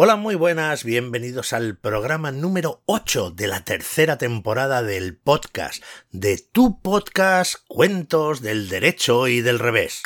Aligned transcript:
Hola, 0.00 0.14
muy 0.14 0.36
buenas, 0.36 0.84
bienvenidos 0.84 1.52
al 1.52 1.76
programa 1.76 2.30
número 2.30 2.82
8 2.86 3.32
de 3.32 3.48
la 3.48 3.64
tercera 3.64 4.16
temporada 4.16 4.84
del 4.84 5.16
podcast, 5.16 5.82
de 6.12 6.38
tu 6.38 6.80
podcast 6.80 7.56
Cuentos 7.66 8.40
del 8.40 8.68
Derecho 8.68 9.26
y 9.26 9.40
del 9.40 9.58
Revés. 9.58 10.04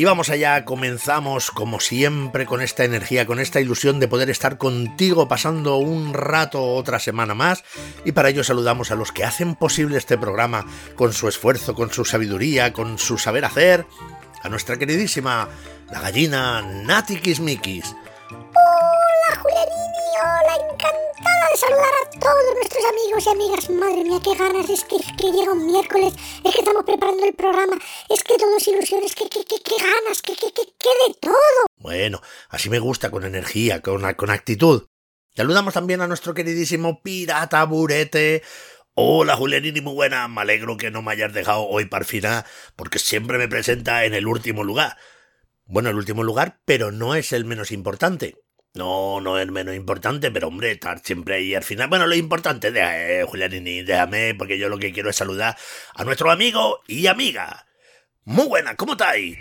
Y 0.00 0.04
vamos 0.04 0.30
allá, 0.30 0.64
comenzamos 0.64 1.50
como 1.50 1.78
siempre 1.78 2.46
con 2.46 2.62
esta 2.62 2.84
energía, 2.84 3.26
con 3.26 3.38
esta 3.38 3.60
ilusión 3.60 4.00
de 4.00 4.08
poder 4.08 4.30
estar 4.30 4.56
contigo 4.56 5.28
pasando 5.28 5.76
un 5.76 6.14
rato 6.14 6.64
otra 6.64 6.98
semana 6.98 7.34
más. 7.34 7.64
Y 8.06 8.12
para 8.12 8.30
ello 8.30 8.42
saludamos 8.42 8.90
a 8.90 8.94
los 8.94 9.12
que 9.12 9.24
hacen 9.24 9.56
posible 9.56 9.98
este 9.98 10.16
programa 10.16 10.64
con 10.94 11.12
su 11.12 11.28
esfuerzo, 11.28 11.74
con 11.74 11.92
su 11.92 12.06
sabiduría, 12.06 12.72
con 12.72 12.96
su 12.96 13.18
saber 13.18 13.44
hacer. 13.44 13.84
A 14.42 14.48
nuestra 14.48 14.78
queridísima, 14.78 15.50
la 15.92 16.00
gallina 16.00 16.62
Nati 16.62 17.16
Kismikis. 17.16 17.94
Encantada 20.50 21.46
de 21.52 21.56
saludar 21.56 21.92
a 21.94 22.18
todos 22.18 22.54
nuestros 22.56 22.84
amigos 22.84 23.24
y 23.24 23.28
amigas. 23.28 23.70
Madre 23.70 24.02
mía, 24.02 24.18
qué 24.24 24.34
ganas, 24.34 24.68
es 24.68 24.82
que, 24.82 24.96
llega 25.30 25.52
un 25.52 25.64
miércoles, 25.64 26.12
es 26.44 26.52
que 26.52 26.58
estamos 26.58 26.82
preparando 26.84 27.24
el 27.24 27.34
programa, 27.34 27.78
es 28.08 28.24
que 28.24 28.36
todo 28.36 28.56
es 28.56 28.66
ilusión, 28.66 29.00
es 29.04 29.14
que 29.14 29.28
ganas, 29.28 30.22
que, 30.22 30.32
de 30.32 31.14
todo. 31.20 31.34
Bueno, 31.76 32.20
así 32.48 32.68
me 32.68 32.80
gusta, 32.80 33.12
con 33.12 33.24
energía, 33.24 33.80
con, 33.80 34.04
actitud. 34.04 34.88
Saludamos 35.36 35.74
también 35.74 36.00
a 36.00 36.08
nuestro 36.08 36.34
queridísimo 36.34 37.00
Pirata 37.00 37.62
Burete. 37.64 38.42
Hola 38.94 39.36
Julianini, 39.36 39.80
muy 39.80 39.94
buena. 39.94 40.26
Me 40.26 40.40
alegro 40.40 40.76
que 40.76 40.90
no 40.90 41.00
me 41.00 41.12
hayas 41.12 41.32
dejado 41.32 41.68
hoy 41.68 41.84
para 41.84 42.04
final, 42.04 42.44
porque 42.74 42.98
siempre 42.98 43.38
me 43.38 43.46
presenta 43.46 44.04
en 44.04 44.14
el 44.14 44.26
último 44.26 44.64
lugar. 44.64 44.96
Bueno, 45.64 45.90
el 45.90 45.96
último 45.96 46.24
lugar, 46.24 46.60
pero 46.64 46.90
no 46.90 47.14
es 47.14 47.32
el 47.32 47.44
menos 47.44 47.70
importante. 47.70 48.36
No, 48.74 49.20
no 49.20 49.38
es 49.38 49.50
menos 49.50 49.74
importante, 49.74 50.30
pero 50.30 50.48
hombre, 50.48 50.70
estar 50.70 51.00
siempre 51.00 51.36
ahí 51.36 51.54
al 51.54 51.64
final. 51.64 51.88
Bueno, 51.88 52.06
lo 52.06 52.14
importante, 52.14 52.70
de 52.70 53.20
eh, 53.20 53.24
Julianini, 53.24 53.82
déjame, 53.82 54.34
porque 54.36 54.58
yo 54.58 54.68
lo 54.68 54.78
que 54.78 54.92
quiero 54.92 55.10
es 55.10 55.16
saludar 55.16 55.56
a 55.94 56.04
nuestro 56.04 56.30
amigo 56.30 56.80
y 56.86 57.08
amiga. 57.08 57.66
Muy 58.24 58.46
buena, 58.46 58.76
¿cómo 58.76 58.92
estáis? 58.92 59.36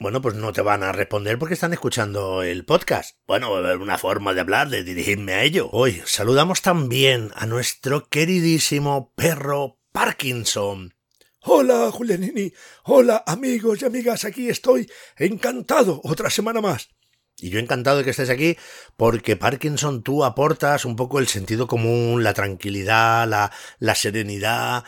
Bueno, 0.00 0.20
pues 0.20 0.34
no 0.34 0.52
te 0.52 0.62
van 0.62 0.82
a 0.82 0.92
responder 0.92 1.38
porque 1.38 1.54
están 1.54 1.72
escuchando 1.72 2.42
el 2.42 2.64
podcast. 2.64 3.16
Bueno, 3.26 3.52
una 3.52 3.98
forma 3.98 4.34
de 4.34 4.40
hablar, 4.40 4.68
de 4.68 4.84
dirigirme 4.84 5.34
a 5.34 5.42
ello. 5.42 5.68
Hoy 5.72 6.02
saludamos 6.04 6.62
también 6.62 7.30
a 7.36 7.46
nuestro 7.46 8.08
queridísimo 8.08 9.12
perro 9.14 9.78
Parkinson. 9.92 10.94
Hola, 11.44 11.90
Julianini. 11.90 12.52
Hola, 12.84 13.24
amigos 13.26 13.82
y 13.82 13.84
amigas. 13.84 14.24
Aquí 14.24 14.48
estoy. 14.48 14.88
Encantado. 15.16 16.00
Otra 16.04 16.30
semana 16.30 16.60
más. 16.60 16.90
Y 17.36 17.50
yo 17.50 17.58
encantado 17.58 17.98
de 17.98 18.04
que 18.04 18.10
estés 18.10 18.30
aquí 18.30 18.56
porque 18.96 19.36
Parkinson 19.36 20.04
tú 20.04 20.24
aportas 20.24 20.84
un 20.84 20.94
poco 20.94 21.18
el 21.18 21.26
sentido 21.26 21.66
común, 21.66 22.22
la 22.22 22.32
tranquilidad, 22.32 23.26
la, 23.26 23.50
la 23.80 23.94
serenidad. 23.96 24.84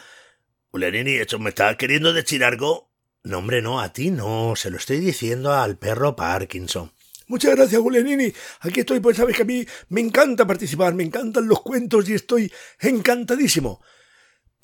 Julianini, 0.70 1.14
¿esto 1.14 1.40
me 1.40 1.48
estás 1.48 1.76
queriendo 1.76 2.12
decir 2.12 2.44
algo? 2.44 2.92
No, 3.24 3.38
hombre, 3.38 3.60
no, 3.60 3.80
a 3.80 3.92
ti 3.92 4.12
no. 4.12 4.54
Se 4.54 4.70
lo 4.70 4.76
estoy 4.76 5.00
diciendo 5.00 5.52
al 5.52 5.76
perro 5.76 6.14
Parkinson. 6.14 6.92
Muchas 7.26 7.56
gracias, 7.56 7.80
Julianini. 7.80 8.32
Aquí 8.60 8.80
estoy, 8.80 9.00
pues 9.00 9.16
sabes 9.16 9.34
que 9.34 9.42
a 9.42 9.46
mí 9.46 9.66
me 9.88 10.02
encanta 10.02 10.46
participar, 10.46 10.94
me 10.94 11.02
encantan 11.02 11.48
los 11.48 11.62
cuentos 11.62 12.08
y 12.08 12.14
estoy 12.14 12.52
encantadísimo. 12.78 13.80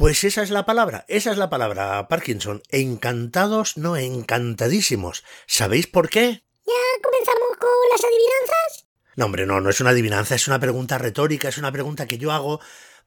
Pues 0.01 0.25
esa 0.25 0.43
es 0.43 0.48
la 0.48 0.65
palabra, 0.65 1.05
esa 1.09 1.31
es 1.31 1.37
la 1.37 1.51
palabra, 1.51 2.09
Parkinson. 2.09 2.62
Encantados, 2.70 3.77
no 3.77 3.98
encantadísimos. 3.98 5.25
¿Sabéis 5.47 5.89
por 5.89 6.09
qué? 6.09 6.42
¿Ya 6.67 7.03
comenzamos 7.03 7.59
con 7.59 7.69
las 7.92 8.02
adivinanzas? 8.02 8.86
No, 9.17 9.27
hombre, 9.27 9.45
no, 9.45 9.61
no 9.61 9.69
es 9.69 9.79
una 9.83 9.91
adivinanza, 9.91 10.35
es 10.36 10.48
una 10.48 10.58
pregunta 10.58 10.97
retórica, 10.97 11.51
es 11.51 11.58
una 11.58 11.70
pregunta 11.70 12.07
que 12.07 12.17
yo 12.17 12.33
hago 12.33 12.61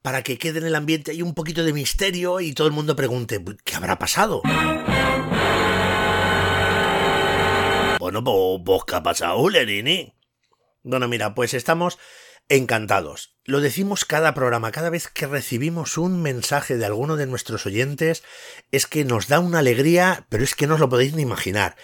para 0.04 0.22
que 0.22 0.38
quede 0.38 0.60
en 0.60 0.68
el 0.68 0.76
ambiente 0.76 1.10
ahí 1.10 1.24
un 1.24 1.34
poquito 1.34 1.64
de 1.64 1.74
misterio 1.74 2.40
y 2.40 2.54
todo 2.54 2.68
el 2.68 2.74
mundo 2.74 2.96
pregunte, 2.96 3.44
¿qué 3.64 3.76
habrá 3.76 3.98
pasado? 3.98 4.44
Bueno, 7.98 8.24
pues, 8.24 8.82
¿qué 8.86 8.96
ha 8.96 9.02
pasado, 9.02 9.50
Lerini? 9.50 10.14
Bueno, 10.84 11.08
mira, 11.08 11.34
pues 11.34 11.56
estamos 11.56 11.98
encantados. 12.50 13.38
Lo 13.46 13.60
decimos 13.60 14.06
cada 14.06 14.34
programa, 14.34 14.72
cada 14.72 14.90
vez 14.90 15.08
que 15.08 15.28
recibimos 15.28 15.98
un 15.98 16.22
mensaje 16.22 16.78
de 16.78 16.86
alguno 16.86 17.16
de 17.18 17.28
nuestros 17.28 17.66
oyentes, 17.66 18.24
es 18.72 18.88
que 18.88 19.06
nos 19.06 19.28
da 19.28 19.40
una 19.40 19.60
alegría, 19.60 20.26
pero 20.30 20.44
es 20.44 20.56
que 20.56 20.68
no 20.68 20.76
os 20.76 20.80
lo 20.80 20.90
podéis 20.90 21.14
ni 21.14 21.22
imaginar. 21.22 21.76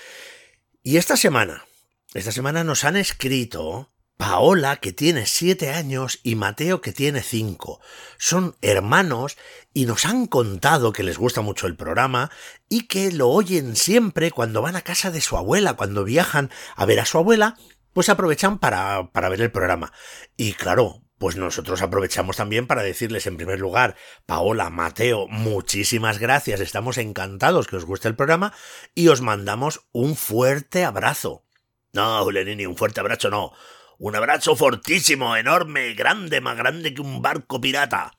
Y 0.84 0.98
esta 0.98 1.18
semana, 1.18 1.66
esta 2.14 2.32
semana 2.32 2.64
nos 2.64 2.84
han 2.86 2.96
escrito 2.96 3.92
Paola, 4.20 4.76
que 4.76 4.92
tiene 4.92 5.26
siete 5.26 5.70
años, 5.70 6.20
y 6.24 6.36
Mateo, 6.36 6.82
que 6.82 6.92
tiene 6.92 7.22
cinco. 7.22 7.80
Son 8.18 8.58
hermanos 8.62 9.38
y 9.74 9.86
nos 9.86 10.04
han 10.04 10.28
contado 10.28 10.92
que 10.92 11.04
les 11.04 11.18
gusta 11.18 11.40
mucho 11.40 11.68
el 11.68 11.78
programa 11.78 12.30
y 12.68 12.88
que 12.88 13.14
lo 13.14 13.30
oyen 13.30 13.78
siempre 13.78 14.32
cuando 14.32 14.62
van 14.62 14.76
a 14.76 14.82
casa 14.82 15.10
de 15.10 15.22
su 15.22 15.38
abuela, 15.38 15.76
cuando 15.76 16.04
viajan 16.04 16.52
a 16.76 16.86
ver 16.86 17.00
a 17.00 17.06
su 17.06 17.18
abuela 17.18 17.58
pues 18.00 18.08
aprovechan 18.08 18.60
para, 18.60 19.12
para 19.12 19.28
ver 19.28 19.42
el 19.42 19.52
programa. 19.52 19.92
Y 20.38 20.54
claro, 20.54 21.04
pues 21.18 21.36
nosotros 21.36 21.82
aprovechamos 21.82 22.38
también 22.38 22.66
para 22.66 22.82
decirles 22.82 23.28
en 23.28 23.36
primer 23.36 23.60
lugar, 23.60 23.98
Paola, 24.26 24.70
Mateo, 24.70 25.28
muchísimas 25.28 26.18
gracias, 26.18 26.62
estamos 26.62 26.98
encantados 26.98 27.68
que 27.68 27.76
os 27.76 27.84
guste 27.84 28.08
el 28.08 28.16
programa 28.16 28.54
y 28.96 29.10
os 29.10 29.20
mandamos 29.20 29.82
un 29.92 30.16
fuerte 30.16 30.86
abrazo. 30.86 31.44
No, 31.92 32.24
Julianini, 32.24 32.66
un 32.66 32.78
fuerte 32.78 33.02
abrazo 33.02 33.30
no. 33.30 33.52
Un 33.98 34.16
abrazo 34.16 34.56
fortísimo, 34.56 35.36
enorme, 35.36 35.94
grande, 35.94 36.40
más 36.40 36.56
grande 36.56 36.94
que 36.94 37.02
un 37.02 37.22
barco 37.22 37.60
pirata. 37.60 38.14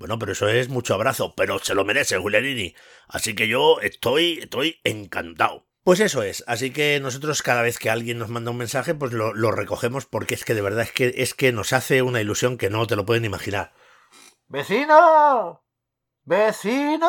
Bueno, 0.00 0.18
pero 0.18 0.32
eso 0.32 0.48
es 0.48 0.68
mucho 0.68 0.94
abrazo, 0.94 1.32
pero 1.36 1.60
se 1.60 1.76
lo 1.76 1.84
merece, 1.84 2.18
Julianini. 2.18 2.74
Así 3.06 3.36
que 3.36 3.46
yo 3.46 3.78
estoy, 3.82 4.40
estoy 4.40 4.80
encantado. 4.82 5.65
Pues 5.86 6.00
eso 6.00 6.24
es, 6.24 6.42
así 6.48 6.72
que 6.72 6.98
nosotros 6.98 7.44
cada 7.44 7.62
vez 7.62 7.78
que 7.78 7.90
alguien 7.90 8.18
nos 8.18 8.28
manda 8.28 8.50
un 8.50 8.56
mensaje, 8.56 8.96
pues 8.96 9.12
lo, 9.12 9.52
recogemos 9.52 10.04
porque 10.04 10.34
es 10.34 10.44
que 10.44 10.54
de 10.54 10.60
verdad 10.60 10.82
es 10.82 10.90
que, 10.90 11.14
es 11.18 11.32
que 11.32 11.52
nos 11.52 11.72
hace 11.72 12.02
una 12.02 12.20
ilusión 12.20 12.58
que 12.58 12.70
no 12.70 12.88
te 12.88 12.96
lo 12.96 13.06
pueden 13.06 13.24
imaginar. 13.24 13.72
¡Vecino! 14.48 15.62
¡Vecino! 16.24 17.06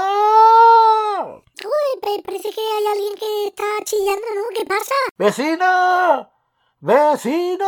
Uy, 1.63 2.21
parece 2.23 2.51
que 2.51 2.61
hay 2.61 2.85
alguien 2.85 3.15
que 3.15 3.47
está 3.47 3.63
chillando, 3.83 4.27
¿no? 4.35 4.43
¿Qué 4.55 4.63
pasa? 4.63 4.93
¡Vecino! 5.17 6.31
¡Vecino! 6.79 7.65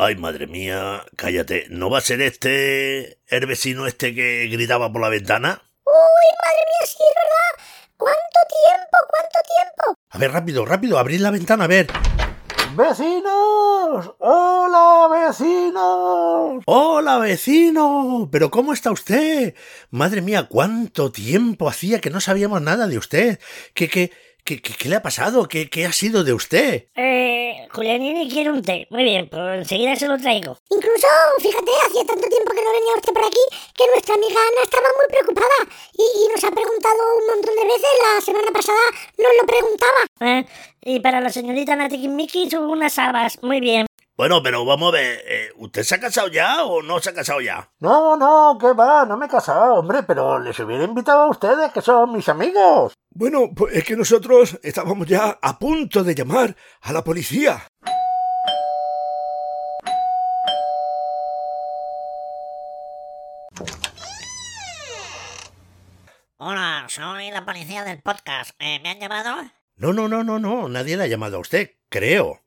Ay, 0.00 0.16
madre 0.16 0.46
mía, 0.46 1.06
cállate. 1.16 1.64
¿No 1.70 1.88
va 1.88 1.96
a 1.96 2.02
ser 2.02 2.20
este 2.20 3.22
el 3.28 3.46
vecino 3.46 3.86
este 3.86 4.14
que 4.14 4.48
gritaba 4.48 4.92
por 4.92 5.00
la 5.00 5.08
ventana? 5.08 5.62
Uy, 5.86 5.92
madre 6.44 6.64
mía, 6.68 6.86
sí, 6.86 6.98
es 6.98 7.14
verdad. 7.14 7.32
¿Cuánto 8.02 8.40
tiempo? 8.48 8.98
¿Cuánto 9.08 9.38
tiempo? 9.46 10.00
A 10.10 10.18
ver, 10.18 10.32
rápido, 10.32 10.64
rápido, 10.64 10.98
abrid 10.98 11.20
la 11.20 11.30
ventana, 11.30 11.64
a 11.64 11.68
ver. 11.68 11.86
¡Vecinos! 12.74 14.14
¡Hola, 14.18 15.08
vecinos! 15.08 16.64
¡Hola, 16.66 17.18
vecino! 17.18 18.28
¿Pero 18.32 18.50
cómo 18.50 18.72
está 18.72 18.90
usted? 18.90 19.54
Madre 19.90 20.20
mía, 20.20 20.48
cuánto 20.48 21.12
tiempo 21.12 21.68
hacía 21.68 22.00
que 22.00 22.10
no 22.10 22.20
sabíamos 22.20 22.60
nada 22.60 22.88
de 22.88 22.98
usted. 22.98 23.38
¿Qué, 23.72 24.10
qué, 24.44 24.60
qué, 24.60 24.74
qué, 24.74 24.88
le 24.88 24.96
ha 24.96 25.02
pasado? 25.02 25.48
¿Qué, 25.48 25.68
¿Qué 25.70 25.86
ha 25.86 25.92
sido 25.92 26.24
de 26.24 26.32
usted? 26.32 26.88
Eh, 26.94 27.68
Julianini 27.70 28.28
quiere 28.28 28.50
un 28.50 28.62
té. 28.62 28.86
Muy 28.90 29.04
bien, 29.04 29.28
pues 29.28 29.58
enseguida 29.58 29.96
se 29.96 30.08
lo 30.08 30.18
traigo. 30.18 30.58
Incluso, 30.70 31.06
fíjate, 31.38 31.70
hacía 31.86 32.04
tanto 32.04 32.28
tiempo 32.28 32.50
que 32.50 32.62
no 32.62 32.72
venía 32.72 32.94
usted 32.96 33.12
por 33.12 33.24
aquí 33.24 33.44
que 33.74 33.84
nuestra 33.86 34.14
amiga 34.14 34.40
Ana 34.40 34.62
estaba 34.64 34.88
muy 34.96 35.06
preocupada 35.08 35.58
y, 35.94 36.28
nos 36.32 36.44
ha 36.44 36.50
preguntado 36.50 36.98
un 37.18 37.26
montón 37.26 37.54
de 37.56 37.64
veces. 37.64 37.90
La 38.02 38.20
semana 38.20 38.50
pasada 38.52 38.80
nos 39.18 39.32
lo 39.40 39.46
preguntaba. 39.46 40.00
Eh, 40.20 40.46
y 40.82 41.00
para 41.00 41.20
la 41.20 41.30
señorita 41.30 41.76
Nati 41.76 42.08
Miki 42.08 42.50
son 42.50 42.64
unas 42.64 42.98
habas. 42.98 43.42
Muy 43.42 43.60
bien. 43.60 43.86
Bueno, 44.22 44.40
pero 44.40 44.64
vamos 44.64 44.90
a 44.90 44.98
ver, 44.98 45.24
eh, 45.26 45.48
¿usted 45.56 45.82
se 45.82 45.96
ha 45.96 46.00
casado 46.00 46.28
ya 46.28 46.62
o 46.62 46.80
no 46.80 47.00
se 47.00 47.10
ha 47.10 47.12
casado 47.12 47.40
ya? 47.40 47.68
No, 47.80 48.16
no, 48.16 48.56
que 48.56 48.72
va, 48.72 49.04
no 49.04 49.16
me 49.16 49.26
he 49.26 49.28
casado, 49.28 49.74
hombre, 49.74 50.04
pero 50.04 50.38
les 50.38 50.56
hubiera 50.60 50.84
invitado 50.84 51.22
a 51.22 51.26
ustedes, 51.26 51.72
que 51.72 51.82
son 51.82 52.12
mis 52.12 52.28
amigos. 52.28 52.94
Bueno, 53.10 53.50
pues 53.52 53.74
es 53.74 53.82
que 53.82 53.96
nosotros 53.96 54.60
estábamos 54.62 55.08
ya 55.08 55.40
a 55.42 55.58
punto 55.58 56.04
de 56.04 56.14
llamar 56.14 56.54
a 56.82 56.92
la 56.92 57.02
policía. 57.02 57.66
Hola, 66.36 66.86
soy 66.86 67.32
la 67.32 67.44
policía 67.44 67.82
del 67.82 68.00
podcast. 68.02 68.52
Eh, 68.60 68.78
¿Me 68.84 68.90
han 68.90 69.00
llamado? 69.00 69.42
No, 69.74 69.92
no, 69.92 70.06
no, 70.06 70.22
no, 70.22 70.38
no. 70.38 70.68
Nadie 70.68 70.96
le 70.96 71.02
ha 71.02 71.08
llamado 71.08 71.38
a 71.38 71.40
usted, 71.40 71.72
creo. 71.88 72.41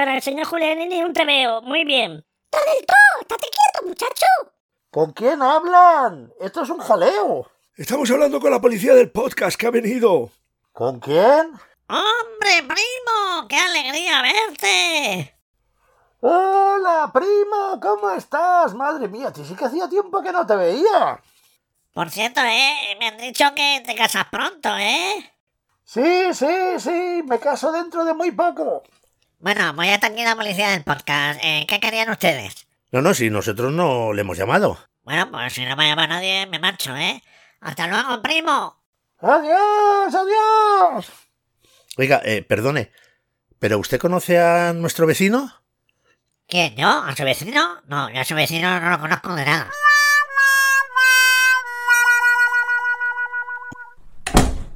Para 0.00 0.14
el 0.14 0.22
señor 0.22 0.46
Julianini 0.46 1.04
un 1.04 1.12
veo. 1.12 1.60
Muy 1.60 1.84
bien. 1.84 2.24
¡Está 2.50 2.58
del 2.72 2.86
todo! 2.86 3.20
¡Estate 3.20 3.48
quieto, 3.50 3.86
muchacho! 3.86 4.26
¿Con 4.90 5.12
quién 5.12 5.42
hablan? 5.42 6.32
Esto 6.40 6.62
es 6.62 6.70
un 6.70 6.78
jaleo. 6.78 7.50
Estamos 7.76 8.10
hablando 8.10 8.40
con 8.40 8.50
la 8.50 8.62
policía 8.62 8.94
del 8.94 9.10
podcast 9.10 9.60
que 9.60 9.66
ha 9.66 9.70
venido. 9.70 10.30
¿Con 10.72 11.00
quién? 11.00 11.52
¡Hombre, 11.86 12.62
primo! 12.66 13.46
¡Qué 13.46 13.58
alegría 13.58 14.22
verte! 14.22 15.36
Hola, 16.20 17.10
primo, 17.12 17.78
¿cómo 17.82 18.10
estás? 18.12 18.72
Madre 18.72 19.06
mía, 19.06 19.30
sí 19.34 19.54
que 19.54 19.66
hacía 19.66 19.86
tiempo 19.86 20.22
que 20.22 20.32
no 20.32 20.46
te 20.46 20.56
veía. 20.56 21.20
Por 21.92 22.08
cierto, 22.08 22.40
¿eh? 22.40 22.96
Me 22.98 23.08
han 23.08 23.18
dicho 23.18 23.44
que 23.54 23.82
te 23.84 23.94
casas 23.94 24.24
pronto, 24.30 24.70
¿eh? 24.78 25.30
Sí, 25.84 26.32
sí, 26.32 26.78
sí, 26.78 27.22
me 27.26 27.38
caso 27.38 27.70
dentro 27.70 28.02
de 28.06 28.14
muy 28.14 28.30
poco. 28.30 28.82
Bueno, 29.40 29.72
voy 29.72 29.88
hasta 29.88 30.08
aquí 30.08 30.22
la 30.22 30.36
policía 30.36 30.68
del 30.68 30.84
podcast. 30.84 31.40
Eh, 31.42 31.64
¿Qué 31.66 31.80
querían 31.80 32.10
ustedes? 32.10 32.66
No, 32.92 33.00
no, 33.00 33.14
si 33.14 33.30
nosotros 33.30 33.72
no 33.72 34.12
le 34.12 34.20
hemos 34.20 34.36
llamado. 34.36 34.78
Bueno, 35.02 35.30
pues 35.30 35.54
si 35.54 35.64
no 35.64 35.76
me 35.76 35.88
llama 35.88 36.06
nadie, 36.06 36.46
me 36.46 36.58
marcho, 36.58 36.94
¿eh? 36.94 37.22
¡Hasta 37.62 37.86
luego, 37.86 38.20
primo! 38.20 38.76
¡Adiós, 39.18 40.14
adiós! 40.14 41.06
Oiga, 41.96 42.20
eh, 42.22 42.42
perdone, 42.42 42.92
¿pero 43.58 43.78
usted 43.78 43.98
conoce 43.98 44.38
a 44.38 44.74
nuestro 44.74 45.06
vecino? 45.06 45.50
¿Quién, 46.46 46.76
yo? 46.76 46.88
¿A 46.88 47.16
su 47.16 47.24
vecino? 47.24 47.80
No, 47.86 48.10
yo 48.10 48.20
a 48.20 48.24
su 48.24 48.34
vecino 48.34 48.78
no 48.78 48.90
lo 48.90 49.00
conozco 49.00 49.34
de 49.34 49.46
nada. 49.46 49.70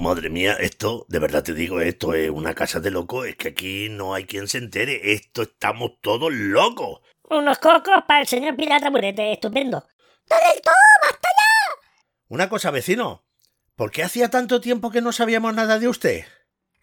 Madre 0.05 0.29
mía, 0.29 0.53
esto, 0.61 1.07
de 1.09 1.19
verdad 1.19 1.43
te 1.43 1.55
digo, 1.55 1.81
esto 1.81 2.13
es 2.13 2.29
una 2.29 2.55
casa 2.55 2.79
de 2.79 2.91
locos, 2.91 3.27
es 3.27 3.37
que 3.37 3.49
aquí 3.49 3.89
no 3.89 4.13
hay 4.13 4.27
quien 4.27 4.49
se 4.49 4.59
entere, 4.59 5.15
esto 5.15 5.41
estamos 5.41 5.93
todos 6.03 6.31
locos. 6.31 7.01
Unos 7.31 7.59
cocos 7.59 8.03
para 8.07 8.21
el 8.21 8.27
señor 8.27 8.55
Pirata 8.55 8.91
Burete, 8.91 9.33
estupendo. 9.33 9.79
¡No 10.29 10.37
del 10.37 10.61
todo! 10.61 10.75
¡Basta 11.03 11.29
ya! 11.31 11.81
Una 12.29 12.51
cosa, 12.51 12.71
vecino, 12.71 13.25
¿por 13.77 13.91
qué 13.93 14.03
hacía 14.03 14.29
tanto 14.29 14.61
tiempo 14.61 14.91
que 14.91 15.01
no 15.01 15.11
sabíamos 15.11 15.55
nada 15.55 15.79
de 15.79 15.89
usted? 15.89 16.25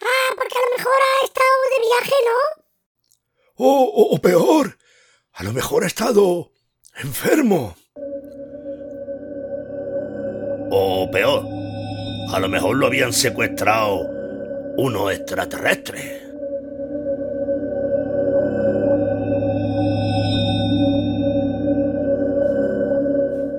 Ah, 0.02 0.34
porque 0.36 0.56
a 0.58 0.72
lo 0.72 0.78
mejor 0.78 0.94
ha 1.22 1.26
estado 1.26 1.62
de 1.76 1.88
viaje, 1.88 2.16
¿no? 2.26 2.64
O, 3.58 3.84
o- 3.84 4.16
o 4.16 4.20
peor, 4.20 4.80
a 5.34 5.44
lo 5.44 5.54
mejor 5.54 5.84
ha 5.84 5.88
estado 5.88 6.52
enfermo. 6.96 7.76
O 10.72 11.08
peor, 11.12 11.46
a 12.34 12.40
lo 12.40 12.50
mejor 12.50 12.78
lo 12.78 12.88
habían 12.88 13.14
secuestrado 13.14 14.08
unos 14.78 15.12
extraterrestres. 15.12 16.24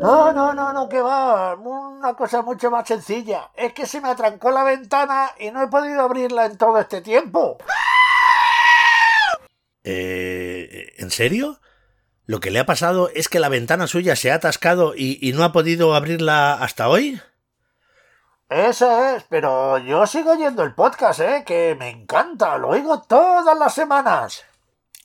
No, 0.00 0.32
no, 0.32 0.52
no, 0.52 0.72
no, 0.72 0.88
que 0.88 1.00
va. 1.00 1.54
Una 1.54 2.14
cosa 2.14 2.42
mucho 2.42 2.70
más 2.70 2.88
sencilla. 2.88 3.50
Es 3.54 3.72
que 3.72 3.86
se 3.86 4.00
me 4.00 4.08
atrancó 4.08 4.50
la 4.50 4.64
ventana 4.64 5.30
y 5.38 5.50
no 5.50 5.62
he 5.62 5.68
podido 5.68 6.00
abrirla 6.00 6.46
en 6.46 6.56
todo 6.56 6.78
este 6.80 7.02
tiempo. 7.02 7.58
Eh, 9.84 10.94
¿En 10.98 11.10
serio? 11.10 11.60
¿Lo 12.24 12.40
que 12.40 12.50
le 12.50 12.58
ha 12.58 12.66
pasado 12.66 13.10
es 13.14 13.28
que 13.28 13.38
la 13.38 13.48
ventana 13.48 13.86
suya 13.86 14.16
se 14.16 14.32
ha 14.32 14.36
atascado 14.36 14.94
y, 14.96 15.18
y 15.20 15.32
no 15.32 15.44
ha 15.44 15.52
podido 15.52 15.94
abrirla 15.94 16.54
hasta 16.54 16.88
hoy? 16.88 17.20
Eso 18.52 19.16
es, 19.16 19.24
pero 19.30 19.78
yo 19.78 20.06
sigo 20.06 20.32
oyendo 20.32 20.62
el 20.62 20.74
podcast, 20.74 21.20
¿eh? 21.20 21.42
Que 21.46 21.74
me 21.78 21.88
encanta, 21.88 22.58
lo 22.58 22.68
oigo 22.68 23.00
todas 23.00 23.58
las 23.58 23.72
semanas. 23.72 24.44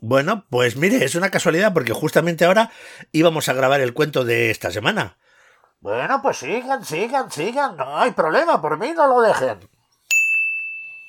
Bueno, 0.02 0.46
pues 0.50 0.76
mire, 0.76 1.06
es 1.06 1.16
una 1.16 1.32
casualidad 1.32 1.74
porque 1.74 1.94
justamente 1.94 2.44
ahora 2.44 2.72
íbamos 3.14 3.48
a 3.48 3.54
grabar 3.54 3.80
el 3.80 3.94
cuento 3.94 4.26
de 4.26 4.52
esta 4.52 4.70
semana. 4.70 5.18
Bueno, 5.80 6.22
pues 6.22 6.38
sigan, 6.38 6.84
sigan, 6.84 7.32
sigan, 7.32 7.78
no 7.78 7.98
hay 7.98 8.12
problema, 8.12 8.62
por 8.62 8.78
mí 8.78 8.92
no 8.92 9.08
lo 9.08 9.22
dejen. 9.22 9.60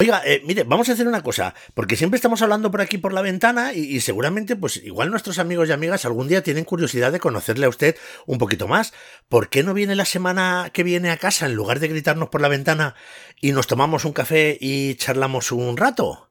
Oiga, 0.00 0.23
eh, 0.25 0.43
mire, 0.47 0.62
vamos 0.62 0.89
a 0.89 0.93
hacer 0.93 1.09
una 1.09 1.25
cosa, 1.25 1.56
porque 1.75 1.97
siempre 1.97 2.19
estamos 2.19 2.41
hablando 2.41 2.71
por 2.71 2.81
aquí 2.81 2.99
por 2.99 3.12
la 3.12 3.21
ventana 3.21 3.73
y, 3.75 3.81
y 3.81 4.00
seguramente, 4.00 4.55
pues 4.55 4.77
igual 4.77 5.11
nuestros 5.11 5.41
amigos 5.41 5.69
y 5.69 5.73
amigas 5.73 6.05
algún 6.05 6.29
día 6.29 6.41
tienen 6.41 6.62
curiosidad 6.65 7.11
de 7.11 7.19
conocerle 7.19 7.67
a 7.67 7.69
usted 7.69 7.97
un 8.25 8.39
poquito 8.39 8.69
más. 8.69 8.93
¿Por 9.29 9.49
qué 9.49 9.65
no 9.65 9.75
viene 9.75 9.97
la 9.97 10.05
semana 10.05 10.71
que 10.73 10.85
viene 10.85 11.11
a 11.11 11.17
casa 11.17 11.47
en 11.47 11.55
lugar 11.55 11.81
de 11.81 11.89
gritarnos 11.89 12.29
por 12.29 12.41
la 12.41 12.47
ventana 12.47 12.95
y 13.41 13.50
nos 13.50 13.67
tomamos 13.67 14.05
un 14.05 14.12
café 14.12 14.56
y 14.61 14.95
charlamos 14.95 15.50
un 15.50 15.77
rato? 15.77 16.28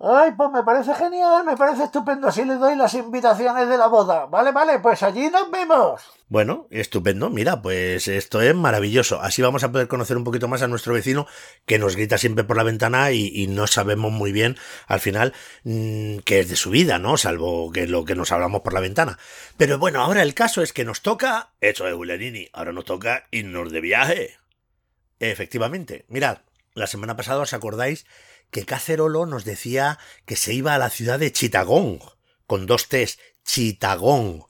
Ay, 0.00 0.30
pues 0.36 0.50
me 0.52 0.62
parece 0.62 0.94
genial, 0.94 1.44
me 1.44 1.56
parece 1.56 1.84
estupendo. 1.84 2.28
Así 2.28 2.44
le 2.44 2.54
doy 2.54 2.76
las 2.76 2.94
invitaciones 2.94 3.68
de 3.68 3.76
la 3.76 3.88
boda. 3.88 4.26
Vale, 4.26 4.52
vale, 4.52 4.78
pues 4.78 5.02
allí 5.02 5.28
nos 5.28 5.50
vemos. 5.50 6.00
Bueno, 6.28 6.68
estupendo. 6.70 7.30
Mira, 7.30 7.62
pues 7.62 8.06
esto 8.06 8.40
es 8.40 8.54
maravilloso. 8.54 9.20
Así 9.20 9.42
vamos 9.42 9.64
a 9.64 9.72
poder 9.72 9.88
conocer 9.88 10.16
un 10.16 10.22
poquito 10.22 10.46
más 10.46 10.62
a 10.62 10.68
nuestro 10.68 10.94
vecino 10.94 11.26
que 11.66 11.80
nos 11.80 11.96
grita 11.96 12.16
siempre 12.16 12.44
por 12.44 12.56
la 12.56 12.62
ventana 12.62 13.10
y, 13.10 13.48
no 13.48 13.66
sabemos 13.66 14.12
muy 14.12 14.30
bien 14.30 14.56
al 14.86 15.00
final 15.00 15.32
mm, 15.64 16.18
qué 16.18 16.40
es 16.40 16.48
de 16.48 16.54
su 16.54 16.70
vida, 16.70 17.00
¿no? 17.00 17.16
Salvo 17.16 17.72
que 17.72 17.88
lo 17.88 18.04
que 18.04 18.14
nos 18.14 18.30
hablamos 18.30 18.60
por 18.60 18.74
la 18.74 18.80
ventana. 18.80 19.18
Pero 19.56 19.78
bueno, 19.78 20.00
ahora 20.00 20.22
el 20.22 20.34
caso 20.34 20.62
es 20.62 20.72
que 20.72 20.84
nos 20.84 21.02
toca... 21.02 21.50
Eso 21.60 21.88
es, 21.88 21.94
Ulerini. 21.94 22.48
Ahora 22.52 22.72
nos 22.72 22.84
toca 22.84 23.24
irnos 23.32 23.72
de 23.72 23.80
viaje. 23.80 24.36
Efectivamente. 25.18 26.04
Mirad, 26.06 26.38
la 26.74 26.86
semana 26.86 27.16
pasada 27.16 27.40
os 27.40 27.52
acordáis 27.52 28.06
que 28.50 28.64
Cacerolo 28.64 29.26
nos 29.26 29.44
decía 29.44 29.98
que 30.26 30.36
se 30.36 30.54
iba 30.54 30.74
a 30.74 30.78
la 30.78 30.90
ciudad 30.90 31.18
de 31.18 31.32
Chittagong, 31.32 32.00
con 32.46 32.66
dos 32.66 32.88
T's, 32.88 33.18
Chittagong. 33.44 34.44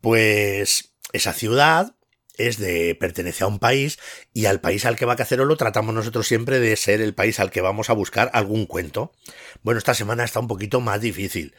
Pues 0.00 0.94
esa 1.12 1.32
ciudad 1.32 1.94
es 2.36 2.58
de 2.58 2.94
pertenece 2.94 3.44
a 3.44 3.48
un 3.48 3.58
país 3.58 3.98
y 4.32 4.46
al 4.46 4.60
país 4.60 4.84
al 4.86 4.96
que 4.96 5.04
va 5.04 5.16
Cacerolo 5.16 5.56
tratamos 5.56 5.94
nosotros 5.94 6.26
siempre 6.26 6.60
de 6.60 6.76
ser 6.76 7.00
el 7.00 7.14
país 7.14 7.40
al 7.40 7.50
que 7.50 7.60
vamos 7.60 7.90
a 7.90 7.94
buscar 7.94 8.30
algún 8.32 8.66
cuento. 8.66 9.12
Bueno, 9.62 9.78
esta 9.78 9.94
semana 9.94 10.24
está 10.24 10.40
un 10.40 10.48
poquito 10.48 10.80
más 10.80 11.00
difícil, 11.00 11.54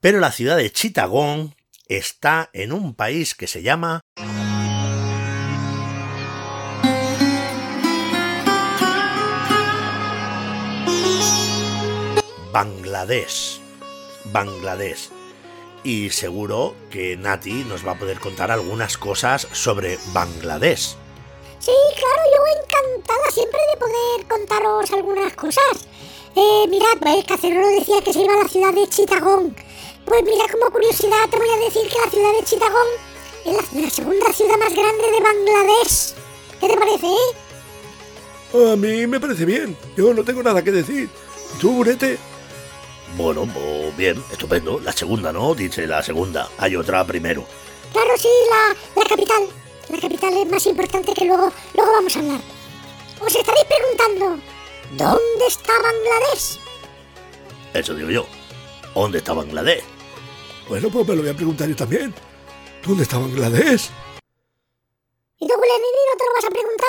pero 0.00 0.20
la 0.20 0.32
ciudad 0.32 0.56
de 0.56 0.70
Chittagong 0.70 1.54
está 1.88 2.50
en 2.52 2.72
un 2.72 2.94
país 2.94 3.34
que 3.34 3.46
se 3.46 3.62
llama 3.62 4.02
Bangladesh. 12.52 13.60
Bangladesh. 14.24 15.10
Y 15.84 16.10
seguro 16.10 16.74
que 16.90 17.16
Nati 17.16 17.64
nos 17.64 17.86
va 17.86 17.92
a 17.92 17.98
poder 17.98 18.18
contar 18.20 18.50
algunas 18.50 18.98
cosas 18.98 19.46
sobre 19.52 19.98
Bangladesh. 20.12 20.96
Sí, 21.58 21.72
claro, 21.96 22.22
yo 22.34 22.60
encantada 22.60 23.30
siempre 23.30 23.60
de 23.70 23.76
poder 23.78 24.26
contaros 24.28 24.92
algunas 24.92 25.32
cosas. 25.34 25.88
Eh, 26.34 26.66
mirad, 26.68 26.98
pues 27.00 27.24
Cacerolo 27.24 27.68
decía 27.68 28.00
que 28.02 28.12
se 28.12 28.22
iba 28.22 28.34
a 28.34 28.42
la 28.42 28.48
ciudad 28.48 28.72
de 28.72 28.88
Chittagong. 28.88 29.54
Pues 30.04 30.22
mira, 30.24 30.44
como 30.50 30.70
curiosidad 30.70 31.28
te 31.30 31.36
voy 31.36 31.48
a 31.50 31.64
decir 31.64 31.88
que 31.88 31.98
la 32.04 32.10
ciudad 32.10 32.32
de 32.38 32.44
Chittagong 32.44 32.88
es 33.44 33.52
la, 33.54 33.80
la 33.82 33.90
segunda 33.90 34.32
ciudad 34.32 34.56
más 34.58 34.72
grande 34.72 35.10
de 35.10 35.20
Bangladesh. 35.20 36.14
¿Qué 36.60 36.68
te 36.68 36.76
parece, 36.76 37.06
eh? 37.06 38.72
A 38.72 38.76
mí 38.76 39.06
me 39.06 39.20
parece 39.20 39.44
bien. 39.44 39.76
Yo 39.96 40.14
no 40.14 40.24
tengo 40.24 40.42
nada 40.42 40.62
que 40.62 40.72
decir. 40.72 41.08
¿Y 41.54 41.58
tú, 41.60 41.72
Burete? 41.72 42.18
Bueno, 43.16 43.46
pues 43.52 43.96
bien, 43.96 44.22
estupendo. 44.30 44.80
La 44.80 44.92
segunda, 44.92 45.32
¿no? 45.32 45.54
Dice 45.54 45.86
la 45.86 46.02
segunda. 46.02 46.48
Hay 46.58 46.76
otra 46.76 47.04
primero. 47.04 47.44
Claro, 47.92 48.10
sí, 48.16 48.28
la, 48.50 49.02
la 49.02 49.08
capital. 49.08 49.48
La 49.88 49.98
capital 49.98 50.36
es 50.36 50.50
más 50.50 50.66
importante 50.66 51.12
que 51.14 51.24
luego, 51.24 51.52
luego 51.74 51.92
vamos 51.92 52.14
a 52.16 52.18
hablar. 52.20 52.40
Os 53.20 53.34
estaréis 53.34 53.64
preguntando, 53.66 54.42
¿dónde 54.92 55.46
está 55.48 55.72
Bangladesh? 55.72 56.60
Eso 57.74 57.94
digo 57.94 58.10
yo. 58.10 58.26
¿Dónde 58.94 59.18
está 59.18 59.32
Bangladesh? 59.32 59.82
Bueno, 60.68 60.90
pues 60.90 61.08
me 61.08 61.16
lo 61.16 61.22
voy 61.22 61.30
a 61.30 61.34
preguntar 61.34 61.68
yo 61.68 61.76
también. 61.76 62.14
¿Dónde 62.84 63.02
está 63.02 63.18
Bangladesh? 63.18 63.90
¿Y 65.38 65.46
tú, 65.46 65.54
Gulenini, 65.54 66.02
no 66.10 66.16
te 66.18 66.24
lo 66.24 66.34
vas 66.34 66.44
a 66.44 66.50
preguntar? 66.50 66.88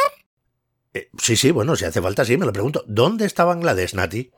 Eh, 0.94 1.10
sí, 1.22 1.36
sí, 1.38 1.52
bueno, 1.52 1.76
si 1.76 1.86
hace 1.86 2.02
falta, 2.02 2.26
sí, 2.26 2.36
me 2.38 2.46
lo 2.46 2.54
pregunto. 2.54 2.84
¿Dónde 2.88 3.26
está 3.26 3.46
Bangladesh, 3.46 3.94
Nati? 3.94 4.32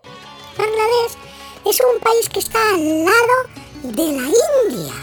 Es 1.63 1.79
un 1.79 1.99
país 1.99 2.27
que 2.27 2.39
está 2.39 2.59
al 2.73 3.05
lado 3.05 3.35
de 3.83 4.03
la 4.03 4.23
India. 4.67 4.93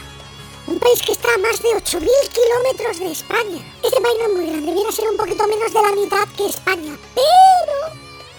Un 0.66 0.78
país 0.80 1.00
que 1.02 1.12
está 1.12 1.32
a 1.34 1.38
más 1.38 1.62
de 1.62 1.68
8.000 1.68 2.08
kilómetros 2.32 2.98
de 2.98 3.12
España. 3.12 3.74
Este 3.82 4.00
país 4.00 4.16
no 4.18 4.26
es 4.26 4.32
muy 4.34 4.46
grande, 4.46 4.72
viene 4.72 4.88
a 4.88 4.92
ser 4.92 5.08
un 5.08 5.16
poquito 5.16 5.46
menos 5.46 5.72
de 5.72 5.82
la 5.82 5.92
mitad 5.92 6.28
que 6.36 6.46
España. 6.46 6.98
Pero, 7.14 7.94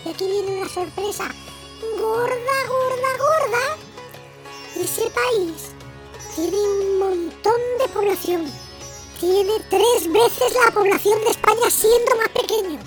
y 0.06 0.10
aquí 0.10 0.26
viene 0.26 0.60
una 0.62 0.70
sorpresa, 0.70 1.34
gorda, 1.98 2.58
gorda, 2.68 3.18
gorda, 3.18 3.78
ese 4.76 5.10
país 5.12 5.72
tiene 6.36 6.58
un 6.58 7.00
montón 7.00 7.62
de 7.80 7.88
población. 7.88 8.52
Tiene 9.20 9.54
tres 9.70 10.12
veces 10.12 10.56
la 10.66 10.72
población 10.72 11.20
de 11.24 11.32
España 11.32 11.70
siendo 11.70 12.16
más 12.18 12.30
pequeño. 12.30 12.80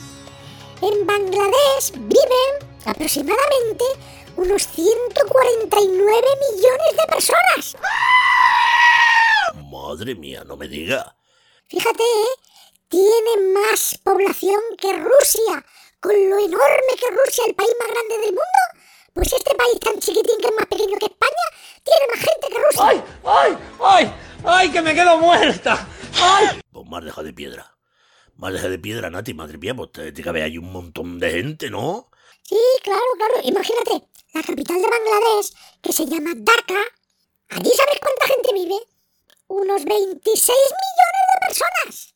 En 0.83 1.07
Bangladesh 1.07 1.93
viven 1.93 2.73
aproximadamente 2.85 3.85
unos 4.37 4.67
149 4.69 6.27
millones 6.51 6.97
de 6.97 7.07
personas. 7.09 7.77
Madre 9.71 10.15
mía, 10.15 10.45
no 10.45 10.57
me 10.57 10.69
diga. 10.69 11.17
Fíjate, 11.67 12.03
¿eh? 12.03 12.41
Tiene 12.89 13.55
más 13.55 13.99
población 14.03 14.61
que 14.79 14.93
Rusia. 14.93 15.65
Con 16.01 16.13
lo 16.29 16.39
enorme 16.39 16.93
que 16.99 17.11
Rusia, 17.11 17.45
el 17.47 17.55
país 17.55 17.71
más 17.79 17.89
grande 17.89 18.19
del 18.19 18.31
mundo. 18.31 18.43
Pues 19.15 19.33
este 19.33 19.55
país 19.55 19.79
tan 19.81 19.99
chiquitín 19.99 20.39
que 20.41 20.47
es 20.47 20.55
más 20.55 20.67
pequeño 20.67 20.99
que 20.99 21.07
España, 21.07 21.47
tiene 21.85 22.07
más 22.13 22.25
gente 22.25 22.49
que 22.49 22.63
Rusia. 22.63 22.89
¡Ay! 22.89 23.03
¡Ay! 23.25 23.59
¡Ay! 23.81 24.15
¡Ay! 24.45 24.71
¡Que 24.73 24.83
me 24.83 24.95
quedo 24.95 25.19
muerta! 25.19 25.87
¡Ay! 26.21 26.61
Pues 26.71 26.87
más 26.89 27.05
deja 27.05 27.23
de 27.23 27.33
piedra. 27.33 27.77
Más 28.37 28.53
deja 28.53 28.69
de 28.69 28.79
piedra, 28.79 29.11
Nati, 29.11 29.35
madre 29.35 29.59
mía, 29.59 29.75
pues 29.75 29.93
te, 29.93 30.13
te 30.13 30.23
cabe 30.23 30.43
ahí 30.43 30.59
un 30.59 30.73
montón 30.73 31.21
de 31.21 31.31
gente, 31.31 31.71
¿no? 31.71 32.11
Sí, 32.43 32.59
claro, 32.83 33.01
claro. 33.17 33.35
Imagínate, 33.45 34.09
la 34.33 34.43
capital 34.43 34.81
de 34.81 34.89
Bangladesh, 34.89 35.53
que 35.83 35.93
se 35.93 36.07
llama 36.07 36.33
Dhaka. 36.37 36.81
¿Allí 37.51 37.71
sabes 37.77 37.99
cuánta 38.01 38.27
gente 38.29 38.53
vive? 38.55 38.77
Unos 39.49 39.85
26 39.85 40.49
millones 40.49 41.25
de 41.35 41.47
personas. 41.47 42.15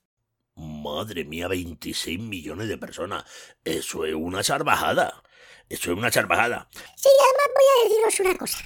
Madre 0.54 1.24
mía, 1.24 1.48
26 1.48 2.18
millones 2.18 2.68
de 2.68 2.78
personas. 2.78 3.24
Eso 3.64 4.04
es 4.06 4.14
una 4.14 4.42
salvajada. 4.42 5.22
Eso 5.68 5.92
es 5.92 5.98
una 5.98 6.10
salvajada. 6.10 6.68
Sí, 6.96 7.08
además 7.20 7.48
voy 7.54 7.64
a 7.68 7.88
deciros 7.88 8.20
una 8.20 8.38
cosa. 8.38 8.58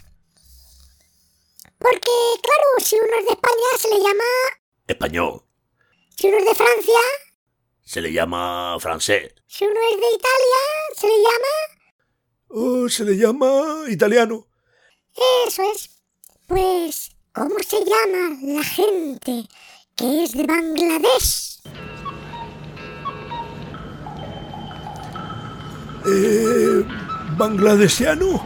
Porque, 1.78 2.11
claro, 2.42 2.66
si 2.78 2.97
uno 2.97 3.16
es 3.19 3.25
de 3.26 3.33
España 3.33 3.78
se 3.78 3.88
le 3.88 3.97
llama... 4.00 4.25
Español. 4.87 5.42
Si 6.16 6.26
uno 6.28 6.38
es 6.38 6.45
de 6.45 6.54
Francia, 6.54 6.99
Se 7.83 8.00
le 8.02 8.12
llama 8.12 8.76
francés. 8.78 9.35
si 9.47 9.64
uno 9.64 9.80
es 9.90 9.97
de 10.00 10.07
Italia, 10.07 10.61
se 10.97 11.07
le 11.09 11.16
llama... 11.16 11.79
Oh, 12.52 12.88
se 12.88 13.04
le 13.04 13.16
llama 13.16 13.85
italiano. 13.88 14.49
Eso 15.47 15.62
es. 15.73 15.88
Pues, 16.49 17.12
¿cómo 17.33 17.54
se 17.61 17.78
llama 17.85 18.37
la 18.42 18.64
gente 18.64 19.47
que 19.95 20.25
es 20.25 20.33
de 20.33 20.45
Bangladesh? 20.45 21.61
Eh, 26.07 26.85
bangladesiano. 27.38 28.42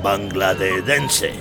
Bangladedense. 0.00 1.32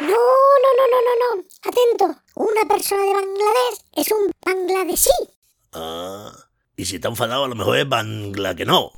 No, 0.00 0.18
no, 0.62 0.70
no, 0.78 0.84
no, 0.88 0.98
no, 1.02 1.36
no. 1.36 1.44
Atento. 1.64 2.21
Una 2.34 2.64
persona 2.66 3.02
de 3.02 3.12
Bangladesh 3.12 3.78
es 3.94 4.10
un 4.10 4.32
bangladesí. 4.44 5.10
Ah, 5.72 6.32
y 6.76 6.86
si 6.86 6.96
está 6.96 7.08
enfadado, 7.08 7.44
a 7.44 7.48
lo 7.48 7.54
mejor 7.54 7.76
es 7.76 7.88
Bangla 7.88 8.54
que 8.54 8.64
no. 8.64 8.92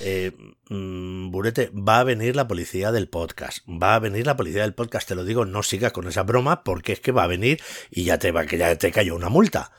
Eh, 0.00 0.32
mm, 0.70 1.30
Burete, 1.30 1.70
va 1.74 2.00
a 2.00 2.04
venir 2.04 2.34
la 2.34 2.48
policía 2.48 2.92
del 2.92 3.08
podcast. 3.08 3.58
Va 3.68 3.94
a 3.94 3.98
venir 3.98 4.24
la 4.24 4.36
policía 4.36 4.62
del 4.62 4.74
podcast, 4.74 5.08
te 5.08 5.14
lo 5.14 5.24
digo, 5.24 5.44
no 5.44 5.62
sigas 5.62 5.92
con 5.92 6.08
esa 6.08 6.22
broma 6.22 6.64
porque 6.64 6.92
es 6.92 7.00
que 7.00 7.12
va 7.12 7.24
a 7.24 7.28
venir 7.28 7.60
y 7.90 8.04
ya 8.04 8.18
te 8.18 8.32
va 8.32 8.46
que 8.46 8.56
ya 8.56 8.76
te 8.76 8.90
cayó 8.90 9.14
una 9.14 9.28
multa. 9.28 9.72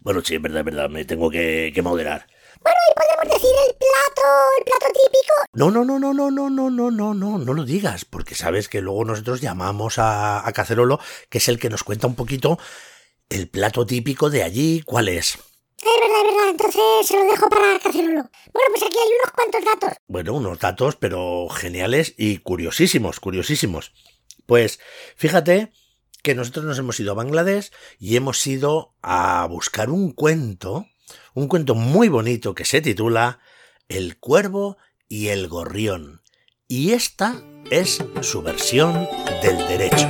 Bueno, 0.00 0.22
sí, 0.24 0.34
es 0.34 0.42
verdad, 0.42 0.60
es 0.60 0.64
verdad, 0.64 0.90
me 0.90 1.04
tengo 1.04 1.30
que, 1.30 1.70
que 1.72 1.82
moderar. 1.82 2.26
Bueno, 2.64 2.78
y 2.88 2.94
podemos 2.94 3.34
decir 3.34 3.54
el 3.68 3.76
plato, 3.76 4.28
el 4.58 4.64
plato 4.64 4.86
típico. 4.86 5.34
No, 5.52 5.70
no, 5.70 5.84
no, 5.84 5.98
no, 5.98 6.14
no, 6.14 6.30
no, 6.30 6.50
no, 6.50 6.70
no, 6.70 6.90
no, 6.90 7.14
no, 7.14 7.38
no 7.38 7.54
lo 7.54 7.64
digas, 7.64 8.06
porque 8.06 8.34
sabes 8.34 8.68
que 8.68 8.80
luego 8.80 9.04
nosotros 9.04 9.42
llamamos 9.42 9.98
a, 9.98 10.46
a 10.46 10.52
Cacerolo, 10.52 10.98
que 11.28 11.38
es 11.38 11.48
el 11.48 11.58
que 11.58 11.68
nos 11.68 11.84
cuenta 11.84 12.06
un 12.06 12.14
poquito 12.14 12.58
el 13.28 13.48
plato 13.48 13.84
típico 13.84 14.30
de 14.30 14.42
allí, 14.42 14.82
¿cuál 14.82 15.08
es? 15.08 15.38
Es 15.78 16.00
verdad, 16.00 16.20
es 16.20 16.34
verdad. 16.34 16.50
Entonces 16.50 16.82
se 17.06 17.16
lo 17.18 17.24
dejo 17.30 17.48
para 17.50 17.78
Cacerolo. 17.78 18.30
Bueno, 18.52 18.68
pues 18.70 18.82
aquí 18.82 18.96
hay 18.96 19.10
unos 19.20 19.32
cuantos 19.34 19.64
datos. 19.64 19.98
Bueno, 20.08 20.32
unos 20.32 20.58
datos, 20.58 20.96
pero 20.96 21.48
geniales 21.50 22.14
y 22.16 22.38
curiosísimos, 22.38 23.20
curiosísimos. 23.20 23.92
Pues 24.46 24.80
fíjate 25.16 25.72
que 26.22 26.34
nosotros 26.34 26.64
nos 26.64 26.78
hemos 26.78 26.98
ido 26.98 27.12
a 27.12 27.16
Bangladesh 27.16 27.70
y 27.98 28.16
hemos 28.16 28.46
ido 28.46 28.94
a 29.02 29.46
buscar 29.50 29.90
un 29.90 30.12
cuento, 30.12 30.86
un 31.34 31.48
cuento 31.48 31.74
muy 31.74 32.08
bonito 32.08 32.54
que 32.54 32.64
se 32.64 32.80
titula 32.80 33.40
El 33.88 34.18
cuervo 34.18 34.76
y 35.08 35.28
el 35.28 35.48
gorrión. 35.48 36.22
Y 36.68 36.92
esta 36.92 37.42
es 37.70 38.02
su 38.22 38.42
versión 38.42 39.08
del 39.42 39.58
derecho. 39.68 40.08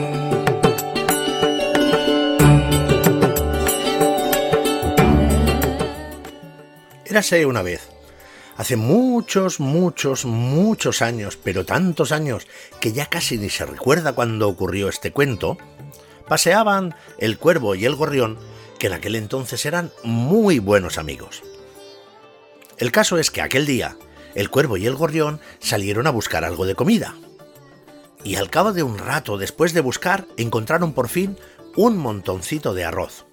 Érase 7.05 7.47
una 7.47 7.63
vez, 7.63 7.89
hace 8.57 8.77
muchos, 8.77 9.61
muchos, 9.61 10.25
muchos 10.25 11.01
años, 11.01 11.39
pero 11.43 11.65
tantos 11.65 12.13
años 12.13 12.47
que 12.81 12.93
ya 12.93 13.07
casi 13.07 13.39
ni 13.39 13.51
se 13.51 13.67
recuerda 13.67 14.15
cuando 14.15 14.49
ocurrió 14.49 14.89
este 14.89 15.13
cuento, 15.13 15.57
paseaban 16.27 16.95
el 17.19 17.39
cuervo 17.39 17.75
y 17.75 17.85
el 17.85 17.95
gorrión, 17.95 18.39
que 18.79 18.89
en 18.89 18.93
aquel 18.93 19.17
entonces 19.17 19.65
eran 19.67 19.93
muy 20.03 20.59
buenos 20.59 20.99
amigos. 20.99 21.43
El 22.79 22.93
caso 22.93 23.19
es 23.19 23.31
que 23.31 23.43
aquel 23.43 23.67
día, 23.67 23.97
el 24.35 24.51
cuervo 24.51 24.77
y 24.77 24.87
el 24.87 24.97
gorrión 24.97 25.41
salieron 25.61 26.07
a 26.07 26.11
buscar 26.11 26.45
algo 26.45 26.67
de 26.67 26.75
comida. 26.75 27.15
Y 28.25 28.37
al 28.37 28.51
cabo 28.51 28.73
de 28.73 28.83
un 28.83 28.99
rato 28.99 29.39
después 29.39 29.75
de 29.75 29.81
buscar, 29.81 30.27
encontraron 30.37 30.93
por 30.93 31.09
fin 31.09 31.37
un 31.77 31.97
montoncito 31.97 32.75
de 32.75 32.85
arroz. 32.85 33.27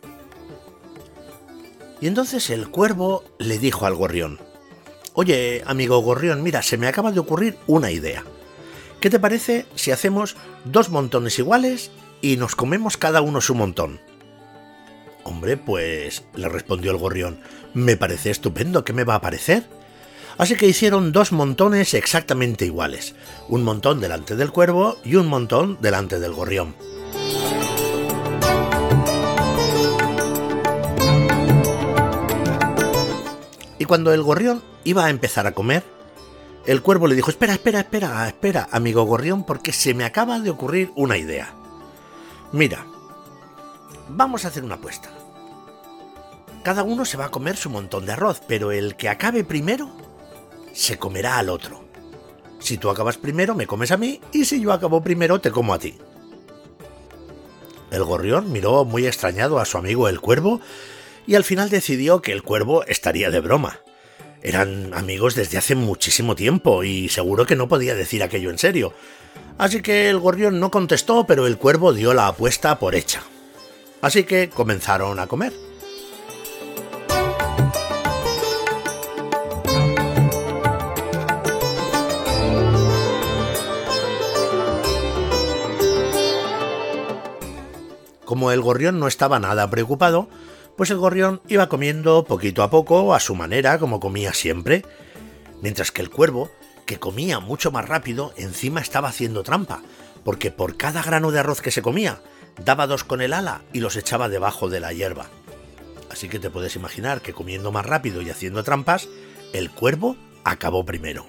Y 2.02 2.08
entonces 2.08 2.50
el 2.50 2.70
cuervo 2.70 3.24
le 3.40 3.58
dijo 3.60 3.86
al 3.86 3.96
gorrión, 3.96 4.40
Oye, 5.14 5.62
amigo 5.66 6.00
gorrión, 6.00 6.42
mira, 6.42 6.62
se 6.62 6.78
me 6.78 6.88
acaba 6.88 7.12
de 7.12 7.20
ocurrir 7.20 7.58
una 7.68 7.92
idea. 7.92 8.24
¿Qué 9.02 9.10
te 9.10 9.20
parece 9.20 9.66
si 9.76 9.92
hacemos 9.92 10.38
dos 10.64 10.90
montones 10.90 11.38
iguales 11.38 11.92
y 12.22 12.38
nos 12.38 12.56
comemos 12.56 12.98
cada 12.98 13.22
uno 13.22 13.42
su 13.42 13.56
montón? 13.56 14.00
Hombre, 15.24 15.58
pues, 15.58 16.24
le 16.36 16.50
respondió 16.50 16.92
el 16.92 16.98
gorrión, 16.98 17.40
me 17.74 17.98
parece 17.98 18.32
estupendo, 18.32 18.84
¿qué 18.84 18.94
me 18.94 19.04
va 19.04 19.16
a 19.16 19.22
parecer? 19.22 19.64
Así 20.38 20.56
que 20.56 20.68
hicieron 20.68 21.12
dos 21.12 21.32
montones 21.32 21.94
exactamente 21.94 22.66
iguales, 22.66 23.16
un 23.48 23.64
montón 23.64 24.00
delante 24.00 24.36
del 24.36 24.52
cuervo 24.52 24.98
y 25.04 25.16
un 25.16 25.28
montón 25.28 25.78
delante 25.82 26.20
del 26.20 26.34
gorrión. 26.34 26.76
Y 33.78 33.86
cuando 33.86 34.14
el 34.14 34.22
gorrión 34.22 34.64
iba 34.84 35.06
a 35.06 35.10
empezar 35.10 35.48
a 35.48 35.54
comer, 35.54 35.84
el 36.66 36.82
cuervo 36.82 37.08
le 37.08 37.16
dijo, 37.16 37.32
espera, 37.32 37.54
espera, 37.54 37.80
espera, 37.80 38.28
espera, 38.28 38.68
amigo 38.72 39.04
gorrión, 39.04 39.44
porque 39.44 39.72
se 39.72 39.94
me 39.94 40.06
acaba 40.06 40.40
de 40.40 40.52
ocurrir 40.52 40.92
una 40.96 41.18
idea. 41.18 41.54
Mira, 42.52 42.86
vamos 44.16 44.46
a 44.46 44.50
hacer 44.50 44.64
una 44.64 44.76
apuesta. 44.76 45.10
Cada 46.64 46.84
uno 46.84 47.06
se 47.06 47.18
va 47.18 47.26
a 47.26 47.32
comer 47.32 47.58
su 47.58 47.70
montón 47.70 48.06
de 48.06 48.14
arroz, 48.14 48.42
pero 48.48 48.72
el 48.72 48.96
que 48.96 49.10
acabe 49.10 49.44
primero 49.44 49.92
se 50.74 50.98
comerá 50.98 51.38
al 51.38 51.50
otro. 51.50 51.84
Si 52.60 52.78
tú 52.78 52.90
acabas 52.90 53.18
primero, 53.18 53.56
me 53.56 53.66
comes 53.66 53.92
a 53.92 53.98
mí, 53.98 54.22
y 54.32 54.46
si 54.46 54.62
yo 54.62 54.72
acabo 54.72 55.02
primero, 55.02 55.42
te 55.42 55.50
como 55.50 55.74
a 55.74 55.80
ti. 55.80 55.98
El 57.90 58.04
gorrión 58.04 58.52
miró 58.52 58.86
muy 58.86 59.08
extrañado 59.08 59.60
a 59.60 59.66
su 59.66 59.78
amigo 59.78 60.08
el 60.08 60.22
cuervo 60.22 60.62
y 61.28 61.36
al 61.36 61.44
final 61.44 61.70
decidió 61.70 62.22
que 62.22 62.32
el 62.32 62.42
cuervo 62.42 62.86
estaría 62.86 63.30
de 63.30 63.42
broma. 63.42 63.80
Eran 64.42 64.94
amigos 64.94 65.36
desde 65.36 65.58
hace 65.58 65.76
muchísimo 65.76 66.36
tiempo 66.36 66.84
y 66.84 67.10
seguro 67.10 67.46
que 67.46 67.56
no 67.56 67.68
podía 67.68 67.94
decir 67.94 68.24
aquello 68.24 68.50
en 68.50 68.58
serio. 68.58 68.94
Así 69.58 69.82
que 69.82 70.10
el 70.10 70.20
gorrión 70.20 70.60
no 70.60 70.72
contestó, 70.72 71.26
pero 71.28 71.46
el 71.46 71.58
cuervo 71.58 71.94
dio 71.94 72.14
la 72.14 72.28
apuesta 72.28 72.80
por 72.80 72.96
hecha. 72.96 73.24
Así 74.02 74.24
que 74.24 74.50
comenzaron 74.50 75.20
a 75.20 75.28
comer. 75.28 75.54
Como 88.26 88.52
el 88.52 88.62
gorrión 88.62 88.98
no 88.98 89.08
estaba 89.08 89.40
nada 89.40 89.70
preocupado, 89.70 90.30
pues 90.78 90.90
el 90.90 90.98
gorrión 90.98 91.42
iba 91.48 91.68
comiendo 91.68 92.24
poquito 92.24 92.64
a 92.64 92.70
poco, 92.70 93.14
a 93.14 93.20
su 93.20 93.36
manera, 93.36 93.78
como 93.78 94.00
comía 94.00 94.34
siempre, 94.34 94.86
mientras 95.62 95.92
que 95.92 96.02
el 96.02 96.10
cuervo, 96.10 96.50
que 96.86 96.98
comía 96.98 97.40
mucho 97.40 97.72
más 97.72 97.88
rápido, 97.88 98.34
encima 98.38 98.80
estaba 98.80 99.10
haciendo 99.10 99.44
trampa, 99.44 99.82
porque 100.24 100.50
por 100.50 100.78
cada 100.78 101.04
grano 101.04 101.32
de 101.32 101.40
arroz 101.40 101.62
que 101.62 101.72
se 101.72 101.82
comía, 101.82 102.22
daba 102.64 102.88
dos 102.88 103.04
con 103.04 103.22
el 103.22 103.34
ala 103.34 103.62
y 103.74 103.80
los 103.80 103.96
echaba 103.96 104.30
debajo 104.30 104.70
de 104.70 104.80
la 104.80 104.94
hierba. 104.94 105.28
Así 106.10 106.28
que 106.28 106.40
te 106.40 106.50
puedes 106.50 106.76
imaginar 106.76 107.22
que 107.22 107.34
comiendo 107.34 107.72
más 107.72 107.86
rápido 107.86 108.22
y 108.22 108.30
haciendo 108.30 108.64
trampas, 108.64 109.08
el 109.54 109.72
cuervo 109.72 110.18
acabó 110.44 110.86
primero. 110.86 111.26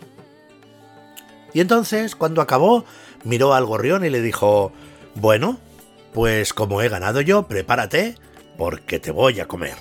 Y 1.55 1.61
entonces, 1.61 2.17
cuando 2.17 2.41
acabó, 2.41 2.85
miró 3.25 3.55
al 3.55 3.67
gorrión 3.67 4.05
y 4.05 4.11
le 4.11 4.21
dijo, 4.21 4.73
bueno, 5.15 5.59
pues 6.13 6.53
como 6.53 6.83
he 6.83 6.89
ganado 6.89 7.21
yo, 7.21 7.47
prepárate, 7.47 8.17
porque 8.57 8.99
te 8.99 9.11
voy 9.11 9.41
a 9.41 9.47
comer. 9.47 9.77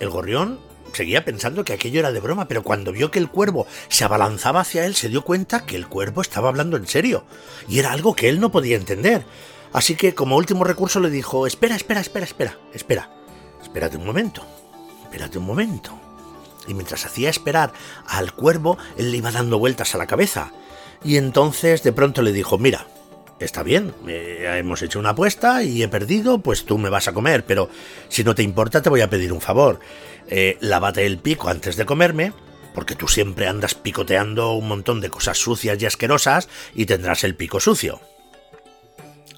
El 0.00 0.10
gorrión 0.10 0.60
seguía 0.94 1.24
pensando 1.24 1.64
que 1.64 1.72
aquello 1.72 2.00
era 2.00 2.12
de 2.12 2.20
broma, 2.20 2.48
pero 2.48 2.62
cuando 2.62 2.92
vio 2.92 3.10
que 3.10 3.18
el 3.18 3.30
cuervo 3.30 3.66
se 3.88 4.04
abalanzaba 4.04 4.60
hacia 4.60 4.86
él, 4.86 4.94
se 4.94 5.08
dio 5.08 5.22
cuenta 5.22 5.66
que 5.66 5.76
el 5.76 5.88
cuervo 5.88 6.22
estaba 6.22 6.48
hablando 6.48 6.76
en 6.76 6.86
serio, 6.86 7.24
y 7.68 7.78
era 7.78 7.92
algo 7.92 8.14
que 8.14 8.28
él 8.28 8.40
no 8.40 8.50
podía 8.50 8.76
entender. 8.76 9.24
Así 9.72 9.96
que 9.96 10.14
como 10.14 10.36
último 10.36 10.64
recurso 10.64 11.00
le 11.00 11.10
dijo, 11.10 11.46
espera, 11.46 11.74
espera, 11.74 12.00
espera, 12.00 12.24
espera, 12.24 12.58
espera, 12.72 13.10
espérate 13.62 13.96
un 13.96 14.06
momento, 14.06 14.46
espérate 15.02 15.38
un 15.38 15.46
momento. 15.46 15.98
Y 16.66 16.74
mientras 16.74 17.04
hacía 17.04 17.28
esperar 17.28 17.72
al 18.06 18.32
cuervo, 18.32 18.78
él 18.96 19.10
le 19.10 19.18
iba 19.18 19.32
dando 19.32 19.58
vueltas 19.58 19.94
a 19.94 19.98
la 19.98 20.06
cabeza. 20.06 20.52
Y 21.02 21.16
entonces 21.16 21.82
de 21.82 21.92
pronto 21.92 22.22
le 22.22 22.32
dijo, 22.32 22.56
mira, 22.56 22.86
está 23.40 23.62
bien, 23.62 23.94
eh, 24.08 24.56
hemos 24.58 24.82
hecho 24.82 24.98
una 24.98 25.10
apuesta 25.10 25.62
y 25.62 25.82
he 25.82 25.88
perdido, 25.88 26.38
pues 26.38 26.64
tú 26.64 26.78
me 26.78 26.88
vas 26.88 27.08
a 27.08 27.12
comer, 27.12 27.44
pero 27.44 27.68
si 28.08 28.24
no 28.24 28.34
te 28.34 28.42
importa 28.42 28.82
te 28.82 28.90
voy 28.90 29.00
a 29.00 29.10
pedir 29.10 29.32
un 29.32 29.40
favor. 29.40 29.80
Eh, 30.28 30.56
lávate 30.60 31.04
el 31.06 31.18
pico 31.18 31.48
antes 31.48 31.76
de 31.76 31.86
comerme, 31.86 32.32
porque 32.74 32.94
tú 32.94 33.08
siempre 33.08 33.46
andas 33.46 33.74
picoteando 33.74 34.52
un 34.54 34.68
montón 34.68 35.00
de 35.00 35.10
cosas 35.10 35.38
sucias 35.38 35.80
y 35.80 35.86
asquerosas 35.86 36.48
y 36.74 36.86
tendrás 36.86 37.24
el 37.24 37.36
pico 37.36 37.60
sucio. 37.60 38.00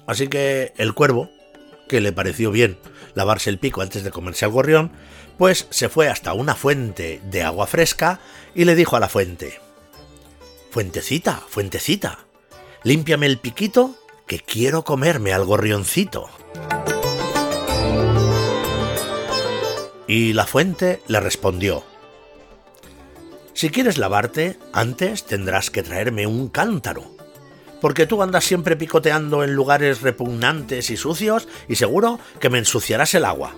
Así 0.05 0.27
que 0.27 0.73
el 0.77 0.93
cuervo, 0.93 1.29
que 1.87 2.01
le 2.01 2.13
pareció 2.13 2.51
bien 2.51 2.77
lavarse 3.13 3.49
el 3.49 3.59
pico 3.59 3.81
antes 3.81 4.03
de 4.03 4.11
comerse 4.11 4.45
al 4.45 4.51
gorrión, 4.51 4.91
pues 5.37 5.67
se 5.69 5.89
fue 5.89 6.07
hasta 6.07 6.33
una 6.33 6.55
fuente 6.55 7.21
de 7.25 7.43
agua 7.43 7.67
fresca 7.67 8.19
y 8.55 8.65
le 8.65 8.75
dijo 8.75 8.95
a 8.95 8.99
la 8.99 9.09
fuente, 9.09 9.59
Fuentecita, 10.71 11.41
fuentecita, 11.47 12.26
límpiame 12.87 13.25
el 13.25 13.37
piquito 13.37 13.95
que 14.27 14.39
quiero 14.39 14.85
comerme 14.85 15.33
al 15.33 15.43
gorrioncito. 15.43 16.29
Y 20.07 20.31
la 20.31 20.45
fuente 20.45 21.01
le 21.07 21.19
respondió, 21.19 21.83
Si 23.53 23.71
quieres 23.71 23.97
lavarte, 23.97 24.57
antes 24.71 25.25
tendrás 25.25 25.69
que 25.69 25.83
traerme 25.83 26.27
un 26.27 26.47
cántaro, 26.47 27.03
porque 27.81 28.07
tú 28.07 28.23
andas 28.23 28.45
siempre 28.45 28.77
picoteando 28.77 29.43
en 29.43 29.53
lugares 29.53 30.01
repugnantes 30.01 30.89
y 30.89 30.95
sucios 30.95 31.49
y 31.67 31.75
seguro 31.75 32.21
que 32.39 32.49
me 32.49 32.57
ensuciarás 32.57 33.13
el 33.15 33.25
agua. 33.25 33.53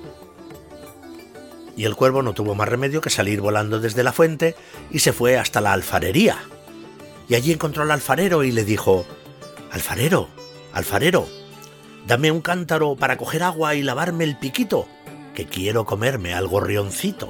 Y 1.77 1.86
el 1.86 1.95
cuervo 1.95 2.24
no 2.24 2.33
tuvo 2.33 2.55
más 2.55 2.67
remedio 2.67 3.00
que 3.00 3.12
salir 3.12 3.41
volando 3.41 3.79
desde 3.79 4.01
la 4.01 4.12
fuente 4.12 4.55
y 4.89 5.00
se 5.00 5.13
fue 5.13 5.38
hasta 5.38 5.62
la 5.62 5.74
alfarería. 5.74 6.39
Y 7.27 7.36
allí 7.36 7.51
encontró 7.51 7.83
al 7.83 7.91
alfarero 7.91 8.43
y 8.43 8.51
le 8.51 8.65
dijo, 8.65 9.05
Alfarero, 9.71 10.29
alfarero, 10.73 11.27
dame 12.07 12.31
un 12.31 12.41
cántaro 12.41 12.95
para 12.95 13.17
coger 13.17 13.43
agua 13.43 13.75
y 13.75 13.83
lavarme 13.83 14.23
el 14.23 14.38
piquito, 14.38 14.88
que 15.35 15.45
quiero 15.45 15.85
comerme 15.85 16.33
al 16.33 16.47
gorrioncito. 16.47 17.29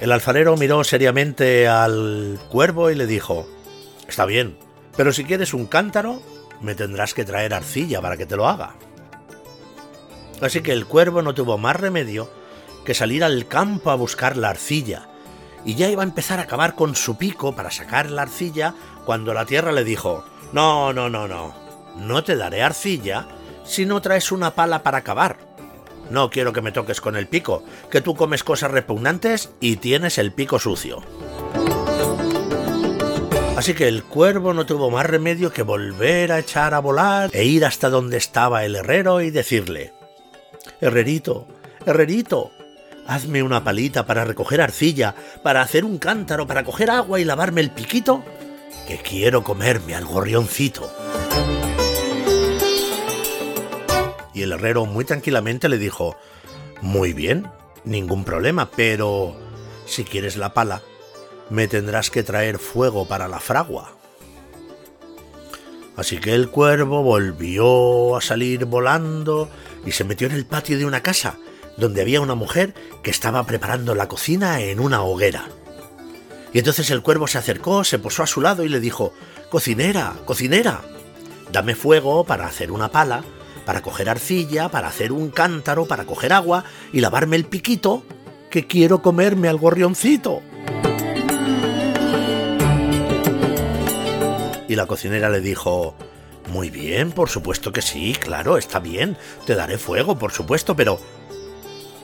El 0.00 0.12
alfarero 0.12 0.56
miró 0.56 0.84
seriamente 0.84 1.68
al 1.68 2.38
cuervo 2.48 2.90
y 2.90 2.94
le 2.94 3.06
dijo, 3.06 3.46
Está 4.08 4.24
bien, 4.24 4.56
pero 4.96 5.12
si 5.12 5.24
quieres 5.24 5.54
un 5.54 5.66
cántaro, 5.66 6.22
me 6.60 6.74
tendrás 6.74 7.14
que 7.14 7.24
traer 7.24 7.54
arcilla 7.54 8.00
para 8.00 8.16
que 8.16 8.26
te 8.26 8.36
lo 8.36 8.48
haga. 8.48 8.74
Así 10.40 10.60
que 10.60 10.72
el 10.72 10.86
cuervo 10.86 11.22
no 11.22 11.34
tuvo 11.34 11.58
más 11.58 11.76
remedio 11.76 12.30
que 12.84 12.94
salir 12.94 13.24
al 13.24 13.46
campo 13.48 13.90
a 13.90 13.96
buscar 13.96 14.36
la 14.36 14.50
arcilla, 14.50 15.08
y 15.66 15.74
ya 15.74 15.90
iba 15.90 16.02
a 16.02 16.06
empezar 16.06 16.38
a 16.38 16.46
cavar 16.46 16.76
con 16.76 16.94
su 16.94 17.18
pico 17.18 17.54
para 17.54 17.72
sacar 17.72 18.08
la 18.10 18.22
arcilla 18.22 18.72
cuando 19.04 19.34
la 19.34 19.44
tierra 19.44 19.72
le 19.72 19.84
dijo, 19.84 20.24
No, 20.52 20.92
no, 20.92 21.10
no, 21.10 21.26
no, 21.26 21.54
no 21.96 22.24
te 22.24 22.36
daré 22.36 22.62
arcilla 22.62 23.26
si 23.64 23.84
no 23.84 24.00
traes 24.00 24.30
una 24.30 24.54
pala 24.54 24.84
para 24.84 25.02
cavar. 25.02 25.38
No 26.08 26.30
quiero 26.30 26.52
que 26.52 26.62
me 26.62 26.70
toques 26.70 27.00
con 27.00 27.16
el 27.16 27.26
pico, 27.26 27.64
que 27.90 28.00
tú 28.00 28.14
comes 28.14 28.44
cosas 28.44 28.70
repugnantes 28.70 29.50
y 29.60 29.76
tienes 29.76 30.18
el 30.18 30.32
pico 30.32 30.60
sucio. 30.60 31.02
Así 33.56 33.74
que 33.74 33.88
el 33.88 34.04
cuervo 34.04 34.54
no 34.54 34.66
tuvo 34.66 34.90
más 34.90 35.06
remedio 35.06 35.52
que 35.52 35.62
volver 35.62 36.30
a 36.30 36.38
echar 36.38 36.74
a 36.74 36.78
volar 36.78 37.30
e 37.32 37.44
ir 37.44 37.64
hasta 37.64 37.90
donde 37.90 38.18
estaba 38.18 38.64
el 38.64 38.76
herrero 38.76 39.20
y 39.20 39.30
decirle, 39.30 39.94
Herrerito, 40.80 41.48
herrerito, 41.84 42.52
hazme 43.06 43.42
una 43.42 43.64
palita 43.64 44.06
para 44.06 44.24
recoger 44.24 44.60
arcilla, 44.60 45.14
para 45.42 45.62
hacer 45.62 45.84
un 45.84 45.98
cántaro, 45.98 46.46
para 46.46 46.64
coger 46.64 46.90
agua 46.90 47.20
y 47.20 47.24
lavarme 47.24 47.60
el 47.60 47.70
piquito, 47.70 48.24
que 48.86 48.98
quiero 48.98 49.42
comerme 49.42 49.94
al 49.94 50.04
gorrioncito. 50.04 50.90
Y 54.34 54.42
el 54.42 54.52
herrero 54.52 54.84
muy 54.84 55.04
tranquilamente 55.04 55.68
le 55.68 55.78
dijo, 55.78 56.16
Muy 56.82 57.12
bien, 57.12 57.48
ningún 57.84 58.24
problema, 58.24 58.70
pero 58.70 59.36
si 59.86 60.04
quieres 60.04 60.36
la 60.36 60.52
pala, 60.52 60.82
me 61.48 61.68
tendrás 61.68 62.10
que 62.10 62.22
traer 62.22 62.58
fuego 62.58 63.06
para 63.06 63.28
la 63.28 63.40
fragua. 63.40 63.92
Así 65.96 66.18
que 66.18 66.34
el 66.34 66.50
cuervo 66.50 67.02
volvió 67.02 68.16
a 68.16 68.20
salir 68.20 68.66
volando 68.66 69.48
y 69.86 69.92
se 69.92 70.04
metió 70.04 70.26
en 70.26 70.34
el 70.34 70.44
patio 70.44 70.76
de 70.76 70.84
una 70.84 71.02
casa, 71.02 71.38
donde 71.76 72.02
había 72.02 72.20
una 72.20 72.34
mujer 72.34 72.74
que 73.02 73.10
estaba 73.10 73.44
preparando 73.44 73.94
la 73.94 74.08
cocina 74.08 74.60
en 74.60 74.80
una 74.80 75.02
hoguera. 75.02 75.48
Y 76.52 76.58
entonces 76.58 76.90
el 76.90 77.02
cuervo 77.02 77.26
se 77.26 77.38
acercó, 77.38 77.84
se 77.84 77.98
posó 77.98 78.22
a 78.22 78.26
su 78.26 78.40
lado 78.40 78.64
y 78.64 78.68
le 78.68 78.80
dijo, 78.80 79.12
Cocinera, 79.50 80.14
cocinera, 80.24 80.80
dame 81.52 81.74
fuego 81.74 82.24
para 82.24 82.46
hacer 82.46 82.72
una 82.72 82.90
pala, 82.90 83.24
para 83.64 83.82
coger 83.82 84.08
arcilla, 84.08 84.70
para 84.70 84.88
hacer 84.88 85.12
un 85.12 85.30
cántaro, 85.30 85.86
para 85.86 86.04
coger 86.04 86.32
agua 86.32 86.64
y 86.92 87.00
lavarme 87.00 87.36
el 87.36 87.44
piquito, 87.44 88.04
que 88.50 88.66
quiero 88.66 89.02
comerme 89.02 89.48
al 89.48 89.58
gorrioncito. 89.58 90.40
Y 94.68 94.74
la 94.74 94.86
cocinera 94.86 95.28
le 95.28 95.40
dijo, 95.40 95.94
Muy 96.50 96.70
bien, 96.70 97.12
por 97.12 97.28
supuesto 97.28 97.72
que 97.72 97.82
sí, 97.82 98.16
claro, 98.18 98.56
está 98.56 98.78
bien, 98.78 99.16
te 99.44 99.54
daré 99.54 99.78
fuego, 99.78 100.18
por 100.18 100.32
supuesto, 100.32 100.74
pero... 100.74 100.98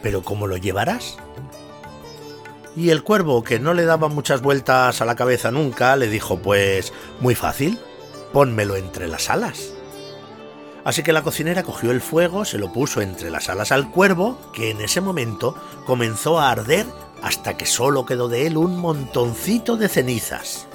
¿Pero 0.02 0.22
cómo 0.22 0.46
lo 0.46 0.56
llevarás? 0.56 1.16
Y 2.74 2.90
el 2.90 3.02
cuervo, 3.02 3.44
que 3.44 3.58
no 3.58 3.74
le 3.74 3.84
daba 3.84 4.08
muchas 4.08 4.40
vueltas 4.40 5.00
a 5.00 5.04
la 5.04 5.14
cabeza 5.14 5.50
nunca, 5.50 5.96
le 5.96 6.08
dijo, 6.08 6.38
Pues 6.38 6.92
muy 7.20 7.34
fácil, 7.34 7.78
pónmelo 8.32 8.76
entre 8.76 9.08
las 9.08 9.30
alas. 9.30 9.72
Así 10.84 11.02
que 11.02 11.12
la 11.12 11.22
cocinera 11.22 11.62
cogió 11.62 11.92
el 11.92 12.00
fuego, 12.00 12.44
se 12.44 12.58
lo 12.58 12.72
puso 12.72 13.00
entre 13.00 13.30
las 13.30 13.48
alas 13.48 13.70
al 13.70 13.90
cuervo, 13.90 14.38
que 14.52 14.70
en 14.70 14.80
ese 14.80 15.00
momento 15.00 15.54
comenzó 15.86 16.40
a 16.40 16.50
arder 16.50 16.86
hasta 17.22 17.56
que 17.56 17.66
solo 17.66 18.04
quedó 18.04 18.28
de 18.28 18.46
él 18.46 18.56
un 18.56 18.78
montoncito 18.78 19.76
de 19.76 19.88
cenizas. 19.88 20.66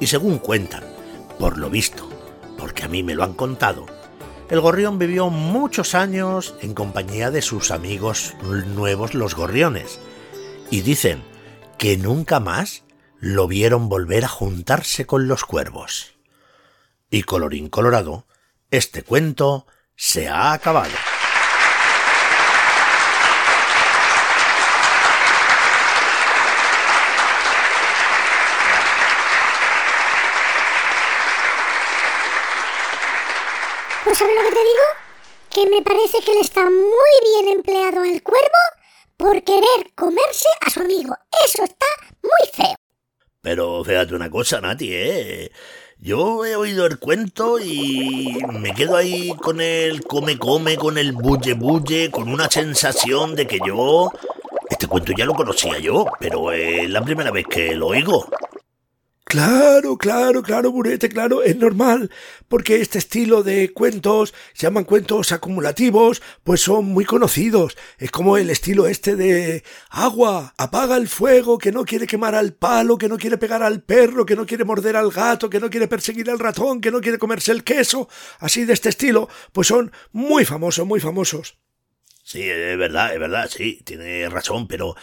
Y 0.00 0.08
según 0.08 0.38
cuentan, 0.38 0.82
por 1.38 1.58
lo 1.58 1.70
visto, 1.70 2.08
porque 2.58 2.82
a 2.82 2.88
mí 2.88 3.04
me 3.04 3.14
lo 3.14 3.22
han 3.22 3.34
contado, 3.34 3.86
el 4.50 4.60
gorrión 4.60 4.98
vivió 4.98 5.30
muchos 5.30 5.94
años 5.94 6.54
en 6.60 6.74
compañía 6.74 7.30
de 7.30 7.42
sus 7.42 7.70
amigos 7.70 8.34
nuevos 8.42 9.14
los 9.14 9.34
gorriones, 9.34 10.00
y 10.70 10.82
dicen 10.82 11.22
que 11.78 11.96
nunca 11.96 12.40
más 12.40 12.84
lo 13.18 13.46
vieron 13.46 13.88
volver 13.88 14.24
a 14.24 14.28
juntarse 14.28 15.06
con 15.06 15.28
los 15.28 15.44
cuervos. 15.44 16.14
Y 17.10 17.22
colorín 17.22 17.68
colorado, 17.68 18.26
este 18.70 19.02
cuento 19.02 19.66
se 19.96 20.28
ha 20.28 20.52
acabado. 20.52 20.92
Pues 34.04 34.18
¿sabes 34.18 34.34
lo 34.36 34.42
que 34.42 34.54
te 34.54 34.62
digo? 34.62 34.84
Que 35.50 35.66
me 35.70 35.82
parece 35.82 36.20
que 36.20 36.34
le 36.34 36.40
está 36.40 36.62
muy 36.62 37.42
bien 37.42 37.56
empleado 37.56 38.02
al 38.02 38.22
cuervo 38.22 38.62
por 39.16 39.42
querer 39.42 39.92
comerse 39.94 40.48
a 40.60 40.68
su 40.68 40.80
amigo. 40.80 41.16
Eso 41.46 41.64
está 41.64 41.86
muy 42.22 42.50
feo. 42.52 42.76
Pero 43.40 43.82
fíjate 43.82 44.14
una 44.14 44.28
cosa, 44.28 44.60
Nati, 44.60 44.90
¿eh? 44.92 45.50
Yo 45.98 46.44
he 46.44 46.54
oído 46.54 46.84
el 46.84 46.98
cuento 46.98 47.58
y 47.58 48.36
me 48.50 48.74
quedo 48.74 48.96
ahí 48.96 49.34
con 49.40 49.62
el 49.62 50.04
come 50.04 50.38
come, 50.38 50.76
con 50.76 50.98
el 50.98 51.12
bulle 51.12 51.54
bulle, 51.54 52.10
con 52.10 52.28
una 52.28 52.50
sensación 52.50 53.34
de 53.34 53.46
que 53.46 53.58
yo... 53.66 54.12
Este 54.68 54.86
cuento 54.86 55.12
ya 55.16 55.24
lo 55.24 55.34
conocía 55.34 55.78
yo, 55.78 56.06
pero 56.20 56.52
es 56.52 56.90
la 56.90 57.02
primera 57.02 57.30
vez 57.30 57.46
que 57.46 57.74
lo 57.74 57.86
oigo. 57.86 58.26
Claro, 59.26 59.96
claro, 59.96 60.42
claro, 60.42 60.70
Burete, 60.70 61.08
claro, 61.08 61.42
es 61.42 61.56
normal, 61.56 62.10
porque 62.46 62.80
este 62.80 62.98
estilo 62.98 63.42
de 63.42 63.72
cuentos, 63.72 64.34
se 64.52 64.66
llaman 64.66 64.84
cuentos 64.84 65.32
acumulativos, 65.32 66.22
pues 66.44 66.60
son 66.60 66.84
muy 66.84 67.04
conocidos. 67.06 67.76
Es 67.98 68.10
como 68.10 68.36
el 68.36 68.50
estilo 68.50 68.86
este 68.86 69.16
de 69.16 69.64
agua, 69.90 70.54
apaga 70.58 70.96
el 70.98 71.08
fuego, 71.08 71.58
que 71.58 71.72
no 71.72 71.84
quiere 71.84 72.06
quemar 72.06 72.34
al 72.34 72.52
palo, 72.52 72.98
que 72.98 73.08
no 73.08 73.16
quiere 73.16 73.38
pegar 73.38 73.62
al 73.62 73.82
perro, 73.82 74.26
que 74.26 74.36
no 74.36 74.44
quiere 74.46 74.64
morder 74.64 74.94
al 74.94 75.10
gato, 75.10 75.48
que 75.50 75.58
no 75.58 75.70
quiere 75.70 75.88
perseguir 75.88 76.30
al 76.30 76.38
ratón, 76.38 76.80
que 76.80 76.90
no 76.90 77.00
quiere 77.00 77.18
comerse 77.18 77.50
el 77.50 77.64
queso, 77.64 78.08
así 78.38 78.64
de 78.66 78.74
este 78.74 78.90
estilo, 78.90 79.28
pues 79.52 79.66
son 79.68 79.90
muy 80.12 80.44
famosos, 80.44 80.86
muy 80.86 81.00
famosos. 81.00 81.58
Sí, 82.22 82.42
es 82.42 82.78
verdad, 82.78 83.12
es 83.14 83.20
verdad, 83.20 83.50
sí, 83.50 83.80
tiene 83.84 84.28
razón, 84.28 84.68
pero 84.68 84.94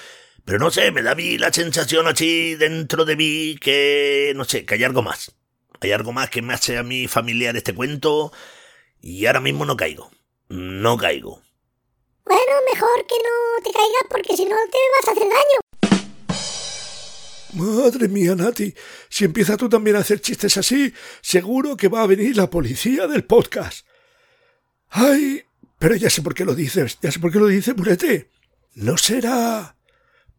pero 0.45 0.59
no 0.59 0.71
sé, 0.71 0.91
me 0.91 1.01
da 1.01 1.11
a 1.11 1.15
mí 1.15 1.37
la 1.37 1.53
sensación 1.53 2.07
así 2.07 2.55
dentro 2.55 3.05
de 3.05 3.15
mí 3.15 3.57
que, 3.59 4.33
no 4.35 4.43
sé, 4.43 4.65
que 4.65 4.75
hay 4.75 4.83
algo 4.83 5.01
más. 5.01 5.31
Hay 5.79 5.91
algo 5.91 6.13
más 6.13 6.29
que 6.29 6.41
me 6.41 6.53
hace 6.53 6.77
a 6.77 6.83
mí 6.83 7.07
familiar 7.07 7.55
este 7.57 7.73
cuento 7.73 8.31
y 9.01 9.25
ahora 9.25 9.39
mismo 9.39 9.65
no 9.65 9.75
caigo. 9.75 10.11
No 10.49 10.97
caigo. 10.97 11.41
Bueno, 12.25 12.53
mejor 12.71 13.07
que 13.07 13.15
no 13.15 13.63
te 13.63 13.71
caigas 13.71 14.03
porque 14.09 14.35
si 14.35 14.45
no 14.45 14.55
te 14.71 14.77
vas 14.95 15.07
a 15.07 15.11
hacer 15.11 15.23
daño. 15.23 15.59
Madre 17.53 18.07
mía, 18.07 18.35
Nati, 18.35 18.73
si 19.09 19.25
empieza 19.25 19.57
tú 19.57 19.67
también 19.67 19.95
a 19.95 19.99
hacer 19.99 20.21
chistes 20.21 20.55
así, 20.57 20.93
seguro 21.21 21.75
que 21.75 21.89
va 21.89 22.03
a 22.03 22.07
venir 22.07 22.37
la 22.37 22.49
policía 22.49 23.07
del 23.07 23.25
podcast. 23.25 23.85
Ay, 24.89 25.43
pero 25.77 25.95
ya 25.95 26.09
sé 26.09 26.21
por 26.21 26.33
qué 26.33 26.45
lo 26.45 26.55
dices, 26.55 26.97
ya 27.01 27.11
sé 27.11 27.19
por 27.19 27.31
qué 27.31 27.39
lo 27.39 27.47
dices, 27.47 27.75
Burete. 27.75 28.29
¿No 28.75 28.97
será 28.97 29.75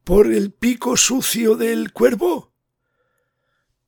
por 0.04 0.26
el 0.26 0.52
pico 0.52 0.96
sucio 0.96 1.56
del 1.56 1.92
cuervo? 1.92 2.52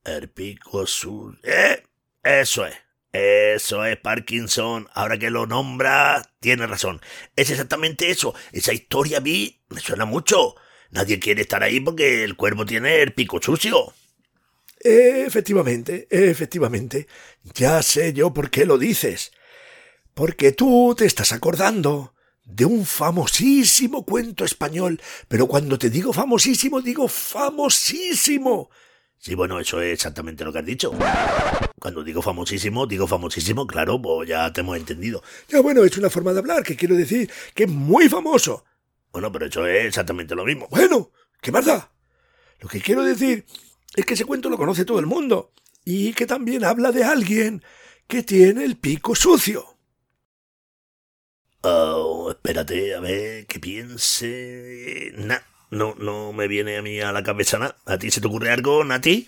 El 0.03 0.29
pico 0.29 0.87
sucio. 0.87 1.39
¡Eh! 1.43 1.83
Eso 2.23 2.65
es. 2.65 2.75
Eso 3.11 3.85
es 3.85 3.97
Parkinson. 3.97 4.89
Ahora 4.93 5.17
que 5.17 5.29
lo 5.29 5.45
nombra, 5.45 6.21
tiene 6.39 6.67
razón. 6.67 7.01
Es 7.35 7.49
exactamente 7.49 8.09
eso. 8.09 8.33
Esa 8.51 8.73
historia 8.73 9.19
a 9.19 9.21
mí 9.21 9.61
me 9.69 9.79
suena 9.79 10.05
mucho. 10.05 10.55
Nadie 10.91 11.19
quiere 11.19 11.41
estar 11.41 11.63
ahí 11.63 11.79
porque 11.79 12.23
el 12.23 12.35
cuervo 12.35 12.65
tiene 12.65 13.01
el 13.01 13.13
pico 13.13 13.39
sucio. 13.41 13.93
Efectivamente, 14.79 16.07
efectivamente. 16.09 17.07
Ya 17.53 17.81
sé 17.81 18.13
yo 18.13 18.33
por 18.33 18.49
qué 18.49 18.65
lo 18.65 18.77
dices. 18.77 19.31
Porque 20.13 20.51
tú 20.51 20.95
te 20.97 21.05
estás 21.05 21.31
acordando 21.33 22.14
de 22.45 22.63
un 22.63 22.85
famosísimo 22.85 24.05
cuento 24.05 24.45
español, 24.45 25.01
pero 25.27 25.47
cuando 25.47 25.77
te 25.77 25.89
digo 25.89 26.13
famosísimo, 26.13 26.81
digo 26.81 27.07
famosísimo. 27.07 28.69
Sí, 29.17 29.33
bueno, 29.33 29.59
eso 29.59 29.81
es 29.81 29.93
exactamente 29.93 30.45
lo 30.45 30.53
que 30.53 30.59
has 30.59 30.65
dicho. 30.65 30.93
Cuando 31.79 32.03
digo 32.03 32.21
famosísimo, 32.21 32.85
digo 32.85 33.07
famosísimo, 33.07 33.65
claro, 33.65 33.99
pues 33.99 34.29
ya 34.29 34.53
te 34.53 34.61
hemos 34.61 34.77
entendido. 34.77 35.23
Ya 35.49 35.61
bueno, 35.61 35.83
es 35.83 35.97
una 35.97 36.11
forma 36.11 36.31
de 36.31 36.39
hablar, 36.39 36.63
que 36.63 36.75
quiero 36.75 36.95
decir 36.95 37.31
que 37.55 37.63
es 37.63 37.69
muy 37.69 38.07
famoso. 38.07 38.63
Bueno, 39.11 39.31
pero 39.31 39.47
eso 39.47 39.65
es 39.65 39.85
exactamente 39.85 40.35
lo 40.35 40.45
mismo. 40.45 40.67
Bueno, 40.69 41.11
¿qué 41.41 41.51
más 41.51 41.65
da? 41.65 41.91
Lo 42.59 42.69
que 42.69 42.81
quiero 42.81 43.03
decir 43.03 43.45
es 43.95 44.05
que 44.05 44.13
ese 44.13 44.25
cuento 44.25 44.49
lo 44.49 44.57
conoce 44.57 44.85
todo 44.85 44.99
el 44.99 45.07
mundo 45.07 45.53
y 45.83 46.13
que 46.13 46.25
también 46.25 46.63
habla 46.63 46.91
de 46.91 47.03
alguien 47.03 47.63
que 48.07 48.23
tiene 48.23 48.63
el 48.63 48.77
pico 48.77 49.15
sucio. 49.15 49.74
Oh, 51.67 52.29
espérate, 52.29 52.93
a 52.93 52.99
ver, 52.99 53.47
que 53.47 53.59
piense. 53.59 55.11
Nah, 55.15 55.39
no, 55.71 55.95
no 55.97 56.31
me 56.31 56.47
viene 56.47 56.77
a 56.77 56.83
mí 56.83 57.01
a 57.01 57.11
la 57.11 57.23
cabeza 57.23 57.57
nada. 57.57 57.75
¿A 57.87 57.97
ti 57.97 58.11
se 58.11 58.21
te 58.21 58.27
ocurre 58.27 58.51
algo, 58.51 58.83
Nati? 58.83 59.27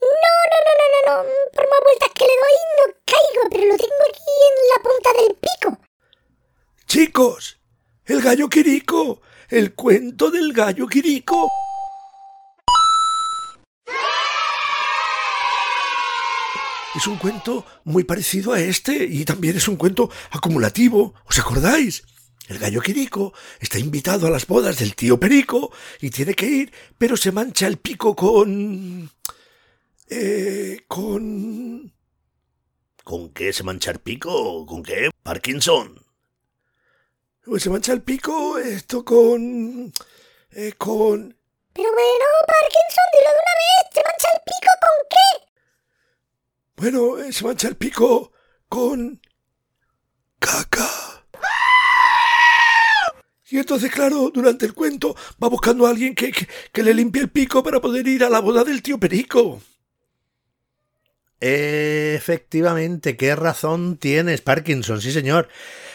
No, 0.00 0.06
no, 0.06 0.58
no, 0.66 0.72
no, 0.78 0.86
no, 0.94 1.24
no. 1.24 1.30
Por 1.52 1.68
más 1.68 1.80
vueltas 1.82 2.10
que 2.14 2.26
le 2.26 2.30
doy 2.30 2.56
no 2.78 2.94
caigo, 3.04 3.48
pero 3.50 3.64
lo 3.64 3.76
tengo 3.76 4.04
aquí 4.08 4.22
en 4.46 4.54
la 4.70 4.82
punta 4.84 5.10
del 5.18 5.36
pico. 5.36 5.78
Chicos, 6.86 7.58
el 8.04 8.22
gallo 8.22 8.48
Quirico, 8.48 9.22
el 9.48 9.74
cuento 9.74 10.30
del 10.30 10.52
gallo 10.52 10.86
Quirico. 10.86 11.50
Es 16.96 17.08
un 17.08 17.16
cuento 17.16 17.66
muy 17.82 18.04
parecido 18.04 18.52
a 18.52 18.60
este 18.60 19.04
y 19.04 19.24
también 19.24 19.56
es 19.56 19.66
un 19.66 19.76
cuento 19.76 20.10
acumulativo. 20.30 21.14
¿Os 21.24 21.38
acordáis? 21.40 22.04
El 22.46 22.58
gallo 22.58 22.80
Quirico 22.80 23.32
está 23.58 23.78
invitado 23.78 24.26
a 24.26 24.30
las 24.30 24.46
bodas 24.46 24.78
del 24.78 24.94
tío 24.94 25.18
Perico 25.18 25.72
y 26.00 26.10
tiene 26.10 26.34
que 26.34 26.46
ir, 26.46 26.72
pero 26.96 27.16
se 27.16 27.32
mancha 27.32 27.66
el 27.66 27.78
pico 27.78 28.14
con... 28.14 29.10
Eh, 30.08 30.84
con... 30.86 31.92
¿Con 33.02 33.30
qué 33.32 33.52
se 33.52 33.64
mancha 33.64 33.90
el 33.90 33.98
pico? 33.98 34.64
¿Con 34.64 34.82
qué? 34.82 35.10
Parkinson. 35.22 36.00
Pues 37.44 37.62
se 37.62 37.70
mancha 37.70 37.92
el 37.92 38.02
pico 38.02 38.58
esto 38.58 39.04
con... 39.04 39.92
Eh, 40.52 40.74
con... 40.78 41.36
Pero 41.72 41.90
bueno, 41.92 42.24
Parkinson, 42.46 43.04
dilo 43.12 43.30
de 43.30 43.36
una 43.36 43.54
vez. 43.58 43.94
¿Se 43.94 44.02
mancha 44.04 44.28
el 44.32 44.40
pico 44.44 44.72
con 44.80 45.08
qué? 45.10 45.54
Bueno, 46.76 47.18
eh, 47.18 47.32
se 47.32 47.44
mancha 47.44 47.68
el 47.68 47.76
pico 47.76 48.32
con... 48.68 49.20
caca. 50.38 50.88
Y 53.50 53.58
entonces, 53.58 53.92
claro, 53.92 54.30
durante 54.34 54.66
el 54.66 54.74
cuento 54.74 55.14
va 55.42 55.48
buscando 55.48 55.86
a 55.86 55.90
alguien 55.90 56.14
que, 56.14 56.32
que, 56.32 56.48
que 56.72 56.82
le 56.82 56.92
limpie 56.92 57.22
el 57.22 57.28
pico 57.28 57.62
para 57.62 57.80
poder 57.80 58.08
ir 58.08 58.24
a 58.24 58.30
la 58.30 58.40
boda 58.40 58.64
del 58.64 58.82
tío 58.82 58.98
Perico. 58.98 59.60
Efectivamente, 61.40 63.16
qué 63.16 63.36
razón 63.36 63.98
tienes, 63.98 64.40
Parkinson, 64.40 65.00
sí 65.00 65.12
señor. 65.12 65.48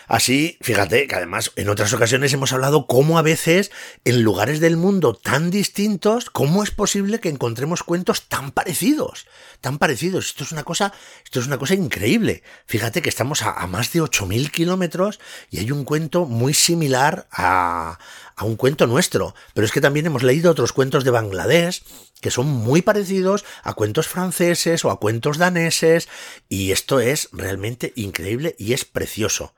Así, 0.10 0.58
fíjate 0.62 1.06
que 1.06 1.14
además 1.14 1.52
en 1.56 1.70
otras 1.70 1.94
ocasiones 1.94 2.34
hemos 2.34 2.52
hablado 2.52 2.88
cómo 2.88 3.20
a 3.20 3.22
veces 3.22 3.70
en 4.06 4.24
lugares 4.24 4.60
del 4.60 4.76
mundo 4.76 5.14
tan 5.14 5.52
distintos, 5.52 6.32
cómo 6.32 6.64
es 6.64 6.72
posible 6.72 7.20
que 7.20 7.30
encontremos 7.30 7.84
cuentos 7.84 8.28
tan 8.28 8.50
parecidos, 8.50 9.28
tan 9.62 9.78
parecidos. 9.78 10.26
Esto 10.26 10.46
es 10.46 10.52
una 10.52 10.64
cosa, 10.64 10.94
esto 11.24 11.40
es 11.40 11.46
una 11.46 11.60
cosa 11.60 11.76
increíble. 11.76 12.42
Fíjate 12.66 13.04
que 13.04 13.10
estamos 13.10 13.44
a, 13.44 13.68
más 13.68 13.94
de 13.94 14.02
8.000 14.02 14.50
kilómetros 14.50 15.20
y 15.52 15.60
hay 15.60 15.72
un 15.72 15.86
cuento 15.86 16.26
muy 16.26 16.56
similar 16.56 17.28
a, 17.32 18.00
a 18.36 18.46
un 18.46 18.56
cuento 18.56 18.88
nuestro. 18.88 19.36
Pero 19.54 19.66
es 19.66 19.72
que 19.72 19.80
también 19.80 20.08
hemos 20.08 20.24
leído 20.24 20.50
otros 20.50 20.74
cuentos 20.74 21.04
de 21.04 21.12
Bangladesh 21.12 21.84
que 22.20 22.32
son 22.32 22.48
muy 22.48 22.82
parecidos 22.82 23.46
a 23.62 23.76
cuentos 23.76 24.08
franceses 24.08 24.84
o 24.86 24.90
a 24.90 25.00
cuentos 25.00 25.38
daneses 25.38 26.10
y 26.50 26.72
esto 26.72 27.00
es 27.00 27.30
realmente 27.32 27.94
increíble 27.96 28.56
y 28.58 28.74
es 28.74 28.86
precioso. 28.86 29.54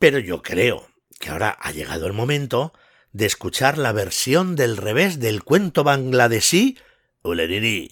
Pero 0.00 0.18
yo 0.18 0.42
creo 0.42 0.88
que 1.20 1.28
ahora 1.28 1.50
ha 1.60 1.72
llegado 1.72 2.06
el 2.06 2.14
momento 2.14 2.72
de 3.12 3.26
escuchar 3.26 3.76
la 3.76 3.92
versión 3.92 4.56
del 4.56 4.78
revés 4.78 5.20
del 5.20 5.44
cuento 5.44 5.84
bangladesí. 5.84 6.78
Ulenini. 7.22 7.90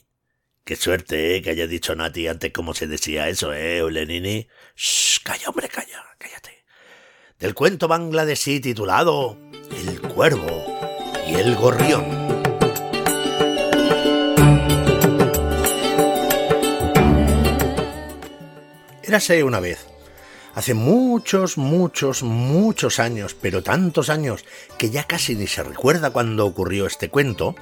Qué 0.64 0.77
suerte, 0.77 1.37
¿eh? 1.37 1.42
Que 1.42 1.51
haya 1.51 1.66
dicho 1.66 1.94
Nati 1.94 2.27
antes 2.27 2.51
cómo 2.51 2.73
se 2.73 2.87
decía 2.87 3.29
eso, 3.29 3.53
¿eh, 3.53 3.85
Ulenini? 3.85 4.49
Shh, 4.75 5.23
calla, 5.23 5.51
hombre, 5.51 5.68
calla, 5.68 6.03
cállate. 6.16 6.64
Del 7.38 7.53
cuento 7.53 7.88
bangladesí 7.88 8.61
titulado 8.61 9.38
El 9.71 10.01
cuervo 10.01 10.64
y 11.29 11.35
el 11.35 11.55
gorrión. 11.57 12.07
Érase 19.03 19.44
una 19.44 19.61
vez 19.61 19.88
Hace 20.59 20.75
muchos, 20.75 21.57
muchos, 21.57 22.25
muchos 22.25 22.99
años, 22.99 23.37
pero 23.40 23.62
tantos 23.62 24.11
años 24.11 24.44
que 24.77 24.90
ya 24.90 25.05
casi 25.05 25.37
ni 25.37 25.47
se 25.47 25.62
recuerda 25.62 26.11
cuando 26.11 26.44
ocurrió 26.44 26.85
este 26.87 27.11
cuento, 27.11 27.55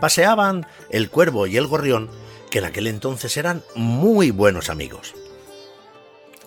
paseaban 0.00 0.66
el 0.88 1.10
cuervo 1.10 1.46
y 1.46 1.58
el 1.58 1.66
gorrión, 1.66 2.08
que 2.50 2.60
en 2.60 2.64
aquel 2.64 2.86
entonces 2.86 3.36
eran 3.36 3.62
muy 3.74 4.30
buenos 4.30 4.70
amigos. 4.70 5.14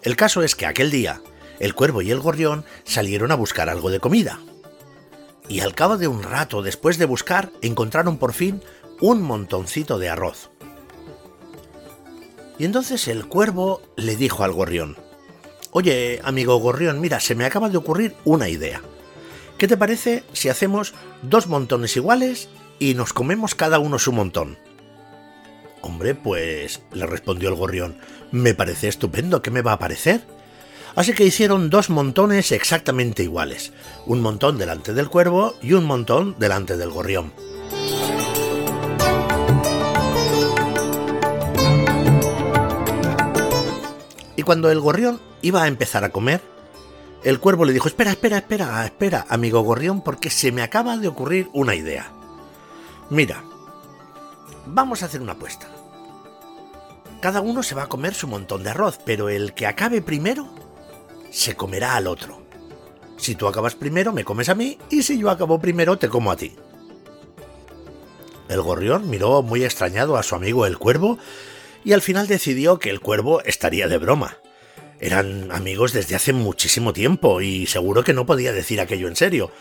El 0.02 0.16
caso 0.16 0.42
es 0.42 0.56
que 0.56 0.66
aquel 0.66 0.90
día, 0.90 1.22
el 1.60 1.76
cuervo 1.76 2.02
y 2.02 2.10
el 2.10 2.20
gorrión 2.20 2.66
salieron 2.84 3.32
a 3.32 3.36
buscar 3.36 3.70
algo 3.70 3.92
de 3.92 4.00
comida. 4.00 4.40
Y 5.48 5.60
al 5.60 5.76
cabo 5.76 5.98
de 6.00 6.08
un 6.08 6.24
rato 6.24 6.64
después 6.64 6.98
de 6.98 7.06
buscar, 7.06 7.52
encontraron 7.62 8.18
por 8.18 8.34
fin 8.34 8.60
un 9.02 9.22
montoncito 9.22 10.00
de 10.00 10.10
arroz. 10.10 10.50
Y 12.58 12.66
entonces 12.66 13.08
el 13.08 13.28
cuervo 13.28 13.84
le 13.98 14.16
dijo 14.16 14.44
al 14.44 14.52
gorrión, 14.52 15.05
Oye, 15.78 16.22
amigo 16.24 16.56
gorrión, 16.56 17.02
mira, 17.02 17.20
se 17.20 17.36
me 17.36 17.44
acaba 17.44 17.68
de 17.68 17.76
ocurrir 17.76 18.16
una 18.24 18.48
idea. 18.48 18.82
¿Qué 19.58 19.68
te 19.68 19.76
parece 19.76 20.24
si 20.32 20.48
hacemos 20.48 20.94
dos 21.22 21.48
montones 21.48 21.98
iguales 21.98 22.48
y 22.80 22.94
nos 22.94 23.12
comemos 23.12 23.56
cada 23.56 23.78
uno 23.80 24.00
su 24.00 24.14
montón? 24.14 24.58
Hombre, 25.82 26.16
pues, 26.16 26.82
le 26.94 27.06
respondió 27.06 27.50
el 27.50 27.56
gorrión, 27.56 27.98
me 28.32 28.54
parece 28.54 28.88
estupendo, 28.88 29.42
¿qué 29.42 29.52
me 29.52 29.64
va 29.64 29.74
a 29.74 29.80
parecer? 29.80 30.22
Así 30.96 31.12
que 31.12 31.26
hicieron 31.26 31.70
dos 31.70 31.90
montones 31.90 32.54
exactamente 32.54 33.24
iguales, 33.24 33.74
un 34.06 34.22
montón 34.22 34.58
delante 34.58 34.94
del 34.94 35.10
cuervo 35.10 35.56
y 35.62 35.74
un 35.74 35.84
montón 35.84 36.38
delante 36.40 36.78
del 36.78 36.92
gorrión. 36.92 37.34
Cuando 44.46 44.72
el 44.72 44.80
gorrión 44.80 45.20
iba 45.42 45.64
a 45.64 45.68
empezar 45.68 46.04
a 46.04 46.12
comer, 46.12 46.42
el 47.24 47.40
cuervo 47.40 47.66
le 47.66 47.74
dijo, 47.74 47.88
espera, 47.88 48.12
espera, 48.12 48.38
espera, 48.38 48.86
espera, 48.86 49.26
amigo 49.30 49.62
gorrión, 49.62 50.02
porque 50.02 50.30
se 50.30 50.52
me 50.52 50.62
acaba 50.62 50.98
de 50.98 51.08
ocurrir 51.08 51.50
una 51.54 51.76
idea. 51.76 52.12
Mira, 53.10 53.44
vamos 54.68 55.02
a 55.02 55.08
hacer 55.08 55.22
una 55.22 55.34
apuesta. 55.34 55.68
Cada 57.22 57.42
uno 57.42 57.64
se 57.64 57.76
va 57.76 57.84
a 57.84 57.90
comer 57.90 58.14
su 58.14 58.28
montón 58.28 58.64
de 58.64 58.70
arroz, 58.70 59.00
pero 59.04 59.30
el 59.30 59.54
que 59.54 59.66
acabe 59.66 60.02
primero 60.02 60.48
se 61.32 61.56
comerá 61.56 61.96
al 61.96 62.08
otro. 62.08 62.44
Si 63.18 63.34
tú 63.36 63.48
acabas 63.48 63.76
primero, 63.76 64.14
me 64.14 64.24
comes 64.24 64.50
a 64.50 64.56
mí, 64.56 64.78
y 64.90 65.02
si 65.02 65.18
yo 65.18 65.32
acabo 65.32 65.60
primero, 65.60 65.98
te 65.98 66.10
como 66.10 66.32
a 66.32 66.36
ti. 66.36 66.56
El 68.48 68.62
gorrión 68.62 69.10
miró 69.10 69.42
muy 69.42 69.64
extrañado 69.64 70.18
a 70.18 70.24
su 70.24 70.36
amigo 70.36 70.68
el 70.68 70.78
cuervo 70.78 71.18
y 71.86 71.94
al 71.94 72.02
final 72.02 72.28
decidió 72.28 72.80
que 72.80 72.90
el 72.90 73.00
cuervo 73.00 73.42
estaría 73.44 73.88
de 73.88 74.00
broma. 74.00 74.40
Eran 75.00 75.52
amigos 75.52 75.94
desde 75.94 76.16
hace 76.16 76.34
muchísimo 76.34 76.94
tiempo 76.94 77.42
y 77.42 77.68
seguro 77.68 78.04
que 78.04 78.14
no 78.14 78.26
podía 78.26 78.52
decir 78.52 78.82
aquello 78.82 79.08
en 79.08 79.16
serio. 79.16 79.52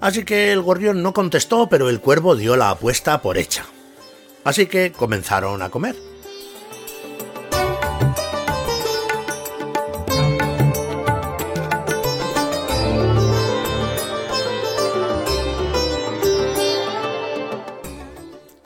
Así 0.00 0.24
que 0.24 0.52
el 0.52 0.62
gorrión 0.62 1.02
no 1.02 1.12
contestó, 1.14 1.68
pero 1.68 1.88
el 1.88 2.00
cuervo 2.00 2.34
dio 2.34 2.56
la 2.56 2.70
apuesta 2.70 3.22
por 3.22 3.38
hecha. 3.38 3.66
Así 4.42 4.66
que 4.66 4.90
comenzaron 4.90 5.62
a 5.62 5.70
comer. 5.70 5.94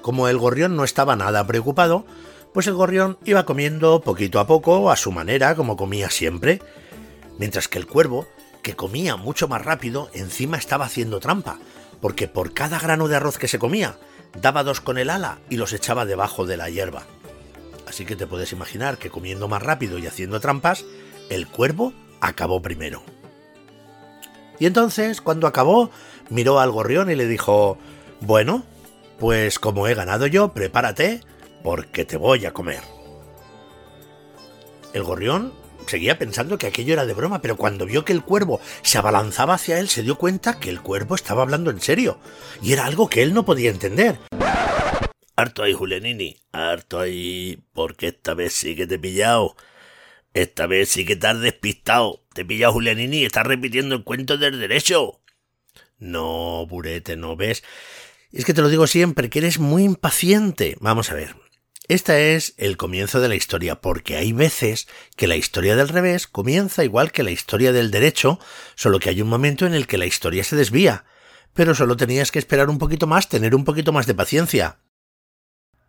Como 0.00 0.28
el 0.28 0.38
gorrión 0.38 0.76
no 0.76 0.84
estaba 0.84 1.16
nada 1.16 1.46
preocupado, 1.46 2.06
pues 2.54 2.68
el 2.68 2.74
gorrión 2.74 3.18
iba 3.24 3.44
comiendo 3.44 4.00
poquito 4.00 4.38
a 4.38 4.46
poco, 4.46 4.92
a 4.92 4.96
su 4.96 5.10
manera, 5.10 5.56
como 5.56 5.76
comía 5.76 6.08
siempre, 6.08 6.62
mientras 7.36 7.66
que 7.66 7.78
el 7.78 7.88
cuervo, 7.88 8.28
que 8.62 8.76
comía 8.76 9.16
mucho 9.16 9.48
más 9.48 9.64
rápido, 9.64 10.08
encima 10.14 10.56
estaba 10.56 10.84
haciendo 10.84 11.18
trampa, 11.18 11.58
porque 12.00 12.28
por 12.28 12.54
cada 12.54 12.78
grano 12.78 13.08
de 13.08 13.16
arroz 13.16 13.38
que 13.38 13.48
se 13.48 13.58
comía, 13.58 13.98
daba 14.40 14.62
dos 14.62 14.80
con 14.80 14.98
el 14.98 15.10
ala 15.10 15.38
y 15.50 15.56
los 15.56 15.72
echaba 15.72 16.06
debajo 16.06 16.46
de 16.46 16.56
la 16.56 16.70
hierba. 16.70 17.02
Así 17.88 18.04
que 18.04 18.14
te 18.14 18.28
puedes 18.28 18.52
imaginar 18.52 18.98
que 18.98 19.10
comiendo 19.10 19.48
más 19.48 19.62
rápido 19.62 19.98
y 19.98 20.06
haciendo 20.06 20.38
trampas, 20.38 20.84
el 21.30 21.48
cuervo 21.48 21.92
acabó 22.20 22.62
primero. 22.62 23.02
Y 24.60 24.66
entonces, 24.66 25.20
cuando 25.20 25.48
acabó, 25.48 25.90
miró 26.30 26.60
al 26.60 26.70
gorrión 26.70 27.10
y 27.10 27.16
le 27.16 27.26
dijo, 27.26 27.78
bueno, 28.20 28.62
pues 29.18 29.58
como 29.58 29.88
he 29.88 29.94
ganado 29.94 30.28
yo, 30.28 30.52
prepárate, 30.52 31.20
porque 31.64 32.04
te 32.04 32.18
voy 32.18 32.44
a 32.44 32.52
comer. 32.52 32.82
El 34.92 35.02
gorrión 35.02 35.54
seguía 35.86 36.18
pensando 36.18 36.58
que 36.58 36.66
aquello 36.66 36.92
era 36.92 37.06
de 37.06 37.14
broma, 37.14 37.40
pero 37.40 37.56
cuando 37.56 37.86
vio 37.86 38.04
que 38.04 38.12
el 38.12 38.22
cuervo 38.22 38.60
se 38.82 38.98
abalanzaba 38.98 39.54
hacia 39.54 39.80
él, 39.80 39.88
se 39.88 40.02
dio 40.02 40.16
cuenta 40.16 40.60
que 40.60 40.68
el 40.68 40.82
cuervo 40.82 41.14
estaba 41.14 41.42
hablando 41.42 41.70
en 41.70 41.80
serio, 41.80 42.20
y 42.62 42.74
era 42.74 42.84
algo 42.84 43.08
que 43.08 43.22
él 43.22 43.32
no 43.32 43.46
podía 43.46 43.70
entender. 43.70 44.18
Harto 45.36 45.62
ahí, 45.62 45.72
Julianini, 45.72 46.36
harto 46.52 47.00
ahí, 47.00 47.64
porque 47.72 48.08
esta 48.08 48.34
vez 48.34 48.52
sí 48.52 48.76
que 48.76 48.86
te 48.86 48.96
he 48.96 48.98
pillado. 48.98 49.56
Esta 50.34 50.66
vez 50.66 50.90
sí 50.90 51.06
que 51.06 51.16
te 51.16 51.26
has 51.26 51.40
despistado. 51.40 52.20
Te 52.34 52.42
he 52.42 52.44
pillado, 52.44 52.74
Julianini, 52.74 53.20
y 53.20 53.24
estás 53.24 53.46
repitiendo 53.46 53.94
el 53.94 54.04
cuento 54.04 54.36
del 54.36 54.60
derecho. 54.60 55.20
No, 55.98 56.66
Burete, 56.66 57.16
no 57.16 57.36
ves. 57.36 57.64
Es 58.32 58.44
que 58.44 58.52
te 58.52 58.62
lo 58.62 58.68
digo 58.68 58.86
siempre, 58.86 59.30
que 59.30 59.38
eres 59.38 59.58
muy 59.58 59.84
impaciente. 59.84 60.76
Vamos 60.80 61.10
a 61.10 61.14
ver. 61.14 61.43
Este 61.86 62.34
es 62.34 62.54
el 62.56 62.78
comienzo 62.78 63.20
de 63.20 63.28
la 63.28 63.34
historia, 63.34 63.82
porque 63.82 64.16
hay 64.16 64.32
veces 64.32 64.88
que 65.16 65.26
la 65.26 65.36
historia 65.36 65.76
del 65.76 65.90
revés 65.90 66.26
comienza 66.26 66.82
igual 66.82 67.12
que 67.12 67.22
la 67.22 67.30
historia 67.30 67.72
del 67.72 67.90
derecho, 67.90 68.38
solo 68.74 68.98
que 68.98 69.10
hay 69.10 69.20
un 69.20 69.28
momento 69.28 69.66
en 69.66 69.74
el 69.74 69.86
que 69.86 69.98
la 69.98 70.06
historia 70.06 70.44
se 70.44 70.56
desvía. 70.56 71.04
Pero 71.52 71.74
solo 71.74 71.96
tenías 71.96 72.32
que 72.32 72.38
esperar 72.38 72.70
un 72.70 72.78
poquito 72.78 73.06
más, 73.06 73.28
tener 73.28 73.54
un 73.54 73.64
poquito 73.64 73.92
más 73.92 74.06
de 74.06 74.14
paciencia. 74.14 74.78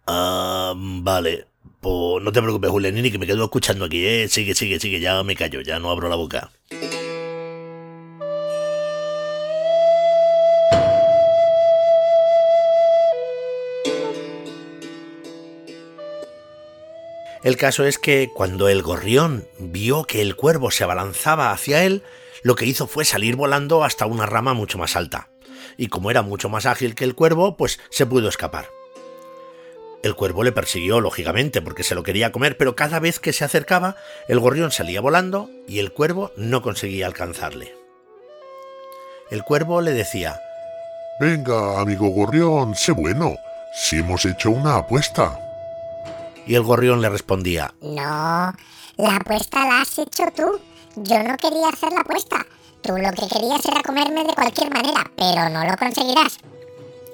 Ah, 0.05 0.73
vale. 0.75 1.47
Pues 1.79 2.23
no 2.23 2.31
te 2.31 2.41
preocupes, 2.41 2.69
Julianini, 2.69 3.10
que 3.10 3.17
me 3.17 3.25
quedo 3.25 3.45
escuchando 3.45 3.86
aquí, 3.86 4.05
¿eh? 4.05 4.27
Sigue, 4.27 4.53
sigue, 4.53 4.79
sigue, 4.81 4.99
ya 4.99 5.23
me 5.23 5.36
callo, 5.36 5.62
ya 5.62 5.79
no 5.79 5.91
abro 5.91 6.10
la 6.10 6.15
boca. 6.15 6.51
El 17.45 17.58
caso 17.58 17.86
es 17.86 17.99
que 17.99 18.31
cuando 18.34 18.69
el 18.69 18.81
gorrión 18.81 19.47
vio 19.60 20.05
que 20.05 20.23
el 20.23 20.36
cuervo 20.36 20.71
se 20.71 20.84
abalanzaba 20.84 21.51
hacia 21.51 21.84
él, 21.84 22.01
lo 22.41 22.55
que 22.55 22.65
hizo 22.65 22.88
fue 22.88 23.05
salir 23.05 23.36
volando 23.36 23.84
hasta 23.84 24.08
una 24.08 24.25
rama 24.25 24.55
mucho 24.55 24.79
más 24.79 24.95
alta. 24.95 25.29
Y 25.77 25.89
como 25.89 26.10
era 26.10 26.23
mucho 26.23 26.49
más 26.49 26.65
ágil 26.65 26.95
que 26.95 27.03
el 27.03 27.13
cuervo, 27.13 27.55
pues 27.55 27.79
se 27.91 28.08
pudo 28.08 28.29
escapar. 28.29 28.69
El 30.01 30.15
cuervo 30.15 30.43
le 30.43 30.53
persiguió, 30.53 31.01
lógicamente, 31.01 31.62
porque 31.62 31.84
se 31.84 31.93
lo 31.93 32.01
quería 32.01 32.31
comer, 32.31 32.58
pero 32.58 32.75
cada 32.75 32.99
vez 32.99 33.19
que 33.19 33.31
se 33.31 33.45
acercaba, 33.45 33.95
el 34.27 34.39
gorrión 34.39 34.71
salía 34.71 34.99
volando 34.99 35.51
y 35.67 35.77
el 35.77 35.93
cuervo 35.93 36.31
no 36.38 36.63
conseguía 36.63 37.05
alcanzarle. 37.05 37.75
El 39.29 39.43
cuervo 39.43 39.81
le 39.81 39.91
decía, 39.91 40.41
Venga, 41.19 41.79
amigo 41.79 42.08
gorrión, 42.08 42.73
sé 42.73 42.91
bueno, 42.91 43.36
si 43.75 43.99
hemos 43.99 44.25
hecho 44.25 44.49
una 44.49 44.77
apuesta. 44.77 45.44
Y 46.47 46.55
el 46.55 46.63
gorrión 46.63 47.01
le 47.01 47.10
respondía, 47.10 47.73
No, 47.81 48.53
la 48.97 49.15
apuesta 49.15 49.65
la 49.65 49.81
has 49.81 49.97
hecho 49.97 50.23
tú. 50.36 50.60
Yo 50.97 51.23
no 51.23 51.36
quería 51.38 51.69
hacer 51.69 51.91
la 51.91 52.01
apuesta. 52.01 52.45
Tú 52.81 52.93
lo 52.93 53.12
que 53.12 53.27
querías 53.27 53.65
era 53.65 53.81
comerme 53.81 54.23
de 54.23 54.34
cualquier 54.34 54.71
manera, 54.71 55.10
pero 55.17 55.49
no 55.49 55.65
lo 55.65 55.75
conseguirás. 55.77 56.38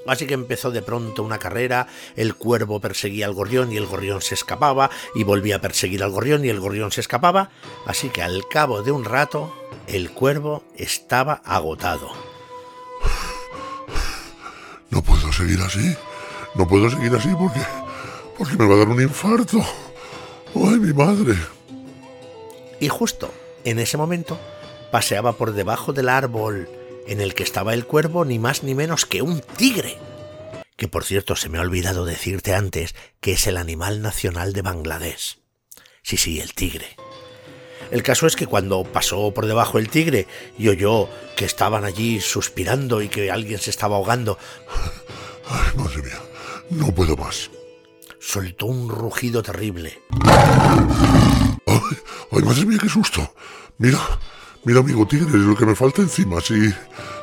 Así 0.07 0.25
que 0.25 0.33
empezó 0.33 0.71
de 0.71 0.81
pronto 0.81 1.23
una 1.23 1.37
carrera, 1.37 1.87
el 2.15 2.35
cuervo 2.35 2.79
perseguía 2.79 3.27
al 3.27 3.33
gorrión 3.33 3.71
y 3.71 3.77
el 3.77 3.85
gorrión 3.85 4.21
se 4.21 4.33
escapaba, 4.33 4.89
y 5.15 5.23
volvía 5.23 5.57
a 5.57 5.61
perseguir 5.61 6.03
al 6.03 6.11
gorrión 6.11 6.43
y 6.43 6.49
el 6.49 6.59
gorrión 6.59 6.91
se 6.91 7.01
escapaba, 7.01 7.51
así 7.85 8.09
que 8.09 8.23
al 8.23 8.47
cabo 8.49 8.81
de 8.81 8.91
un 8.91 9.05
rato 9.05 9.53
el 9.87 10.11
cuervo 10.11 10.63
estaba 10.75 11.41
agotado. 11.45 12.09
No 14.89 15.01
puedo 15.01 15.31
seguir 15.31 15.61
así. 15.61 15.95
No 16.55 16.67
puedo 16.67 16.89
seguir 16.89 17.15
así 17.15 17.29
porque 17.39 17.61
porque 18.41 18.57
me 18.57 18.67
va 18.67 18.73
a 18.73 18.77
dar 18.79 18.89
un 18.89 18.99
infarto. 18.99 19.63
¡Ay, 20.55 20.79
mi 20.79 20.93
madre! 20.93 21.35
Y 22.79 22.87
justo 22.87 23.31
en 23.63 23.77
ese 23.77 23.97
momento 23.97 24.39
paseaba 24.91 25.33
por 25.33 25.53
debajo 25.53 25.93
del 25.93 26.09
árbol 26.09 26.67
en 27.05 27.21
el 27.21 27.35
que 27.35 27.43
estaba 27.43 27.75
el 27.75 27.85
cuervo 27.85 28.25
ni 28.25 28.39
más 28.39 28.63
ni 28.63 28.73
menos 28.73 29.05
que 29.05 29.21
un 29.21 29.41
tigre. 29.41 29.99
Que 30.75 30.87
por 30.87 31.03
cierto 31.03 31.35
se 31.35 31.49
me 31.49 31.59
ha 31.59 31.61
olvidado 31.61 32.03
decirte 32.03 32.55
antes 32.55 32.95
que 33.19 33.33
es 33.33 33.45
el 33.45 33.57
animal 33.57 34.01
nacional 34.01 34.53
de 34.53 34.63
Bangladesh. 34.63 35.37
Sí, 36.01 36.17
sí, 36.17 36.39
el 36.39 36.55
tigre. 36.55 36.87
El 37.91 38.01
caso 38.01 38.25
es 38.25 38.35
que 38.35 38.47
cuando 38.47 38.83
pasó 38.85 39.31
por 39.35 39.45
debajo 39.45 39.77
el 39.77 39.89
tigre 39.89 40.25
y 40.57 40.67
oyó 40.69 41.07
que 41.35 41.45
estaban 41.45 41.85
allí 41.85 42.19
suspirando 42.19 43.03
y 43.03 43.07
que 43.07 43.29
alguien 43.29 43.59
se 43.59 43.69
estaba 43.69 43.97
ahogando. 43.97 44.39
Ay, 45.47 45.77
madre 45.77 46.01
mía, 46.01 46.19
no 46.71 46.91
puedo 46.91 47.15
más 47.15 47.51
soltó 48.21 48.67
un 48.67 48.87
rugido 48.87 49.41
terrible. 49.41 49.99
¡Ay, 51.65 51.97
ay 52.31 52.41
madre 52.43 52.65
mía, 52.65 52.77
qué 52.79 52.87
susto! 52.87 53.33
Mira, 53.79 53.99
mira, 54.63 54.79
amigo 54.79 55.07
tigre, 55.07 55.27
es 55.27 55.33
lo 55.33 55.55
que 55.55 55.65
me 55.65 55.75
falta 55.75 56.03
encima. 56.03 56.39
Si, 56.39 56.71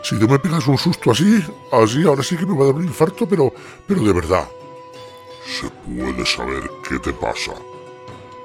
si 0.02 0.18
tú 0.18 0.28
me 0.28 0.40
pegas 0.40 0.66
un 0.66 0.76
susto 0.76 1.12
así, 1.12 1.42
así, 1.72 2.02
ahora 2.02 2.22
sí 2.22 2.36
que 2.36 2.44
me 2.44 2.56
va 2.56 2.64
a 2.64 2.66
dar 2.66 2.74
un 2.74 2.84
infarto, 2.84 3.28
pero, 3.28 3.54
pero 3.86 4.02
de 4.02 4.12
verdad. 4.12 4.48
¿Se 5.46 5.70
puede 5.70 6.26
saber 6.26 6.68
qué 6.86 6.98
te 6.98 7.12
pasa? 7.12 7.52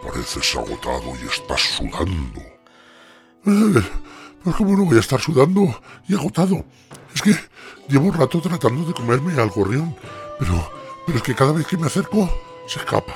Pareces 0.03 0.55
agotado 0.55 1.11
y 1.21 1.27
estás 1.27 1.61
sudando. 1.61 2.41
Eh, 3.45 3.83
pues 4.43 4.55
cómo 4.55 4.77
no 4.77 4.85
voy 4.85 4.97
a 4.97 4.99
estar 4.99 5.19
sudando 5.19 5.81
y 6.07 6.13
agotado. 6.13 6.63
Es 7.15 7.21
que 7.21 7.35
llevo 7.89 8.05
un 8.05 8.13
rato 8.13 8.39
tratando 8.39 8.85
de 8.85 8.93
comerme 8.93 9.33
al 9.41 9.49
gorrión, 9.49 9.95
pero, 10.39 10.82
pero 11.05 11.17
es 11.17 11.23
que 11.23 11.35
cada 11.35 11.51
vez 11.51 11.67
que 11.67 11.77
me 11.77 11.87
acerco 11.87 12.29
se 12.67 12.79
escapa. 12.79 13.13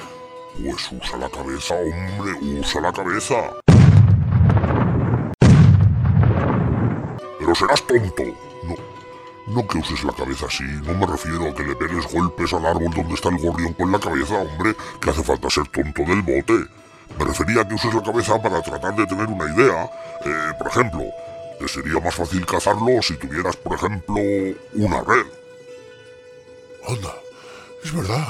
Pues 0.62 0.92
usa 0.92 1.18
la 1.18 1.30
cabeza, 1.30 1.76
hombre, 1.76 2.60
usa 2.60 2.82
la 2.82 2.92
cabeza. 2.92 3.36
Pero 7.40 7.56
serás 7.56 7.86
tonto. 7.86 8.24
No, 8.64 8.76
no 9.48 9.68
que 9.68 9.78
uses 9.78 10.04
la 10.04 10.14
cabeza 10.14 10.48
así. 10.48 10.64
No 10.64 10.94
me 10.96 11.06
refiero 11.06 11.48
a 11.48 11.54
que 11.54 11.64
le 11.64 11.76
pegues 11.76 12.12
golpes 12.12 12.54
al 12.54 12.66
árbol 12.66 12.94
donde 12.94 13.14
está 13.14 13.30
el 13.30 13.38
gorrión 13.38 13.74
con 13.74 13.92
la 13.92 14.00
cabeza, 14.00 14.42
hombre, 14.42 14.76
que 15.00 15.10
hace 15.10 15.24
falta 15.24 15.50
ser 15.50 15.68
tonto 15.68 16.02
del 16.02 16.22
bote. 16.22 16.68
Me 17.18 17.26
refería 17.26 17.62
a 17.62 17.68
que 17.68 17.76
uses 17.76 17.94
la 17.94 18.04
cabeza 18.04 18.42
para 18.42 18.62
tratar 18.62 18.96
de 18.96 19.06
tener 19.06 19.28
una 19.28 19.54
idea. 19.54 19.90
Eh, 20.26 20.54
por 20.58 20.68
ejemplo, 20.68 21.04
te 21.60 21.68
sería 21.68 22.00
más 22.00 22.16
fácil 22.16 22.46
cazarlo 22.46 23.02
si 23.02 23.16
tuvieras, 23.18 23.56
por 23.56 23.78
ejemplo, 23.78 24.16
una 24.74 25.02
red. 25.02 25.26
Anda, 26.88 27.14
es 27.84 27.94
verdad. 27.94 28.28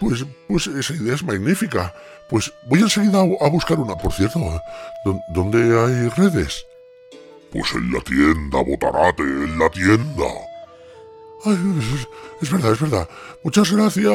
Pues, 0.00 0.24
pues 0.48 0.66
esa 0.66 0.94
idea 0.94 1.14
es 1.14 1.22
magnífica. 1.24 1.94
Pues 2.28 2.52
voy 2.66 2.80
enseguida 2.80 3.18
a, 3.20 3.46
a 3.46 3.48
buscar 3.50 3.78
una, 3.78 3.96
por 3.96 4.12
cierto. 4.12 4.38
¿dó- 5.04 5.20
¿Dónde 5.28 5.58
hay 5.58 6.08
redes? 6.10 6.64
Pues 7.50 7.72
en 7.74 7.92
la 7.92 8.00
tienda, 8.00 8.62
Botarate, 8.62 9.22
en 9.22 9.58
la 9.58 9.68
tienda. 9.70 10.24
Ay, 11.44 11.58
es, 11.80 12.08
es 12.42 12.50
verdad, 12.50 12.72
es 12.72 12.80
verdad. 12.80 13.08
Muchas 13.44 13.70
gracias. 13.70 14.12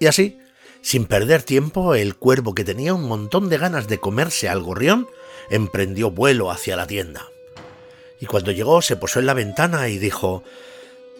Y 0.00 0.06
así, 0.06 0.38
sin 0.80 1.06
perder 1.06 1.42
tiempo, 1.42 1.94
el 1.94 2.16
cuervo, 2.16 2.54
que 2.54 2.64
tenía 2.64 2.94
un 2.94 3.06
montón 3.08 3.48
de 3.48 3.58
ganas 3.58 3.88
de 3.88 3.98
comerse 3.98 4.48
al 4.48 4.62
gorrión, 4.62 5.08
emprendió 5.50 6.10
vuelo 6.10 6.50
hacia 6.50 6.76
la 6.76 6.86
tienda. 6.86 7.26
Y 8.20 8.26
cuando 8.26 8.52
llegó 8.52 8.82
se 8.82 8.96
posó 8.96 9.20
en 9.20 9.26
la 9.26 9.34
ventana 9.34 9.88
y 9.88 9.98
dijo 9.98 10.42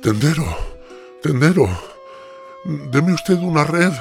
Tendero, 0.03 0.45
tendero, 1.23 1.69
deme 2.65 3.13
usted 3.13 3.35
una 3.35 3.65
red. 3.65 3.93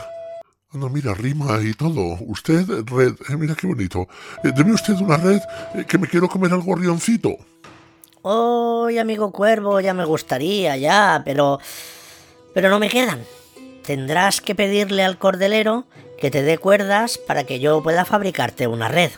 No, 0.74 0.90
mira, 0.90 1.14
rima 1.14 1.60
y 1.64 1.74
todo. 1.74 2.18
Usted, 2.22 2.66
red, 2.86 3.14
eh, 3.30 3.38
mira 3.38 3.56
qué 3.56 3.68
bonito. 3.68 4.08
Eh, 4.44 4.52
deme 4.56 4.74
usted 4.74 4.94
una 4.96 5.18
red 5.18 5.42
eh, 5.74 5.86
que 5.88 5.98
me 5.98 6.08
quiero 6.08 6.28
comer 6.28 6.54
al 6.54 6.62
gorrioncito. 6.62 7.38
Oy, 8.22 9.00
amigo 9.00 9.32
cuervo, 9.32 9.80
ya 9.80 9.94
me 9.94 10.06
gustaría, 10.06 10.78
ya, 10.78 11.22
pero. 11.26 11.60
Pero 12.54 12.70
no 12.70 12.80
me 12.80 12.90
quedan. 12.90 13.24
Tendrás 13.84 14.42
que 14.42 14.54
pedirle 14.54 15.04
al 15.04 15.18
cordelero 15.18 15.86
que 16.20 16.30
te 16.30 16.42
dé 16.44 16.58
cuerdas 16.58 17.18
para 17.18 17.46
que 17.46 17.60
yo 17.60 17.82
pueda 17.82 18.06
fabricarte 18.06 18.68
una 18.68 18.88
red. 18.88 19.12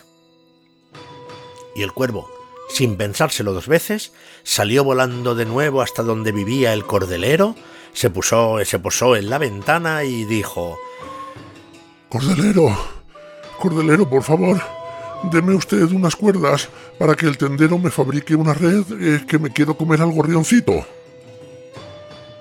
Y 1.75 1.81
el 1.81 1.91
cuervo, 1.91 2.29
sin 2.69 2.95
pensárselo 2.95 3.53
dos 3.53 3.67
veces, 3.67 4.13
salió 4.43 4.83
volando 4.83 5.35
de 5.35 5.45
nuevo 5.45 5.81
hasta 5.81 6.03
donde 6.03 6.31
vivía 6.31 6.73
el 6.73 6.85
cordelero, 6.85 7.55
se, 7.93 8.09
puso, 8.09 8.57
se 8.63 8.79
posó 8.79 9.15
en 9.15 9.29
la 9.29 9.37
ventana 9.37 10.03
y 10.03 10.25
dijo 10.25 10.77
Cordelero, 12.09 12.75
cordelero, 13.59 14.09
por 14.09 14.23
favor, 14.23 14.61
deme 15.31 15.53
usted 15.53 15.83
unas 15.91 16.15
cuerdas 16.15 16.69
para 16.97 17.15
que 17.15 17.25
el 17.25 17.37
tendero 17.37 17.77
me 17.77 17.91
fabrique 17.91 18.35
una 18.35 18.53
red 18.53 18.83
eh, 18.99 19.25
que 19.27 19.37
me 19.37 19.51
quiero 19.51 19.75
comer 19.75 20.01
al 20.01 20.11
gorrioncito. 20.11 20.85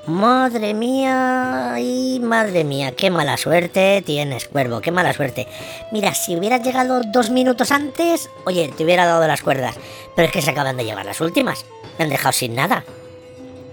Madre 0.09 0.73
mía, 0.73 1.75
y 1.79 2.19
madre 2.19 2.65
mía, 2.65 2.93
qué 2.93 3.11
mala 3.11 3.37
suerte 3.37 4.03
tienes, 4.07 4.49
cuervo, 4.49 4.81
qué 4.81 4.91
mala 4.91 5.13
suerte. 5.13 5.47
Mira, 5.93 6.15
si 6.15 6.35
hubieras 6.35 6.63
llegado 6.63 7.03
dos 7.13 7.29
minutos 7.29 7.71
antes, 7.73 8.31
oye, 8.47 8.73
te 8.75 8.85
hubiera 8.85 9.05
dado 9.05 9.27
las 9.29 9.43
cuerdas. 9.43 9.77
Pero 10.17 10.25
es 10.25 10.33
que 10.33 10.41
se 10.41 10.53
acaban 10.53 10.79
de 10.79 10.87
llevar 10.87 11.05
las 11.05 11.21
últimas. 11.21 11.67
Me 11.99 12.05
han 12.05 12.11
dejado 12.11 12.33
sin 12.33 12.55
nada. 12.55 12.87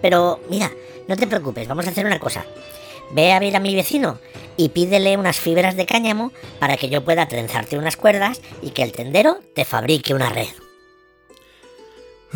Pero 0.02 0.42
mira, 0.50 0.74
no 1.08 1.16
te 1.16 1.26
preocupes, 1.26 1.70
vamos 1.70 1.88
a 1.88 1.92
hacer 1.92 2.06
una 2.06 2.20
cosa. 2.20 2.44
Ve 3.12 3.32
a 3.32 3.40
ver 3.40 3.56
a 3.56 3.62
mi 3.62 3.74
vecino 3.74 4.20
y 4.58 4.70
pídele 4.70 5.16
unas 5.16 5.40
fibras 5.40 5.78
de 5.78 5.86
cáñamo 5.86 6.34
para 6.60 6.76
que 6.76 6.90
yo 6.90 7.06
pueda 7.06 7.30
trenzarte 7.30 7.78
unas 7.78 7.96
cuerdas 7.96 8.42
y 8.62 8.72
que 8.72 8.84
el 8.84 8.92
tendero 8.92 9.40
te 9.54 9.64
fabrique 9.64 10.14
una 10.14 10.28
red. 10.28 10.50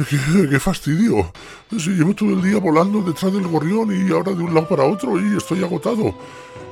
¡Qué, 0.07 0.47
qué 0.49 0.59
fastidio! 0.59 1.31
Si 1.77 1.89
llevo 1.89 2.13
todo 2.13 2.29
el 2.29 2.41
día 2.41 2.57
volando 2.59 3.01
detrás 3.01 3.33
del 3.33 3.47
gorrión 3.47 3.89
y 3.91 4.11
ahora 4.11 4.31
de 4.31 4.43
un 4.43 4.53
lado 4.53 4.67
para 4.67 4.83
otro 4.83 5.19
y 5.19 5.35
estoy 5.35 5.63
agotado. 5.63 6.15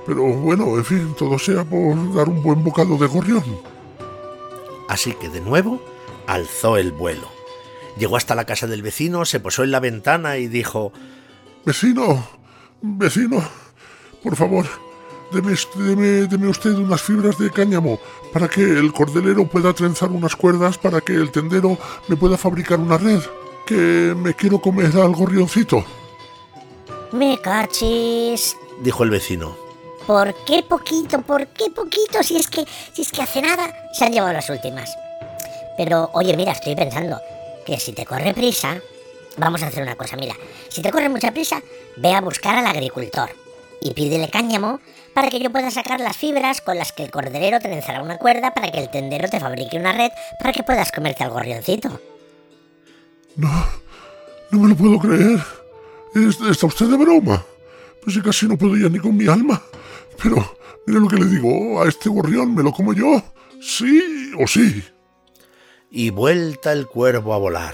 Pero 0.06 0.24
bueno, 0.24 0.78
en 0.78 0.86
fin, 0.86 1.16
todo 1.18 1.38
sea 1.38 1.66
por 1.66 2.14
dar 2.14 2.30
un 2.30 2.42
buen 2.42 2.64
bocado 2.64 2.98
de 2.98 3.08
gorrión. 3.08 3.44
Así 4.88 5.14
que 5.14 5.28
de 5.28 5.42
nuevo 5.42 5.82
alzó 6.28 6.78
el 6.78 6.94
vuelo. 6.94 7.28
Llegó 7.98 8.16
hasta 8.16 8.36
la 8.36 8.46
casa 8.46 8.68
del 8.68 8.84
vecino, 8.84 9.26
se 9.26 9.40
posó 9.40 9.64
en 9.64 9.72
la 9.72 9.80
ventana 9.80 10.38
y 10.38 10.48
dijo 10.48 10.94
Vecino, 11.66 12.26
vecino, 12.82 13.44
por 14.24 14.36
favor, 14.36 14.66
deme, 15.32 15.54
deme- 15.76 16.28
deme 16.28 16.48
usted 16.48 16.72
unas 16.76 17.02
fibras 17.02 17.38
de 17.38 17.50
cáñamo 17.52 18.00
para 18.34 18.48
que 18.48 18.62
el 18.62 18.92
cordelero 18.94 19.46
pueda 19.48 19.74
trenzar 19.74 20.10
unas 20.10 20.36
cuerdas 20.36 20.78
para 20.78 21.02
que 21.02 21.14
el 21.14 21.32
tendero 21.32 21.78
me 22.08 22.16
pueda 22.16 22.38
fabricar 22.38 22.80
una 22.80 22.98
red. 22.98 23.22
Que 23.66 24.14
me 24.16 24.34
quiero 24.34 24.60
comer 24.60 24.96
al 24.96 25.14
gorrioncito. 25.14 25.84
Me 27.12 27.40
cachis. 27.42 28.56
dijo 28.82 29.04
el 29.04 29.10
vecino. 29.10 29.56
¿Por 30.06 30.34
qué 30.46 30.64
poquito? 30.64 31.22
¿Por 31.22 31.48
qué 31.48 31.70
poquito? 31.70 32.24
Si 32.24 32.38
es 32.38 32.48
que, 32.50 32.66
si 32.94 33.02
es 33.02 33.12
que 33.12 33.22
hace 33.22 33.42
nada 33.42 33.74
se 33.94 34.06
han 34.06 34.14
llevado 34.14 34.32
las 34.34 34.50
últimas. 34.50 34.90
Pero, 35.78 36.10
oye, 36.14 36.36
mira, 36.38 36.54
estoy 36.54 36.76
pensando 36.76 37.20
que 37.66 37.78
si 37.78 37.92
te 37.92 38.06
corre 38.06 38.34
prisa, 38.34 38.78
vamos 39.36 39.62
a 39.64 39.68
hacer 39.68 39.84
una 39.84 39.96
cosa, 39.96 40.16
mira, 40.16 40.36
si 40.70 40.82
te 40.82 40.90
corre 40.92 41.10
mucha 41.10 41.32
prisa, 41.32 41.62
ve 41.98 42.14
a 42.14 42.22
buscar 42.22 42.56
al 42.58 42.66
agricultor 42.66 43.30
y 43.82 43.92
pídele 43.94 44.30
cáñamo 44.30 44.80
para 45.18 45.32
que 45.32 45.40
yo 45.40 45.52
pueda 45.52 45.72
sacar 45.72 46.00
las 46.00 46.16
fibras 46.16 46.62
con 46.62 46.78
las 46.78 46.92
que 46.92 47.02
el 47.04 47.10
corderero 47.10 47.60
trenzará 47.60 48.04
una 48.04 48.20
cuerda 48.20 48.54
para 48.54 48.72
que 48.72 48.78
el 48.80 48.92
tendero 48.92 49.28
te 49.28 49.40
fabrique 49.40 49.76
una 49.76 49.92
red 49.92 50.12
para 50.40 50.54
que 50.54 50.62
puedas 50.62 50.92
comerte 50.92 51.24
al 51.24 51.32
gorrioncito. 51.32 52.00
No, 53.36 53.50
no 54.52 54.60
me 54.60 54.70
lo 54.70 54.76
puedo 54.76 55.00
creer. 55.00 55.40
Es- 56.14 56.40
¿Está 56.42 56.68
usted 56.68 56.86
de 56.86 56.98
broma? 56.98 57.44
Pues 58.04 58.14
si 58.16 58.22
casi 58.22 58.48
no 58.48 58.60
puedo 58.60 58.78
ya 58.78 58.90
ni 58.90 59.00
con 59.00 59.18
mi 59.18 59.26
alma. 59.28 59.60
Pero, 60.22 60.56
mire 60.86 61.00
lo 61.00 61.08
que 61.08 61.16
le 61.16 61.26
digo, 61.26 61.82
a 61.82 61.88
este 61.90 62.10
gorrión 62.10 62.54
me 62.54 62.62
lo 62.62 62.72
como 62.72 62.94
yo. 62.94 63.20
Sí 63.60 64.32
o 64.40 64.46
sí. 64.46 64.84
Y 65.90 66.12
vuelta 66.12 66.72
el 66.74 66.86
cuervo 66.86 67.34
a 67.34 67.40
volar. 67.40 67.74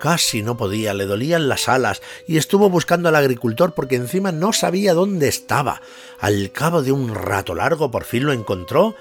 Casi 0.00 0.42
no 0.42 0.56
podía, 0.56 0.94
le 0.94 1.04
dolían 1.04 1.46
las 1.46 1.68
alas 1.68 2.00
y 2.26 2.38
estuvo 2.38 2.70
buscando 2.70 3.10
al 3.10 3.16
agricultor 3.16 3.74
porque 3.74 3.96
encima 3.96 4.32
no 4.32 4.54
sabía 4.54 4.94
dónde 4.94 5.28
estaba. 5.28 5.82
Al 6.20 6.52
cabo 6.52 6.82
de 6.82 6.90
un 6.90 7.14
rato 7.14 7.54
largo 7.54 7.90
por 7.90 8.04
fin 8.04 8.24
lo 8.24 8.32
encontró 8.32 8.94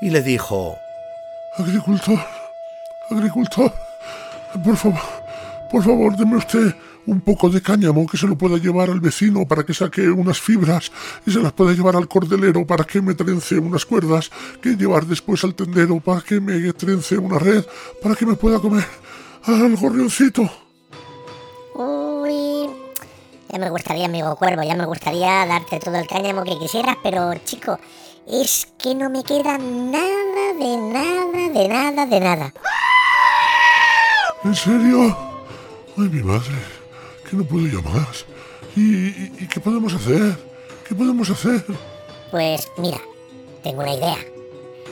y 0.00 0.10
le 0.10 0.22
dijo 0.22 0.78
Agricultor, 1.58 2.20
agricultor, 3.10 3.72
por 4.64 4.76
favor, 4.76 5.00
por 5.72 5.82
favor, 5.82 6.16
deme 6.16 6.36
usted 6.36 6.72
un 7.06 7.20
poco 7.20 7.50
de 7.50 7.60
cáñamo 7.60 8.06
que 8.06 8.16
se 8.16 8.28
lo 8.28 8.38
pueda 8.38 8.56
llevar 8.56 8.90
al 8.90 9.00
vecino 9.00 9.48
para 9.48 9.64
que 9.64 9.74
saque 9.74 10.08
unas 10.08 10.40
fibras 10.40 10.92
y 11.26 11.32
se 11.32 11.40
las 11.40 11.52
pueda 11.52 11.72
llevar 11.72 11.96
al 11.96 12.06
cordelero 12.06 12.64
para 12.64 12.84
que 12.84 13.02
me 13.02 13.14
trence 13.14 13.58
unas 13.58 13.84
cuerdas, 13.84 14.30
que 14.62 14.76
llevar 14.76 15.04
después 15.04 15.42
al 15.42 15.56
tendero 15.56 15.98
para 15.98 16.20
que 16.20 16.40
me 16.40 16.72
trence 16.74 17.18
una 17.18 17.40
red, 17.40 17.64
para 18.00 18.14
que 18.14 18.24
me 18.24 18.36
pueda 18.36 18.60
comer 18.60 18.84
al 19.46 19.76
gorrioncito. 19.76 20.48
Uy, 21.74 22.68
ya 23.50 23.58
me 23.58 23.70
gustaría, 23.70 24.06
amigo 24.06 24.36
cuervo, 24.36 24.62
ya 24.62 24.74
me 24.76 24.86
gustaría 24.86 25.44
darte 25.46 25.78
todo 25.80 25.96
el 25.96 26.06
cáñamo 26.06 26.44
que 26.44 26.58
quisieras, 26.58 26.96
pero 27.02 27.32
chico, 27.44 27.78
es 28.26 28.68
que 28.78 28.94
no 28.94 29.10
me 29.10 29.22
queda 29.24 29.58
nada, 29.58 30.52
de 30.58 30.76
nada, 30.76 31.48
de 31.52 31.68
nada, 31.68 32.06
de 32.06 32.20
nada. 32.20 32.52
¿En 34.44 34.54
serio? 34.54 35.16
Ay, 35.96 36.08
mi 36.08 36.22
madre, 36.22 36.54
que 37.28 37.36
no 37.36 37.44
puedo 37.44 37.66
ya 37.66 37.80
más. 37.88 38.24
¿Y, 38.76 38.80
y- 39.06 39.32
y 39.40 39.46
qué 39.48 39.60
podemos 39.60 39.92
hacer? 39.94 40.36
¿Qué 40.88 40.94
podemos 40.94 41.30
hacer? 41.30 41.64
Pues 42.30 42.68
mira, 42.78 43.00
tengo 43.62 43.82
una 43.82 43.94
idea. 43.94 44.18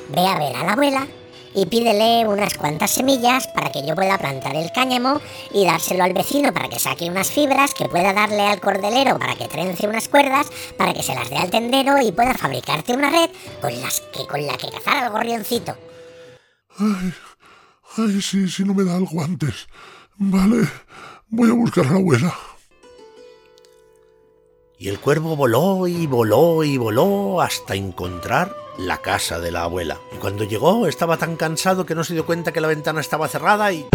Ve 0.08 0.26
a 0.26 0.38
ver 0.38 0.56
a 0.56 0.64
la 0.64 0.72
abuela 0.72 1.06
y 1.54 1.66
pídele 1.66 2.26
unas 2.26 2.54
cuantas 2.54 2.90
semillas 2.90 3.46
para 3.48 3.70
que 3.70 3.86
yo 3.86 3.94
pueda 3.94 4.18
plantar 4.18 4.56
el 4.56 4.70
cáñamo 4.72 5.20
y 5.52 5.64
dárselo 5.64 6.04
al 6.04 6.12
vecino 6.12 6.52
para 6.52 6.68
que 6.68 6.78
saque 6.78 7.10
unas 7.10 7.30
fibras 7.30 7.74
que 7.74 7.88
pueda 7.88 8.12
darle 8.12 8.42
al 8.42 8.60
cordelero 8.60 9.18
para 9.18 9.34
que 9.34 9.48
trence 9.48 9.86
unas 9.86 10.08
cuerdas 10.08 10.46
para 10.76 10.94
que 10.94 11.02
se 11.02 11.14
las 11.14 11.30
dé 11.30 11.36
al 11.36 11.50
tendero 11.50 12.00
y 12.00 12.12
pueda 12.12 12.34
fabricarte 12.34 12.94
una 12.94 13.10
red 13.10 13.30
con 13.60 13.78
las 13.80 14.00
que 14.00 14.26
con 14.26 14.46
la 14.46 14.56
que 14.56 14.70
cazar 14.70 15.04
al 15.04 15.10
gorrioncito. 15.10 15.76
Ay, 16.78 17.12
ay, 17.98 18.22
sí, 18.22 18.48
sí, 18.48 18.64
no 18.64 18.74
me 18.74 18.84
da 18.84 18.96
algo 18.96 19.22
antes. 19.22 19.68
Vale, 20.16 20.68
voy 21.28 21.50
a 21.50 21.54
buscar 21.54 21.86
a 21.86 21.90
la 21.90 21.96
abuela. 21.96 22.34
Y 24.82 24.88
el 24.88 24.98
cuervo 24.98 25.36
voló 25.36 25.86
y 25.86 26.08
voló 26.08 26.64
y 26.64 26.76
voló 26.76 27.40
hasta 27.40 27.76
encontrar 27.76 28.56
la 28.78 28.98
casa 28.98 29.38
de 29.38 29.52
la 29.52 29.62
abuela. 29.62 30.00
Y 30.12 30.16
cuando 30.16 30.42
llegó 30.42 30.88
estaba 30.88 31.18
tan 31.18 31.36
cansado 31.36 31.86
que 31.86 31.94
no 31.94 32.02
se 32.02 32.14
dio 32.14 32.26
cuenta 32.26 32.50
que 32.50 32.60
la 32.60 32.66
ventana 32.66 33.00
estaba 33.00 33.28
cerrada 33.28 33.72
y 33.72 33.86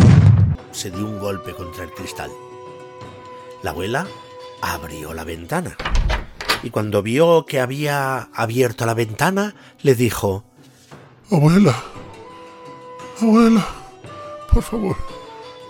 se 0.71 0.89
dio 0.89 1.04
un 1.04 1.19
golpe 1.19 1.54
contra 1.54 1.84
el 1.84 1.91
cristal. 1.91 2.32
La 3.63 3.71
abuela 3.71 4.08
abrió 4.62 5.13
la 5.13 5.26
ventana. 5.26 5.76
Y 6.63 6.69
cuando 6.69 7.04
vio 7.04 7.45
que 7.45 7.60
había 7.60 8.30
abierto 8.34 8.86
la 8.86 8.93
ventana, 8.93 9.56
le 9.82 9.93
dijo, 9.93 10.45
Abuela, 11.29 11.75
abuela, 13.21 13.67
por 14.54 14.63
favor, 14.63 14.96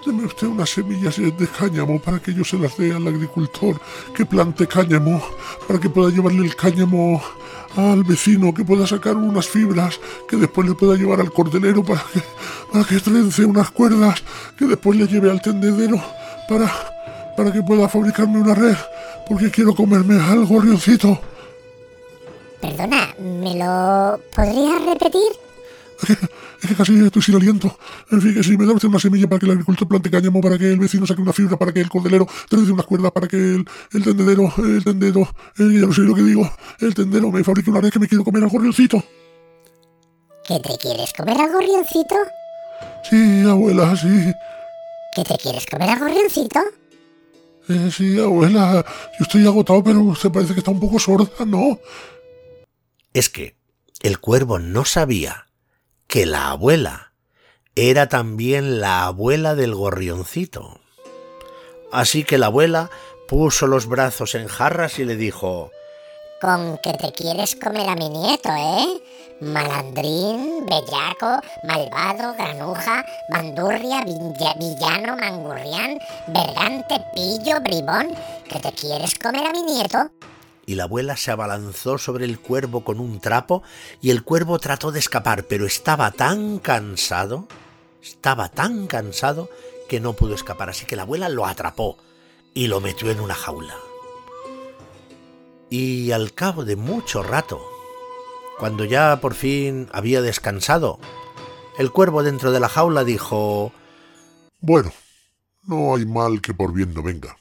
deme 0.08 0.26
usted 0.26 0.48
unas 0.48 0.70
semillas 0.70 1.18
de 1.18 1.48
cáñamo 1.48 2.00
para 2.00 2.20
que 2.20 2.34
yo 2.34 2.44
se 2.46 2.58
las 2.58 2.78
dé 2.78 2.94
al 2.94 3.08
agricultor 3.08 3.80
que 4.16 4.26
plante 4.26 4.66
cáñamo, 4.66 5.22
para 5.68 5.80
que 5.80 5.90
pueda 5.90 6.10
llevarle 6.10 6.46
el 6.46 6.56
cáñamo 6.56 7.22
al 7.76 8.04
vecino, 8.04 8.54
que 8.54 8.64
pueda 8.64 8.88
sacar 8.88 9.18
unas 9.18 9.48
fibras, 9.48 10.00
que 10.28 10.38
después 10.38 10.68
le 10.68 10.76
pueda 10.76 10.96
llevar 10.96 11.20
al 11.20 11.32
cordelero 11.32 11.84
para 11.84 12.02
que, 12.14 12.22
para 12.72 12.86
que 12.86 13.00
trence 13.02 13.44
unas 13.44 13.70
cuerdas, 13.72 14.24
que 14.58 14.66
después 14.66 14.98
le 14.98 15.08
lleve 15.08 15.30
al 15.30 15.42
tendedero 15.42 16.02
para, 16.48 16.72
para 17.36 17.52
que 17.52 17.62
pueda 17.62 17.90
fabricarme 17.90 18.40
una 18.40 18.56
red, 18.56 18.78
porque 19.28 19.52
quiero 19.52 19.76
comerme 19.76 20.22
al 20.22 20.46
gorrioncito. 20.46 21.20
Perdona, 22.62 23.14
¿me 23.20 23.56
lo 23.56 24.20
podrías 24.34 24.86
repetir? 24.86 25.47
Es 26.62 26.70
que 26.70 26.76
casi 26.76 27.06
estoy 27.06 27.22
sin 27.22 27.36
aliento. 27.36 27.78
En 28.12 28.22
fin, 28.22 28.34
que 28.34 28.44
si 28.44 28.58
me 28.58 28.66
da 28.66 28.74
usted 28.74 28.88
una 28.88 29.00
semilla 29.00 29.28
para 29.28 29.40
que 29.40 29.46
el 29.46 29.52
agricultor 29.54 29.88
plante 29.88 30.10
cáñamo, 30.10 30.42
para 30.42 30.58
que 30.58 30.72
el 30.72 30.80
vecino 30.80 31.06
saque 31.06 31.22
una 31.22 31.34
fibra, 31.34 31.58
para 31.58 31.72
que 31.72 31.82
el 31.82 31.90
cordelero 31.90 32.28
trece 32.50 32.72
unas 32.72 32.86
cuerdas, 32.86 33.12
para 33.12 33.28
que 33.28 33.38
el, 33.38 33.66
el 33.94 34.04
tendedero, 34.04 34.54
el 34.58 34.84
tendero, 34.84 35.28
el, 35.58 35.80
ya 35.80 35.88
no 35.88 35.94
sé 35.94 36.02
lo 36.02 36.16
que 36.16 36.24
digo, 36.24 36.50
el 36.80 36.94
tendero 36.94 37.32
me 37.32 37.44
fabrique 37.44 37.70
una 37.70 37.82
red 37.82 37.90
que 37.90 38.00
me 38.00 38.08
quiero 38.08 38.24
comer 38.24 38.44
al 38.44 38.50
gorrioncito. 38.50 39.04
¿Que 40.48 40.60
te 40.60 40.78
quieres 40.78 41.14
comer 41.14 41.40
al 41.42 41.52
gorrioncito? 41.52 42.16
Sí, 43.10 43.44
abuela, 43.48 43.96
sí. 43.96 44.32
¿Que 45.16 45.24
te 45.24 45.38
quieres 45.38 45.66
comer 45.66 45.90
al 45.90 46.00
gorrioncito? 46.00 46.60
Eh, 47.70 47.90
sí, 47.92 48.20
abuela. 48.20 48.86
Yo 49.20 49.24
estoy 49.24 49.46
agotado, 49.46 49.84
pero 49.84 50.02
usted 50.02 50.32
parece 50.32 50.54
que 50.54 50.60
está 50.60 50.72
un 50.72 50.80
poco 50.80 51.00
sorda, 51.00 51.46
¿no? 51.46 51.80
Es 53.14 53.30
que 53.30 53.56
el 54.02 54.20
cuervo 54.20 54.60
no 54.60 54.86
sabía 54.86 55.47
que 56.08 56.26
la 56.26 56.50
abuela 56.52 57.14
era 57.76 58.08
también 58.08 58.80
la 58.82 59.06
abuela 59.06 59.56
del 59.56 59.76
gorrioncito. 59.76 60.80
Así 61.92 62.24
que 62.24 62.38
la 62.38 62.48
abuela 62.48 62.90
puso 63.28 63.68
los 63.68 63.88
brazos 63.88 64.36
en 64.36 64.48
jarras 64.48 65.00
y 65.00 65.06
le 65.06 65.16
dijo 65.16 65.72
Con 66.42 66.78
que 66.84 66.94
te 66.94 67.12
quieres 67.12 67.56
comer 67.56 67.90
a 67.90 67.96
mi 67.96 68.10
nieto, 68.10 68.50
¿eh? 68.50 69.02
Malandrín, 69.40 70.66
bellaco, 70.66 71.40
malvado, 71.64 72.34
granuja, 72.34 73.06
bandurria, 73.30 74.04
villa- 74.04 74.56
villano, 74.58 75.16
mangurrián, 75.16 76.00
bergante, 76.28 77.00
pillo, 77.14 77.60
bribón, 77.62 78.16
que 78.50 78.60
te 78.60 78.72
quieres 78.72 79.14
comer 79.16 79.46
a 79.46 79.52
mi 79.52 79.62
nieto. 79.62 80.10
Y 80.68 80.76
la 80.76 80.84
abuela 80.84 81.16
se 81.16 81.32
abalanzó 81.32 81.98
sobre 81.98 82.26
el 82.26 82.40
cuervo 82.40 82.84
con 82.84 83.00
un 83.00 83.22
trapo 83.22 83.64
y 84.02 84.12
el 84.12 84.24
cuervo 84.24 84.60
trató 84.60 84.92
de 84.92 85.00
escapar, 85.00 85.46
pero 85.46 85.66
estaba 85.66 86.12
tan 86.12 86.60
cansado, 86.60 87.48
estaba 88.04 88.50
tan 88.50 88.86
cansado 88.86 89.50
que 89.88 90.02
no 90.02 90.14
pudo 90.14 90.36
escapar, 90.36 90.70
así 90.70 90.86
que 90.86 90.98
la 90.98 91.04
abuela 91.04 91.30
lo 91.30 91.46
atrapó 91.46 91.98
y 92.54 92.68
lo 92.68 92.82
metió 92.82 93.10
en 93.10 93.22
una 93.22 93.34
jaula. 93.34 93.76
Y 95.70 96.12
al 96.12 96.34
cabo 96.34 96.66
de 96.66 96.76
mucho 96.76 97.24
rato, 97.24 97.62
cuando 98.60 98.84
ya 98.84 99.22
por 99.22 99.36
fin 99.36 99.88
había 99.94 100.22
descansado, 100.22 101.00
el 101.78 101.94
cuervo 101.94 102.24
dentro 102.24 102.52
de 102.52 102.60
la 102.60 102.68
jaula 102.68 103.06
dijo 103.06 103.72
Bueno, 104.60 104.92
no 105.64 105.96
hay 105.96 106.06
mal 106.06 106.42
que 106.42 106.54
por 106.54 106.74
bien 106.74 106.94
no 106.94 107.04
venga. 107.04 107.38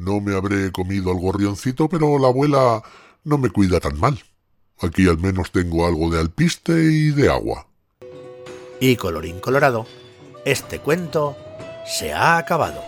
No 0.00 0.18
me 0.22 0.34
habré 0.34 0.72
comido 0.72 1.10
al 1.10 1.18
gorrioncito, 1.18 1.86
pero 1.90 2.18
la 2.18 2.28
abuela 2.28 2.82
no 3.22 3.36
me 3.36 3.50
cuida 3.50 3.80
tan 3.80 4.00
mal. 4.00 4.18
Aquí 4.80 5.06
al 5.06 5.18
menos 5.18 5.52
tengo 5.52 5.86
algo 5.86 6.10
de 6.10 6.18
alpiste 6.18 6.72
y 6.72 7.10
de 7.10 7.30
agua. 7.30 7.66
Y 8.80 8.96
colorín 8.96 9.40
colorado, 9.40 9.86
este 10.46 10.78
cuento 10.78 11.36
se 11.84 12.14
ha 12.14 12.38
acabado. 12.38 12.82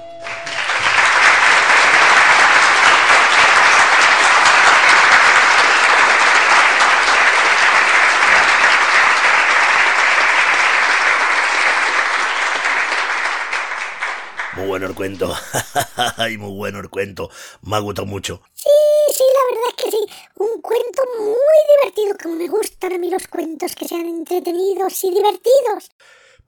Muy 14.56 14.66
bueno 14.66 14.81
el 14.92 14.94
cuento. 14.94 15.34
Ay, 16.16 16.36
muy 16.36 16.52
bueno 16.52 16.78
el 16.78 16.88
cuento. 16.88 17.30
Me 17.62 17.76
ha 17.76 17.80
gustado 17.80 18.06
mucho. 18.06 18.42
Sí, 18.54 18.68
sí, 19.12 19.24
la 19.34 19.54
verdad 19.54 19.74
es 19.76 19.84
que 19.84 19.90
sí. 19.90 20.06
Un 20.36 20.60
cuento 20.60 21.02
muy 21.18 21.60
divertido, 21.80 22.16
como 22.22 22.36
me 22.36 22.48
gustan 22.48 22.92
a 22.92 22.98
mí 22.98 23.10
los 23.10 23.26
cuentos 23.26 23.74
que 23.74 23.88
sean 23.88 24.06
entretenidos 24.06 25.04
y 25.04 25.10
divertidos. 25.10 25.90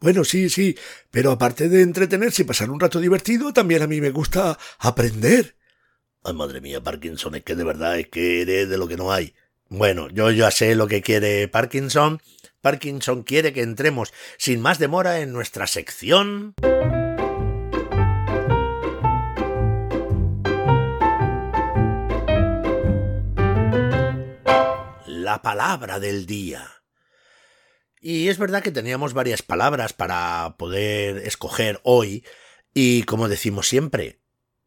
Bueno, 0.00 0.24
sí, 0.24 0.50
sí, 0.50 0.76
pero 1.10 1.30
aparte 1.30 1.68
de 1.68 1.82
entretenerse 1.82 2.42
y 2.42 2.44
pasar 2.44 2.70
un 2.70 2.80
rato 2.80 3.00
divertido, 3.00 3.52
también 3.52 3.82
a 3.82 3.86
mí 3.86 4.00
me 4.00 4.10
gusta 4.10 4.58
aprender. 4.78 5.56
Ay, 6.22 6.34
madre 6.34 6.60
mía, 6.60 6.82
Parkinson, 6.82 7.34
es 7.36 7.44
que 7.44 7.54
de 7.54 7.64
verdad 7.64 7.98
es 7.98 8.08
que 8.08 8.42
eres 8.42 8.68
de 8.68 8.76
lo 8.76 8.86
que 8.86 8.96
no 8.96 9.12
hay. 9.12 9.34
Bueno, 9.68 10.08
yo 10.10 10.30
ya 10.30 10.50
sé 10.50 10.74
lo 10.74 10.86
que 10.86 11.00
quiere 11.00 11.48
Parkinson. 11.48 12.20
Parkinson 12.60 13.22
quiere 13.22 13.52
que 13.52 13.62
entremos 13.62 14.12
sin 14.36 14.60
más 14.60 14.78
demora 14.78 15.20
en 15.20 15.32
nuestra 15.32 15.66
sección. 15.66 16.54
La 25.34 25.42
palabra 25.42 25.98
del 25.98 26.26
día. 26.26 26.84
Y 28.00 28.28
es 28.28 28.38
verdad 28.38 28.62
que 28.62 28.70
teníamos 28.70 29.14
varias 29.14 29.42
palabras 29.42 29.92
para 29.92 30.54
poder 30.56 31.16
escoger 31.26 31.80
hoy, 31.82 32.24
y 32.72 33.02
como 33.02 33.28
decimos 33.28 33.66
siempre, 33.66 34.20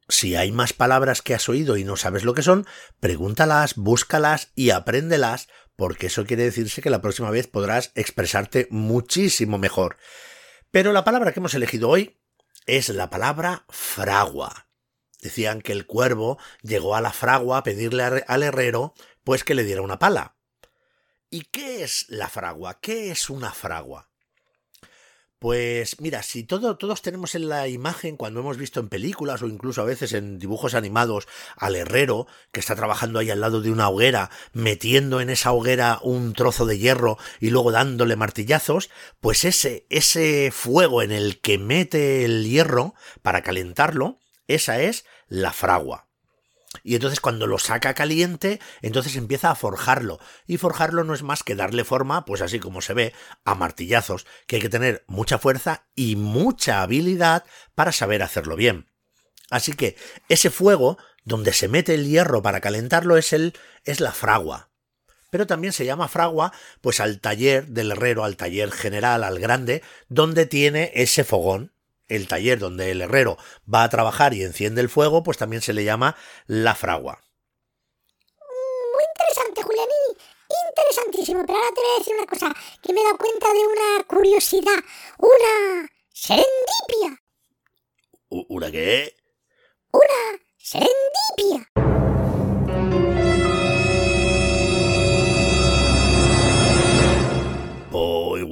si 0.10 0.36
hay 0.36 0.52
más 0.52 0.74
palabras 0.74 1.22
que 1.22 1.34
has 1.34 1.48
oído 1.48 1.78
y 1.78 1.86
no 1.86 1.96
sabes 1.96 2.26
lo 2.26 2.34
que 2.34 2.42
son, 2.42 2.68
pregúntalas, 3.00 3.76
búscalas 3.76 4.52
y 4.56 4.72
apréndelas, 4.72 5.48
porque 5.78 6.08
eso 6.08 6.26
quiere 6.26 6.44
decirse 6.44 6.82
que 6.82 6.90
la 6.90 7.02
próxima 7.02 7.32
vez 7.32 7.48
podrás 7.48 7.94
expresarte 7.96 8.68
muchísimo 8.70 9.58
mejor. 9.58 9.96
Pero 10.70 10.92
la 10.92 11.06
palabra 11.06 11.32
que 11.32 11.40
hemos 11.40 11.54
elegido 11.54 11.88
hoy 11.88 12.20
es 12.66 12.90
la 12.90 13.10
palabra 13.10 13.64
fragua. 13.70 14.68
Decían 15.22 15.62
que 15.62 15.72
el 15.72 15.86
cuervo 15.86 16.38
llegó 16.62 16.94
a 16.98 17.02
la 17.02 17.14
fragua 17.14 17.60
a 17.60 17.64
pedirle 17.64 18.04
al 18.04 18.44
herrero 18.44 18.96
pues 19.24 19.46
que 19.46 19.56
le 19.56 19.64
diera 19.64 19.82
una 19.82 19.98
pala. 19.98 20.37
¿Y 21.30 21.42
qué 21.42 21.84
es 21.84 22.06
la 22.10 22.30
fragua? 22.30 22.80
¿Qué 22.80 23.12
es 23.12 23.30
una 23.30 23.52
fragua? 23.52 24.10
Pues 25.40 26.00
mira, 26.02 26.24
si 26.24 26.44
todo, 26.44 26.78
todos 26.78 27.04
tenemos 27.04 27.36
en 27.36 27.48
la 27.48 27.68
imagen 27.68 28.18
cuando 28.18 28.40
hemos 28.40 28.58
visto 28.58 28.80
en 28.80 28.90
películas 28.90 29.44
o 29.44 29.48
incluso 29.48 29.82
a 29.82 29.86
veces 29.86 30.14
en 30.14 30.40
dibujos 30.40 30.74
animados 30.74 31.28
al 31.58 31.76
herrero 31.76 32.26
que 32.52 32.60
está 32.60 32.76
trabajando 32.76 33.20
ahí 33.20 33.30
al 33.30 33.42
lado 33.42 33.62
de 33.62 33.70
una 33.70 33.90
hoguera, 33.90 34.32
metiendo 34.54 35.22
en 35.22 35.30
esa 35.30 35.52
hoguera 35.52 36.00
un 36.02 36.34
trozo 36.34 36.66
de 36.66 36.80
hierro 36.80 37.20
y 37.40 37.52
luego 37.52 37.72
dándole 37.72 38.16
martillazos, 38.16 38.90
pues 39.20 39.46
ese, 39.46 39.86
ese 39.90 40.50
fuego 40.52 41.04
en 41.04 41.12
el 41.12 41.40
que 41.40 41.60
mete 41.60 42.26
el 42.26 42.50
hierro 42.50 42.96
para 43.22 43.44
calentarlo, 43.44 44.20
esa 44.48 44.82
es 44.82 45.06
la 45.28 45.54
fragua. 45.54 46.07
Y 46.84 46.96
entonces 46.96 47.20
cuando 47.20 47.48
lo 47.48 47.60
saca 47.60 47.94
caliente, 47.94 48.60
entonces 48.82 49.16
empieza 49.16 49.52
a 49.52 49.56
forjarlo. 49.56 50.20
Y 50.46 50.58
forjarlo 50.58 51.04
no 51.04 51.14
es 51.14 51.24
más 51.24 51.44
que 51.44 51.56
darle 51.56 51.84
forma, 51.84 52.26
pues 52.26 52.42
así 52.42 52.60
como 52.60 52.82
se 52.82 52.94
ve, 52.94 53.14
a 53.46 53.56
martillazos, 53.56 54.26
que 54.46 54.58
hay 54.58 54.62
que 54.62 54.70
tener 54.70 55.04
mucha 55.08 55.38
fuerza 55.38 55.88
y 55.96 56.16
mucha 56.16 56.82
habilidad 56.82 57.46
para 57.76 57.92
saber 57.92 58.24
hacerlo 58.24 58.56
bien. 58.56 58.88
Así 59.50 59.74
que 59.74 59.96
ese 60.30 60.50
fuego 60.50 60.98
donde 61.24 61.54
se 61.54 61.68
mete 61.68 61.94
el 61.94 62.08
hierro 62.08 62.42
para 62.42 62.62
calentarlo 62.62 63.18
es 63.18 63.34
el 63.34 63.54
es 63.84 64.00
la 64.00 64.12
fragua. 64.12 64.70
Pero 65.30 65.46
también 65.46 65.74
se 65.74 65.86
llama 65.86 66.08
fragua 66.08 66.54
pues 66.82 67.00
al 67.00 67.20
taller 67.20 67.68
del 67.68 67.92
herrero, 67.92 68.24
al 68.24 68.38
taller 68.38 68.72
general, 68.72 69.24
al 69.24 69.40
grande, 69.40 69.84
donde 70.08 70.46
tiene 70.46 70.92
ese 70.96 71.24
fogón. 71.24 71.74
El 72.08 72.28
taller 72.28 72.60
donde 72.60 72.92
el 72.92 73.02
herrero 73.02 73.38
va 73.72 73.84
a 73.84 73.90
trabajar 73.90 74.34
y 74.34 74.44
enciende 74.44 74.82
el 74.82 74.90
fuego, 74.90 75.24
pues 75.24 75.38
también 75.38 75.62
se 75.62 75.74
le 75.74 75.84
llama 75.84 76.16
la 76.46 76.74
fragua. 76.76 77.22
Muy 78.94 79.04
interesante, 79.14 79.62
Julianini. 79.64 80.18
Interesantísimo. 80.70 81.46
Pero 81.46 81.60
ahora 81.60 81.72
te 81.76 81.82
voy 81.82 81.90
a 81.96 82.00
decir 82.00 82.16
una 82.16 82.26
cosa, 82.26 82.56
que 82.82 82.94
me 82.94 83.02
he 83.02 83.04
dado 83.04 83.18
cuenta 83.18 83.48
de 83.54 83.60
una 83.60 84.04
curiosidad, 84.08 84.84
una 85.18 85.90
serendipia. 86.14 87.22
¿U- 88.30 88.46
¿Una 88.50 88.72
qué? 88.72 89.16
Una 89.92 90.40
serendipia. 90.58 91.70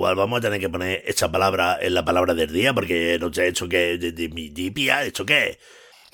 Igual 0.06 0.16
vamos 0.18 0.38
a 0.38 0.42
tener 0.42 0.60
que 0.60 0.70
poner 0.70 1.02
esa 1.08 1.32
palabra 1.32 1.80
en 1.82 1.96
la 1.96 2.06
palabra 2.06 2.36
del 2.36 2.54
día, 2.54 2.74
porque 2.76 3.18
no 3.20 3.34
sé, 3.34 3.46
¿he 3.46 3.48
hecho 3.48 3.68
qué? 3.68 3.98
¿De, 3.98 4.12
de 4.12 4.30
mi 4.30 4.50
dipia? 4.50 5.04
¿Hecho 5.04 5.26
qué? 5.26 5.58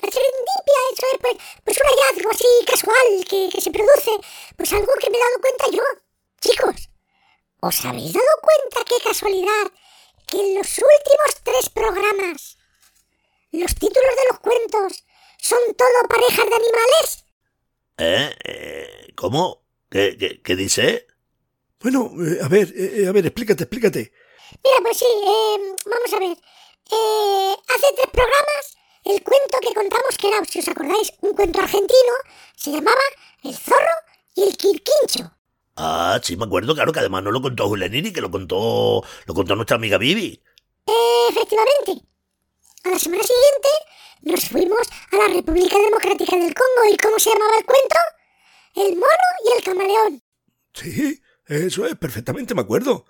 La 0.00 0.10
serendipia, 0.10 0.78
eso 0.92 1.06
es 1.12 1.18
pues, 1.20 1.36
pues 1.62 1.76
un 1.76 1.88
hallazgo 1.90 2.30
así 2.30 2.46
casual 2.66 3.24
que, 3.28 3.48
que 3.52 3.60
se 3.60 3.70
produce. 3.70 4.12
Pues 4.56 4.72
algo 4.72 4.92
que 4.98 5.10
me 5.10 5.18
he 5.18 5.20
dado 5.20 5.40
cuenta 5.42 5.64
yo. 5.70 5.82
Chicos, 6.40 6.88
¿os 7.60 7.84
habéis 7.84 8.14
dado 8.14 8.34
cuenta 8.40 8.88
qué 8.88 9.08
casualidad 9.08 9.70
que 10.26 10.38
en 10.38 10.54
los 10.54 10.68
últimos 10.68 11.42
tres 11.44 11.68
programas 11.68 12.56
los 13.50 13.74
títulos 13.74 14.16
de 14.16 14.28
los 14.30 14.40
cuentos 14.40 15.04
son 15.36 15.60
todo 15.76 16.08
parejas 16.08 16.48
de 16.48 16.54
animales? 16.54 17.24
¿Eh? 17.98 18.36
¿Eh? 18.44 19.12
¿Cómo? 19.16 19.66
¿Qué, 19.90 20.16
qué, 20.16 20.40
qué 20.40 20.56
dice? 20.56 21.06
Bueno, 21.82 22.12
eh, 22.24 22.38
a 22.42 22.48
ver, 22.48 22.72
eh, 22.76 23.06
a 23.08 23.12
ver, 23.12 23.26
explícate, 23.26 23.64
explícate. 23.64 24.12
Mira, 24.62 24.76
pues 24.82 24.98
sí, 24.98 25.04
eh, 25.04 25.74
vamos 25.84 26.12
a 26.12 26.18
ver. 26.18 26.36
Eh, 26.90 27.56
hace 27.68 27.86
tres 27.96 28.10
programas, 28.12 28.76
el 29.04 29.22
cuento 29.22 29.58
que 29.60 29.74
contamos, 29.74 30.16
que 30.18 30.28
era, 30.28 30.44
si 30.44 30.58
os 30.60 30.68
acordáis, 30.68 31.12
un 31.20 31.32
cuento 31.34 31.60
argentino, 31.60 32.12
se 32.56 32.70
llamaba 32.70 33.00
El 33.42 33.54
zorro 33.56 33.96
y 34.34 34.42
el 34.44 34.56
quirquincho. 34.56 35.32
Ah, 35.76 36.20
sí, 36.22 36.36
me 36.36 36.44
acuerdo, 36.44 36.74
claro, 36.74 36.92
que 36.92 37.00
además 37.00 37.24
no 37.24 37.30
lo 37.30 37.40
contó 37.40 37.66
Julianini, 37.66 38.12
que 38.12 38.20
lo 38.20 38.30
contó, 38.30 39.02
lo 39.26 39.34
contó 39.34 39.56
nuestra 39.56 39.76
amiga 39.76 39.98
Vivi. 39.98 40.42
Efectivamente. 41.30 42.06
A 42.84 42.90
la 42.90 42.98
semana 42.98 43.22
siguiente 43.22 43.68
nos 44.22 44.48
fuimos 44.48 44.80
a 45.12 45.16
la 45.16 45.34
República 45.34 45.78
Democrática 45.78 46.36
del 46.36 46.54
Congo. 46.54 46.92
¿Y 46.92 46.96
cómo 46.96 47.18
se 47.18 47.30
llamaba 47.30 47.56
el 47.58 47.64
cuento? 47.64 47.96
El 48.74 48.96
mono 48.96 49.28
y 49.44 49.56
el 49.56 49.64
camaleón. 49.64 50.22
Sí, 50.74 51.21
eso 51.46 51.86
es, 51.86 51.96
perfectamente 51.96 52.54
me 52.54 52.62
acuerdo. 52.62 53.04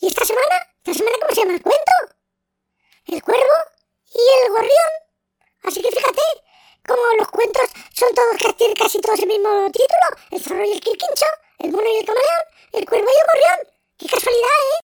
¿Y 0.00 0.08
esta 0.08 0.24
semana? 0.24 0.56
¿Esta 0.84 0.94
semana 0.94 1.16
cómo 1.20 1.34
se 1.34 1.40
llama 1.40 1.54
el 1.54 1.62
cuento? 1.62 1.92
El 3.06 3.22
cuervo 3.22 3.56
y 4.12 4.44
el 4.44 4.52
gorrión. 4.52 4.92
Así 5.62 5.82
que 5.82 5.90
fíjate, 5.90 6.22
como 6.86 7.02
los 7.18 7.28
cuentos 7.28 7.68
son 7.92 8.14
todos 8.14 8.36
casi, 8.40 8.74
casi 8.74 9.00
todos 9.00 9.18
el 9.20 9.26
mismo 9.28 9.66
título. 9.72 10.22
El 10.30 10.40
zorro 10.40 10.64
y 10.64 10.72
el 10.72 10.80
quirquincho, 10.80 11.26
el 11.58 11.72
mono 11.72 11.88
y 11.88 11.98
el 11.98 12.04
camaleón, 12.04 12.42
el 12.72 12.84
cuervo 12.86 13.08
y 13.08 13.20
el 13.20 13.26
gorrión. 13.26 13.74
¡Qué 13.96 14.06
casualidad, 14.08 14.48
eh! 14.72 14.84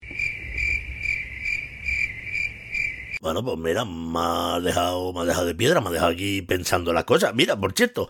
Bueno, 3.20 3.44
pues 3.44 3.56
mira, 3.58 3.84
me 3.84 4.18
ha 4.18 4.60
dejado, 4.60 5.12
me 5.12 5.20
ha 5.20 5.24
dejado 5.24 5.46
de 5.46 5.54
piedra, 5.54 5.80
me 5.80 5.88
ha 5.88 5.92
dejado 5.92 6.12
aquí 6.12 6.42
pensando 6.42 6.92
las 6.92 7.04
cosas. 7.04 7.34
Mira, 7.34 7.56
por 7.56 7.72
cierto, 7.72 8.08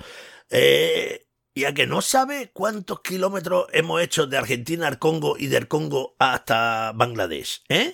eh, 0.49 1.26
¿y 1.55 1.65
a 1.65 1.75
que 1.75 1.87
no 1.87 2.03
sabe 2.03 2.51
cuántos 2.53 3.01
kilómetros 3.01 3.67
hemos 3.73 4.01
hecho 4.01 4.27
de 4.27 4.39
Argentina 4.39 4.89
al 4.89 4.99
Congo 4.99 5.37
y 5.39 5.47
del 5.47 5.69
Congo 5.69 6.15
hasta 6.19 6.93
Bangladesh? 6.95 7.63
¿Eh? 7.69 7.93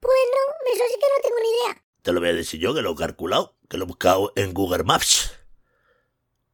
Bueno, 0.00 0.38
eso 0.72 0.84
sí 0.88 0.94
que 1.00 1.06
no 1.06 1.22
tengo 1.22 1.36
ni 1.42 1.48
idea. 1.48 1.84
Te 2.02 2.12
lo 2.12 2.20
voy 2.20 2.28
a 2.30 2.34
decir 2.34 2.60
yo, 2.60 2.74
que 2.74 2.82
lo 2.82 2.92
he 2.92 2.96
calculado, 2.96 3.56
que 3.68 3.76
lo 3.76 3.84
he 3.84 3.88
buscado 3.88 4.32
en 4.36 4.54
Google 4.54 4.84
Maps. 4.84 5.32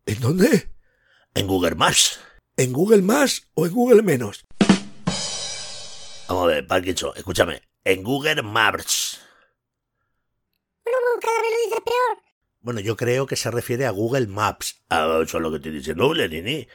¿En 0.06 0.20
dónde? 0.20 0.70
En 1.34 1.46
Google 1.46 1.74
Maps. 1.74 2.20
¿En 2.56 2.72
Google 2.72 3.02
Más 3.02 3.48
o 3.54 3.66
en 3.66 3.72
Google 3.72 4.02
Menos? 4.02 4.44
Vamos 6.28 6.44
a 6.44 6.46
ver, 6.46 6.66
Parkinson, 6.66 7.12
escúchame. 7.16 7.62
En 7.84 8.02
Google 8.02 8.42
Maps. 8.42 9.20
Bueno, 10.84 10.98
pues 11.14 11.26
cada 11.26 11.42
vez 11.42 11.50
lo 11.50 11.64
dices 11.64 11.80
peor. 11.84 12.23
Bueno, 12.64 12.80
yo 12.80 12.96
creo 12.96 13.26
que 13.26 13.36
se 13.36 13.50
refiere 13.50 13.84
a 13.84 13.90
Google 13.90 14.26
Maps. 14.26 14.82
Ah, 14.88 15.20
eso 15.22 15.36
es 15.36 15.42
lo 15.42 15.50
que 15.50 15.58
estoy 15.58 15.72
diciendo, 15.72 16.14
Lenini. 16.14 16.66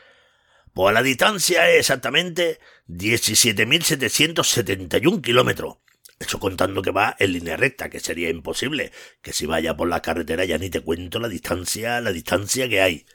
Pues 0.72 0.94
la 0.94 1.02
distancia 1.02 1.68
es 1.68 1.80
exactamente 1.80 2.60
17.771 2.88 5.20
kilómetros. 5.20 5.78
Eso 6.20 6.40
contando 6.40 6.84
que 6.84 6.92
va 6.92 7.16
en 7.18 7.34
línea 7.34 7.58
recta, 7.58 7.90
que 7.90 8.00
sería 8.00 8.30
imposible. 8.30 8.92
Que 9.24 9.34
si 9.34 9.48
vaya 9.48 9.76
por 9.76 9.90
la 9.90 10.04
carretera 10.04 10.46
ya 10.46 10.60
ni 10.60 10.70
te 10.70 10.82
cuento 10.82 11.20
la 11.20 11.28
distancia, 11.28 12.00
la 12.02 12.12
distancia 12.12 12.70
que 12.70 12.82
hay. 12.82 13.08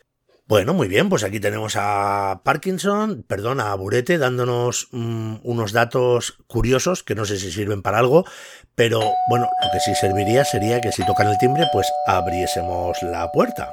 Bueno, 0.47 0.75
muy 0.75 0.89
bien, 0.89 1.09
pues 1.09 1.25
aquí 1.25 1.41
tenemos 1.41 1.75
a 1.79 2.43
Parkinson, 2.45 3.23
perdón, 3.23 3.61
a 3.61 3.75
Burete, 3.77 4.19
dándonos 4.19 4.89
mm, 4.91 5.37
unos 5.43 5.73
datos 5.73 6.37
curiosos 6.49 7.03
que 7.03 7.15
no 7.15 7.25
sé 7.25 7.39
si 7.39 7.51
sirven 7.51 7.81
para 7.81 7.99
algo, 7.99 8.27
pero 8.75 9.01
bueno, 9.29 9.49
lo 9.63 9.71
que 9.73 9.81
sí 9.81 9.95
serviría 9.95 10.45
sería 10.45 10.81
que 10.81 10.93
si 10.93 11.05
tocan 11.07 11.29
el 11.29 11.39
timbre, 11.39 11.65
pues 11.73 11.87
abriésemos 12.07 13.01
la 13.03 13.31
puerta. 13.31 13.73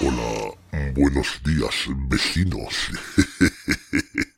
Hola, 0.00 0.54
buenos 0.94 1.40
días, 1.44 1.74
vecinos. 2.08 2.90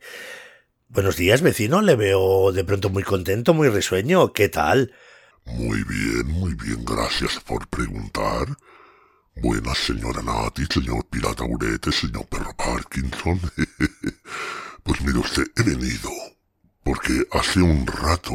Buenos 0.95 1.16
días, 1.16 1.43
vecino, 1.43 1.82
le 1.82 1.97
veo 1.97 2.53
de 2.53 2.62
pronto 2.62 2.89
muy 2.89 3.03
contento, 3.03 3.53
muy 3.53 3.68
risueño, 3.68 4.32
¿qué 4.32 4.49
tal? 4.49 4.95
Muy 5.45 5.82
bien, 5.82 6.28
muy 6.28 6.55
bien, 6.55 6.85
gracias 6.85 7.41
por 7.41 7.66
preguntar. 7.66 8.47
Buenas, 9.35 9.76
señora 9.78 10.22
Nati, 10.22 10.64
señor 10.66 11.05
Pirata 11.11 11.43
Burete, 11.43 11.91
señor 11.91 12.26
Perro 12.26 12.55
Parkinson. 12.57 13.41
pues 14.85 15.01
mire 15.01 15.18
usted, 15.18 15.43
he 15.57 15.62
venido 15.64 16.11
porque 16.85 17.26
hace 17.32 17.61
un 17.61 17.87
rato 17.87 18.35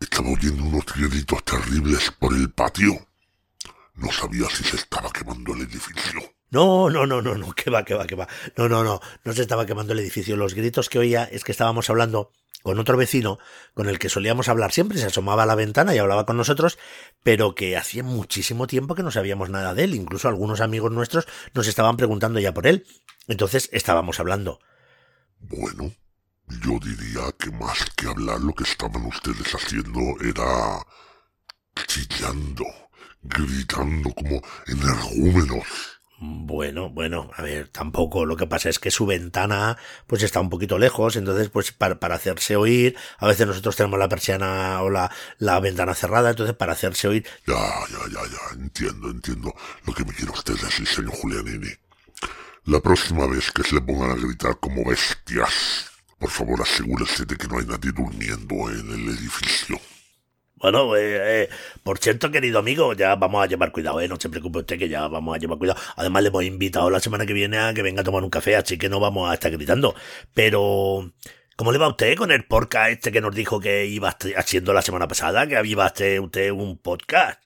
estaba 0.00 0.30
oyendo 0.30 0.64
unos 0.64 0.84
gritos 0.94 1.44
terribles 1.44 2.10
por 2.18 2.34
el 2.34 2.50
patio. 2.50 3.06
No 3.94 4.10
sabía 4.10 4.48
si 4.50 4.64
se 4.64 4.76
estaba 4.76 5.10
quemando 5.10 5.54
el 5.54 5.62
edificio. 5.62 6.20
No, 6.50 6.90
no, 6.90 7.06
no, 7.06 7.22
no, 7.22 7.36
no, 7.36 7.52
que 7.52 7.70
va, 7.70 7.84
que 7.84 7.94
va, 7.94 8.06
que 8.06 8.14
va. 8.14 8.28
No, 8.56 8.68
no, 8.68 8.84
no, 8.84 9.00
no 9.24 9.32
se 9.32 9.42
estaba 9.42 9.64
quemando 9.64 9.92
el 9.92 10.00
edificio. 10.00 10.36
Los 10.36 10.54
gritos 10.54 10.88
que 10.88 10.98
oía 10.98 11.24
es 11.24 11.44
que 11.44 11.52
estábamos 11.52 11.88
hablando 11.88 12.32
con 12.62 12.78
otro 12.78 12.96
vecino 12.96 13.38
con 13.74 13.88
el 13.88 13.98
que 13.98 14.08
solíamos 14.08 14.48
hablar 14.48 14.72
siempre, 14.72 14.98
se 14.98 15.06
asomaba 15.06 15.42
a 15.42 15.46
la 15.46 15.54
ventana 15.54 15.94
y 15.94 15.98
hablaba 15.98 16.26
con 16.26 16.36
nosotros, 16.36 16.78
pero 17.22 17.54
que 17.54 17.76
hacía 17.76 18.02
muchísimo 18.02 18.66
tiempo 18.66 18.94
que 18.94 19.02
no 19.02 19.10
sabíamos 19.10 19.50
nada 19.50 19.74
de 19.74 19.84
él. 19.84 19.94
Incluso 19.94 20.28
algunos 20.28 20.60
amigos 20.60 20.92
nuestros 20.92 21.26
nos 21.54 21.66
estaban 21.66 21.96
preguntando 21.96 22.38
ya 22.40 22.54
por 22.54 22.66
él. 22.66 22.86
Entonces 23.28 23.68
estábamos 23.72 24.20
hablando. 24.20 24.60
Bueno, 25.40 25.92
yo 26.48 26.78
diría 26.80 27.32
que 27.38 27.50
más 27.50 27.78
que 27.96 28.08
hablar 28.08 28.40
lo 28.40 28.52
que 28.54 28.64
estaban 28.64 29.04
ustedes 29.06 29.54
haciendo 29.54 30.00
era 30.20 30.84
chillando, 31.86 32.64
gritando 33.22 34.12
como 34.14 34.42
energúmenos. 34.66 35.92
Bueno, 36.24 36.88
bueno, 36.88 37.30
a 37.34 37.42
ver, 37.42 37.66
tampoco. 37.68 38.24
Lo 38.26 38.36
que 38.36 38.46
pasa 38.46 38.68
es 38.68 38.78
que 38.78 38.92
su 38.92 39.06
ventana, 39.06 39.76
pues 40.06 40.22
está 40.22 40.40
un 40.40 40.50
poquito 40.50 40.78
lejos, 40.78 41.16
entonces, 41.16 41.48
pues 41.48 41.72
para, 41.72 41.98
para 41.98 42.14
hacerse 42.14 42.54
oír, 42.54 42.96
a 43.18 43.26
veces 43.26 43.44
nosotros 43.44 43.74
tenemos 43.74 43.98
la 43.98 44.08
persiana 44.08 44.80
o 44.82 44.90
la, 44.90 45.10
la 45.38 45.58
ventana 45.58 45.94
cerrada, 45.94 46.30
entonces 46.30 46.54
para 46.54 46.74
hacerse 46.74 47.08
oír. 47.08 47.26
Ya, 47.44 47.54
ya, 47.54 47.98
ya, 48.08 48.20
ya, 48.30 48.60
entiendo, 48.60 49.10
entiendo 49.10 49.52
lo 49.84 49.92
que 49.92 50.04
me 50.04 50.12
quiere 50.12 50.30
usted 50.30 50.54
decir, 50.54 50.86
señor 50.86 51.12
Julianini. 51.12 51.72
La 52.66 52.78
próxima 52.78 53.26
vez 53.26 53.50
que 53.50 53.64
se 53.64 53.74
le 53.74 53.80
pongan 53.80 54.12
a 54.12 54.14
gritar 54.14 54.60
como 54.60 54.88
bestias, 54.88 55.90
por 56.22 56.30
favor 56.30 56.62
asegúrese 56.62 57.24
de 57.24 57.36
que 57.36 57.48
no 57.48 57.58
hay 57.58 57.66
nadie 57.66 57.90
durmiendo 57.90 58.54
en 58.70 58.88
el 58.92 59.08
edificio. 59.08 59.76
Bueno, 60.54 60.94
eh, 60.94 61.42
eh, 61.42 61.48
por 61.82 61.98
cierto, 61.98 62.30
querido 62.30 62.60
amigo, 62.60 62.92
ya 62.92 63.16
vamos 63.16 63.42
a 63.42 63.48
llevar 63.48 63.72
cuidado, 63.72 64.00
¿eh? 64.00 64.06
No 64.06 64.14
se 64.20 64.28
preocupe 64.28 64.60
usted 64.60 64.78
que 64.78 64.88
ya 64.88 65.08
vamos 65.08 65.34
a 65.34 65.40
llevar 65.40 65.58
cuidado. 65.58 65.80
Además, 65.96 66.22
le 66.22 66.28
hemos 66.28 66.44
invitado 66.44 66.90
la 66.90 67.00
semana 67.00 67.26
que 67.26 67.32
viene 67.32 67.58
a 67.58 67.74
que 67.74 67.82
venga 67.82 68.02
a 68.02 68.04
tomar 68.04 68.22
un 68.22 68.30
café, 68.30 68.54
así 68.54 68.78
que 68.78 68.88
no 68.88 69.00
vamos 69.00 69.28
a 69.28 69.34
estar 69.34 69.50
gritando. 69.50 69.96
Pero, 70.32 71.12
¿cómo 71.56 71.72
le 71.72 71.78
va 71.78 71.86
a 71.86 71.90
usted 71.90 72.14
con 72.14 72.30
el 72.30 72.44
podcast 72.44 72.92
este 72.92 73.10
que 73.10 73.20
nos 73.20 73.34
dijo 73.34 73.58
que 73.58 73.86
iba 73.86 74.16
haciendo 74.36 74.72
la 74.72 74.82
semana 74.82 75.08
pasada? 75.08 75.48
Que 75.48 75.60
iba 75.66 75.82
a 75.82 75.88
hacer 75.88 76.20
usted 76.20 76.52
un 76.52 76.78
podcast. 76.78 77.42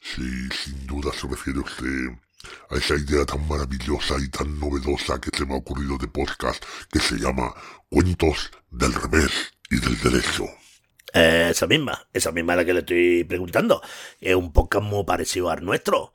Sí, 0.00 0.48
sin 0.50 0.88
duda 0.88 1.12
se 1.12 1.28
refiere 1.28 1.60
usted 1.60 2.25
a 2.70 2.76
esa 2.76 2.94
idea 2.94 3.24
tan 3.24 3.46
maravillosa 3.48 4.16
y 4.18 4.28
tan 4.28 4.58
novedosa 4.58 5.20
que 5.20 5.36
se 5.36 5.44
me 5.44 5.54
ha 5.54 5.58
ocurrido 5.58 5.98
de 5.98 6.08
podcast 6.08 6.64
que 6.90 7.00
se 7.00 7.16
llama 7.16 7.54
Cuentos 7.88 8.50
del 8.70 8.92
revés 8.92 9.52
y 9.70 9.78
del 9.80 9.98
derecho. 10.00 10.44
Eh, 11.12 11.48
esa 11.50 11.66
misma, 11.66 12.08
esa 12.12 12.32
misma 12.32 12.52
es 12.52 12.56
la 12.58 12.64
que 12.64 12.74
le 12.74 12.80
estoy 12.80 13.24
preguntando. 13.24 13.80
Es 14.20 14.34
un 14.34 14.52
podcast 14.52 14.84
muy 14.84 15.04
parecido 15.04 15.50
al 15.50 15.64
nuestro. 15.64 16.12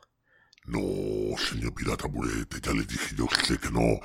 No, 0.65 1.37
señor 1.37 1.73
Pirata 1.73 2.07
Burete, 2.07 2.61
ya 2.61 2.71
le 2.71 2.83
dije 2.85 3.15
yo 3.15 3.25
usted 3.25 3.59
que 3.59 3.71
no. 3.71 3.99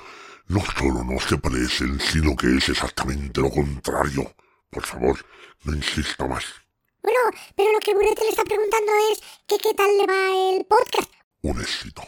No 0.47 0.61
solo 0.77 1.03
no 1.03 1.19
se 1.19 1.37
parecen, 1.37 1.99
sino 1.99 2.35
que 2.35 2.47
es 2.57 2.69
exactamente 2.69 3.41
lo 3.41 3.49
contrario. 3.49 4.33
Por 4.69 4.85
favor, 4.85 5.17
no 5.65 5.75
insista 5.75 6.25
más. 6.25 6.45
Bueno, 7.03 7.19
pero 7.55 7.71
lo 7.73 7.79
que 7.79 7.93
Burete 7.93 8.23
le 8.23 8.29
está 8.29 8.43
preguntando 8.43 8.91
es 9.11 9.19
que 9.45 9.57
qué 9.57 9.73
tal 9.73 9.97
le 9.97 10.05
va 10.07 10.57
el 10.57 10.65
podcast. 10.65 11.16
Un 11.47 11.61
éxito. 11.61 12.03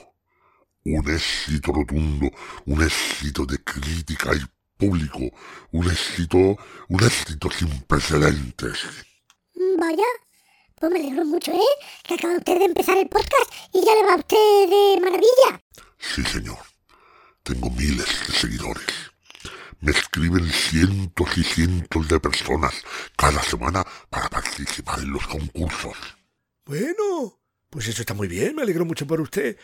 Un 0.83 1.03
éxito 1.07 1.71
rotundo, 1.71 2.27
un 2.65 2.81
éxito 2.83 3.45
de 3.45 3.57
crítica 3.63 4.35
y 4.35 4.43
público, 4.75 5.31
un 5.71 5.89
éxito, 5.89 6.57
un 6.89 7.01
éxito 7.01 7.49
sin 7.49 7.69
precedentes. 7.83 8.79
Vaya, 9.77 10.09
pues 10.75 10.91
me 10.91 10.99
alegro 10.99 11.23
mucho, 11.23 11.53
¿eh? 11.53 11.73
Que 12.03 12.15
acaba 12.15 12.35
usted 12.35 12.59
de 12.59 12.65
empezar 12.65 12.97
el 12.97 13.07
podcast 13.07 13.49
y 13.71 13.79
ya 13.85 13.95
le 13.95 14.03
va 14.03 14.13
a 14.15 14.17
usted 14.17 14.69
de 14.73 14.99
maravilla. 14.99 15.49
Sí, 15.97 16.21
señor. 16.25 16.59
Tengo 17.41 17.69
miles 17.69 18.27
de 18.27 18.33
seguidores. 18.33 18.93
Me 19.79 19.91
escriben 19.91 20.51
cientos 20.51 21.37
y 21.37 21.43
cientos 21.45 22.09
de 22.09 22.19
personas 22.19 22.73
cada 23.15 23.41
semana 23.41 23.85
para 24.09 24.27
participar 24.27 24.99
en 24.99 25.13
los 25.13 25.25
concursos. 25.27 25.95
Bueno, 26.65 27.38
pues 27.69 27.87
eso 27.87 28.01
está 28.01 28.13
muy 28.13 28.27
bien, 28.27 28.55
me 28.55 28.63
alegro 28.63 28.85
mucho 28.85 29.07
por 29.07 29.21
usted. 29.21 29.57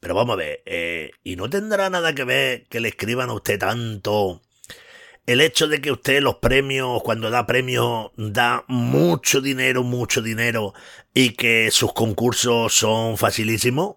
Pero 0.00 0.14
vamos 0.14 0.34
a 0.34 0.36
ver, 0.36 0.62
eh, 0.64 1.10
¿y 1.22 1.36
no 1.36 1.50
tendrá 1.50 1.90
nada 1.90 2.14
que 2.14 2.24
ver 2.24 2.66
que 2.68 2.80
le 2.80 2.88
escriban 2.88 3.28
a 3.28 3.34
usted 3.34 3.58
tanto 3.58 4.40
el 5.26 5.40
hecho 5.40 5.68
de 5.68 5.80
que 5.80 5.92
usted 5.92 6.22
los 6.22 6.36
premios, 6.36 7.02
cuando 7.02 7.30
da 7.30 7.46
premios, 7.46 8.10
da 8.16 8.64
mucho 8.66 9.40
dinero, 9.40 9.82
mucho 9.82 10.22
dinero, 10.22 10.72
y 11.14 11.34
que 11.34 11.70
sus 11.70 11.92
concursos 11.92 12.74
son 12.74 13.18
facilísimos? 13.18 13.96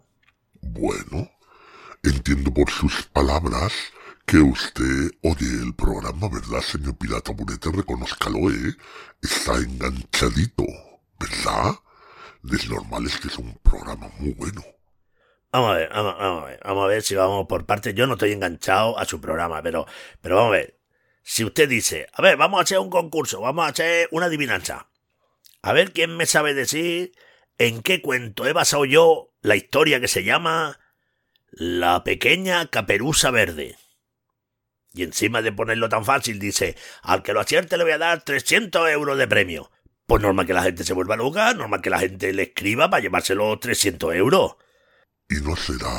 Bueno, 0.62 1.32
entiendo 2.04 2.54
por 2.54 2.70
sus 2.70 3.04
palabras 3.14 3.74
que 4.26 4.38
usted 4.38 5.12
oye 5.24 5.48
el 5.62 5.74
programa, 5.74 6.30
¿verdad, 6.30 6.62
señor 6.62 6.98
Pirata 6.98 7.32
Burete? 7.32 7.72
Reconózcalo, 7.72 8.52
¿eh? 8.52 8.76
Está 9.22 9.58
enganchadito, 9.58 10.66
¿verdad? 11.20 11.76
Es 12.52 12.70
normal, 12.70 13.06
es 13.06 13.18
que 13.20 13.28
es 13.28 13.38
un 13.38 13.56
programa 13.60 14.10
muy 14.20 14.34
bueno. 14.34 14.62
Vamos 15.52 15.72
a 15.72 15.78
ver, 15.78 15.90
vamos, 15.90 16.16
vamos 16.18 16.44
a 16.44 16.46
ver, 16.48 16.60
vamos 16.64 16.84
a 16.84 16.88
ver 16.88 17.02
si 17.04 17.16
vamos 17.16 17.46
por 17.48 17.66
partes. 17.66 17.96
Yo 17.96 18.08
no 18.08 18.14
estoy 18.14 18.32
enganchado 18.32 18.98
a 18.98 19.06
su 19.06 19.22
programa, 19.22 19.62
pero, 19.62 19.86
pero 20.22 20.36
vamos 20.36 20.50
a 20.50 20.58
ver. 20.58 20.80
Si 21.22 21.46
usted 21.46 21.70
dice, 21.70 22.08
a 22.12 22.22
ver, 22.22 22.36
vamos 22.36 22.60
a 22.60 22.64
hacer 22.64 22.80
un 22.80 22.90
concurso, 22.90 23.40
vamos 23.40 23.66
a 23.66 23.70
hacer 23.70 24.10
una 24.12 24.26
adivinanza. 24.26 24.90
A 25.62 25.72
ver 25.72 25.94
quién 25.94 26.18
me 26.18 26.26
sabe 26.26 26.54
decir 26.54 27.14
en 27.58 27.82
qué 27.82 28.02
cuento 28.02 28.46
he 28.46 28.54
basado 28.54 28.84
yo 28.84 29.32
la 29.42 29.56
historia 29.56 30.02
que 30.02 30.10
se 30.10 30.24
llama 30.24 30.80
La 31.52 32.04
pequeña 32.04 32.68
caperuza 32.68 33.32
verde. 33.32 33.78
Y 34.92 35.04
encima 35.04 35.42
de 35.42 35.54
ponerlo 35.54 35.88
tan 35.88 36.04
fácil 36.04 36.40
dice, 36.40 36.76
al 37.02 37.24
que 37.24 37.34
lo 37.34 37.40
acierte 37.40 37.78
le 37.78 37.84
voy 37.84 37.94
a 37.94 37.98
dar 37.98 38.24
300 38.24 38.90
euros 38.90 39.18
de 39.18 39.28
premio. 39.28 39.72
Pues 40.14 40.22
normal 40.22 40.46
que 40.46 40.54
la 40.54 40.62
gente 40.62 40.84
se 40.84 40.94
vuelva 40.94 41.16
loca, 41.16 41.56
normal 41.56 41.82
que 41.82 41.90
la 41.90 41.98
gente 41.98 42.32
le 42.34 42.44
escriba 42.44 42.88
para 42.88 43.02
llevarse 43.02 43.34
los 43.34 43.60
300 43.60 44.14
euros. 44.14 44.58
Y 45.28 45.42
no 45.42 45.56
será, 45.56 45.90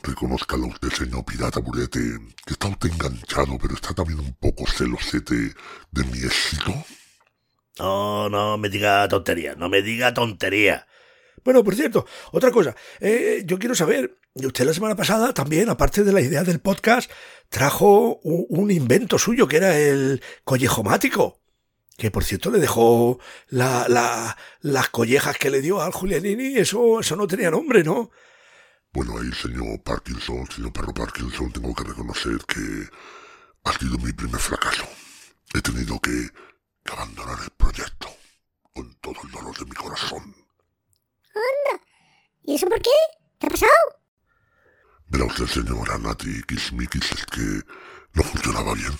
reconózcalo 0.00 0.68
usted, 0.68 0.90
señor 0.90 1.24
Pirata 1.24 1.58
Burete, 1.58 1.98
que 2.46 2.52
está 2.52 2.68
usted 2.68 2.92
enganchado, 2.92 3.58
pero 3.60 3.74
está 3.74 3.92
también 3.92 4.20
un 4.20 4.32
poco 4.34 4.64
celosete 4.68 5.34
de 5.90 6.04
mi 6.04 6.18
éxito. 6.18 6.72
No, 7.80 8.28
no 8.28 8.58
me 8.58 8.68
diga 8.68 9.08
tontería, 9.08 9.56
no 9.56 9.68
me 9.68 9.82
diga 9.82 10.14
tontería. 10.14 10.86
Bueno, 11.42 11.64
por 11.64 11.74
cierto, 11.74 12.06
otra 12.30 12.52
cosa. 12.52 12.76
Eh, 13.00 13.42
yo 13.44 13.58
quiero 13.58 13.74
saber, 13.74 14.18
usted 14.34 14.66
la 14.66 14.72
semana 14.72 14.94
pasada 14.94 15.34
también, 15.34 15.68
aparte 15.68 16.04
de 16.04 16.12
la 16.12 16.20
idea 16.20 16.44
del 16.44 16.60
podcast, 16.60 17.10
trajo 17.48 18.20
un, 18.22 18.46
un 18.50 18.70
invento 18.70 19.18
suyo 19.18 19.48
que 19.48 19.56
era 19.56 19.76
el 19.76 20.22
collejomático. 20.44 21.40
Que 21.96 22.10
por 22.10 22.24
cierto 22.24 22.50
le 22.50 22.58
dejó 22.58 23.18
la, 23.48 23.86
la, 23.88 24.36
las 24.60 24.88
collejas 24.88 25.38
que 25.38 25.50
le 25.50 25.60
dio 25.60 25.80
al 25.80 25.92
Julianini, 25.92 26.56
eso, 26.56 27.00
eso 27.00 27.14
no 27.16 27.26
tenía 27.26 27.50
nombre, 27.50 27.84
¿no? 27.84 28.10
Bueno, 28.92 29.18
ahí, 29.18 29.30
señor 29.32 29.82
Parkinson, 29.82 30.46
señor 30.50 30.72
perro 30.72 30.92
Parkinson, 30.94 31.52
tengo 31.52 31.74
que 31.74 31.84
reconocer 31.84 32.38
que 32.46 32.88
ha 33.64 33.72
sido 33.78 33.98
mi 33.98 34.12
primer 34.12 34.40
fracaso. 34.40 34.84
He 35.52 35.60
tenido 35.60 35.98
que, 36.00 36.28
que 36.84 36.92
abandonar 36.92 37.38
el 37.42 37.50
proyecto 37.50 38.08
con 38.72 38.92
todo 39.00 39.14
el 39.24 39.30
dolor 39.30 39.56
de 39.58 39.64
mi 39.64 39.72
corazón. 39.72 40.34
¿Y 42.42 42.56
eso 42.56 42.68
por 42.68 42.80
qué? 42.82 42.90
¿Qué 43.38 43.46
ha 43.46 43.50
pasado? 43.50 43.72
Verá 45.06 45.24
usted, 45.24 45.46
señora 45.46 45.98
Nati 45.98 46.42
Kismikis, 46.42 47.12
es 47.12 47.26
que 47.26 47.62
no 48.14 48.22
funcionaba 48.22 48.74
bien. 48.74 48.92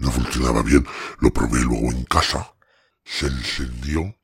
No 0.00 0.10
funcionaba 0.10 0.62
bien. 0.62 0.84
Lo 1.20 1.30
probé 1.30 1.60
luego 1.60 1.92
en 1.92 2.04
casa. 2.04 2.54
Se 3.04 3.26
encendió 3.26 4.16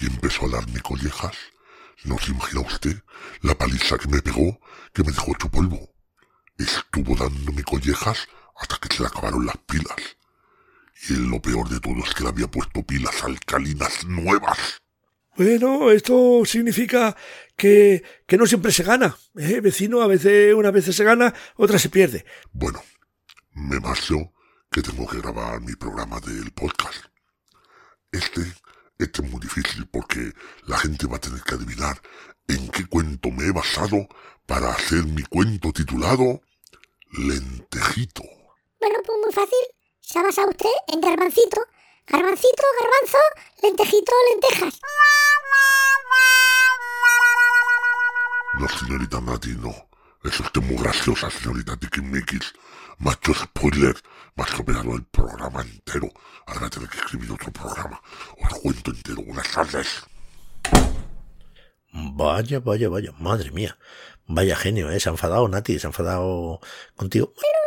y 0.00 0.06
empezó 0.06 0.46
a 0.46 0.60
darme 0.60 0.80
collejas. 0.80 1.36
No 2.02 2.18
se 2.18 2.32
imagina 2.32 2.60
usted 2.60 3.00
la 3.40 3.56
paliza 3.56 3.96
que 3.96 4.08
me 4.08 4.20
pegó, 4.20 4.60
que 4.92 5.04
me 5.04 5.12
dejó 5.12 5.32
hecho 5.32 5.48
polvo. 5.48 5.94
Estuvo 6.58 7.14
dándome 7.14 7.62
collejas 7.62 8.28
hasta 8.56 8.76
que 8.78 8.94
se 8.94 9.02
le 9.02 9.08
acabaron 9.08 9.46
las 9.46 9.56
pilas. 9.58 9.96
Y 11.08 11.14
lo 11.14 11.40
peor 11.40 11.68
de 11.68 11.78
todo 11.78 12.04
es 12.04 12.12
que 12.12 12.24
le 12.24 12.30
había 12.30 12.48
puesto 12.48 12.82
pilas 12.82 13.22
alcalinas 13.22 14.04
nuevas. 14.06 14.80
Bueno, 15.36 15.92
esto 15.92 16.42
significa 16.44 17.16
que, 17.56 18.02
que 18.26 18.36
no 18.36 18.46
siempre 18.46 18.72
se 18.72 18.82
gana. 18.82 19.16
¿eh, 19.36 19.60
vecino? 19.60 20.02
A 20.02 20.08
veces, 20.08 20.54
unas 20.54 20.72
veces 20.72 20.96
se 20.96 21.04
gana, 21.04 21.32
otras 21.56 21.82
se 21.82 21.88
pierde. 21.88 22.24
Bueno, 22.52 22.82
me 23.52 23.78
marcho 23.78 24.33
que 24.74 24.82
tengo 24.82 25.06
que 25.06 25.20
grabar 25.20 25.60
mi 25.60 25.76
programa 25.76 26.18
del 26.18 26.50
podcast. 26.50 27.04
Este, 28.10 28.40
este 28.98 29.22
es 29.22 29.30
muy 29.30 29.40
difícil 29.40 29.86
porque 29.86 30.32
la 30.66 30.76
gente 30.78 31.06
va 31.06 31.18
a 31.18 31.20
tener 31.20 31.40
que 31.42 31.54
adivinar 31.54 32.02
en 32.48 32.68
qué 32.70 32.84
cuento 32.86 33.30
me 33.30 33.46
he 33.46 33.52
basado 33.52 34.08
para 34.46 34.70
hacer 34.70 35.04
mi 35.04 35.22
cuento 35.22 35.72
titulado 35.72 36.40
Lentejito. 37.12 38.24
Bueno, 38.80 38.96
pues 39.06 39.18
muy 39.22 39.32
fácil. 39.32 39.64
Se 40.00 40.18
ha 40.18 40.24
basado 40.24 40.50
usted 40.50 40.74
en 40.88 41.00
garbancito. 41.00 41.60
Garbancito, 42.08 42.64
garbanzo, 42.80 43.18
lentejito, 43.62 44.12
lentejas. 44.32 44.80
No, 48.58 48.68
señorita 48.68 49.20
Nati, 49.20 49.54
no. 49.54 49.72
Es 50.24 50.40
usted 50.40 50.62
muy 50.62 50.82
graciosa, 50.82 51.30
señorita 51.30 51.76
Tikimikis. 51.76 52.52
Macho 52.98 53.34
spoiler, 53.34 53.96
más 54.36 54.50
que 54.50 54.62
operado 54.62 54.94
el 54.94 55.04
programa 55.04 55.62
entero. 55.62 56.08
Ahora 56.46 56.70
tener 56.70 56.88
que 56.88 56.98
escribir 56.98 57.32
otro 57.32 57.52
programa. 57.52 58.00
Os 58.42 58.58
cuento 58.60 58.90
entero. 58.90 59.22
Buenas 59.22 59.50
tardes. 59.50 60.02
Vaya, 61.92 62.60
vaya, 62.60 62.88
vaya, 62.88 63.12
madre 63.18 63.50
mía. 63.50 63.76
Vaya 64.26 64.56
genio, 64.56 64.90
¿eh? 64.90 64.98
Se 65.00 65.08
ha 65.08 65.12
enfadado, 65.12 65.46
Nati, 65.48 65.78
se 65.78 65.86
ha 65.86 65.90
enfadado 65.90 66.60
contigo. 66.96 67.32
Pero 67.34 67.63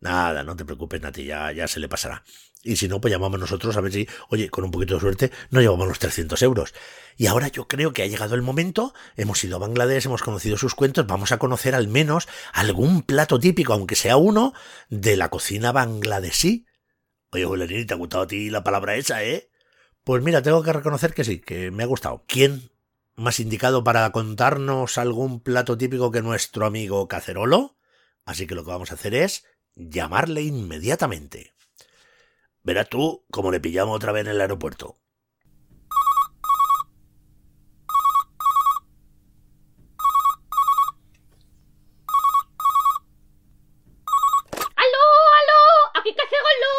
Nada, 0.00 0.44
no 0.44 0.54
te 0.54 0.64
preocupes, 0.64 1.00
Nati, 1.00 1.24
ya, 1.24 1.50
ya 1.52 1.66
se 1.66 1.80
le 1.80 1.88
pasará. 1.88 2.22
Y 2.62 2.76
si 2.76 2.88
no, 2.88 3.00
pues 3.00 3.12
llamamos 3.12 3.38
nosotros 3.38 3.76
a 3.76 3.80
ver 3.80 3.92
si, 3.92 4.08
oye, 4.28 4.48
con 4.48 4.64
un 4.64 4.70
poquito 4.70 4.94
de 4.94 5.00
suerte, 5.00 5.32
nos 5.50 5.62
llevamos 5.62 5.88
los 5.88 5.98
300 5.98 6.40
euros. 6.42 6.74
Y 7.16 7.26
ahora 7.26 7.48
yo 7.48 7.66
creo 7.66 7.92
que 7.92 8.02
ha 8.02 8.06
llegado 8.06 8.34
el 8.34 8.42
momento, 8.42 8.94
hemos 9.16 9.42
ido 9.42 9.56
a 9.56 9.60
Bangladesh, 9.60 10.06
hemos 10.06 10.22
conocido 10.22 10.56
sus 10.56 10.74
cuentos, 10.74 11.06
vamos 11.06 11.32
a 11.32 11.38
conocer 11.38 11.74
al 11.74 11.88
menos 11.88 12.28
algún 12.52 13.02
plato 13.02 13.40
típico, 13.40 13.72
aunque 13.72 13.96
sea 13.96 14.16
uno, 14.16 14.54
de 14.88 15.16
la 15.16 15.30
cocina 15.30 15.72
bangladesí. 15.72 16.66
Oye, 17.30 17.44
Bolerini, 17.44 17.84
¿te 17.84 17.94
ha 17.94 17.96
gustado 17.96 18.24
a 18.24 18.26
ti 18.26 18.50
la 18.50 18.64
palabra 18.64 18.96
esa, 18.96 19.22
eh? 19.22 19.50
Pues 20.04 20.22
mira, 20.22 20.42
tengo 20.42 20.62
que 20.62 20.72
reconocer 20.72 21.12
que 21.12 21.24
sí, 21.24 21.40
que 21.40 21.70
me 21.70 21.82
ha 21.82 21.86
gustado. 21.86 22.24
¿Quién 22.26 22.70
más 23.14 23.40
indicado 23.40 23.84
para 23.84 24.10
contarnos 24.10 24.96
algún 24.96 25.40
plato 25.40 25.76
típico 25.76 26.10
que 26.10 26.22
nuestro 26.22 26.66
amigo 26.66 27.06
Cacerolo? 27.08 27.76
Así 28.24 28.46
que 28.46 28.54
lo 28.54 28.64
que 28.64 28.70
vamos 28.70 28.90
a 28.90 28.94
hacer 28.94 29.14
es 29.14 29.44
llamarle 29.78 30.42
inmediatamente. 30.42 31.54
Verás 32.62 32.88
tú 32.88 33.24
cómo 33.30 33.50
le 33.52 33.60
pillamos 33.60 33.96
otra 33.96 34.12
vez 34.12 34.26
en 34.26 34.32
el 34.32 34.40
aeropuerto. 34.40 34.98
¡Aló, 44.74 45.04
aló! 45.40 46.00
¡Aquí 46.00 46.14
Cacerolo! 46.14 46.74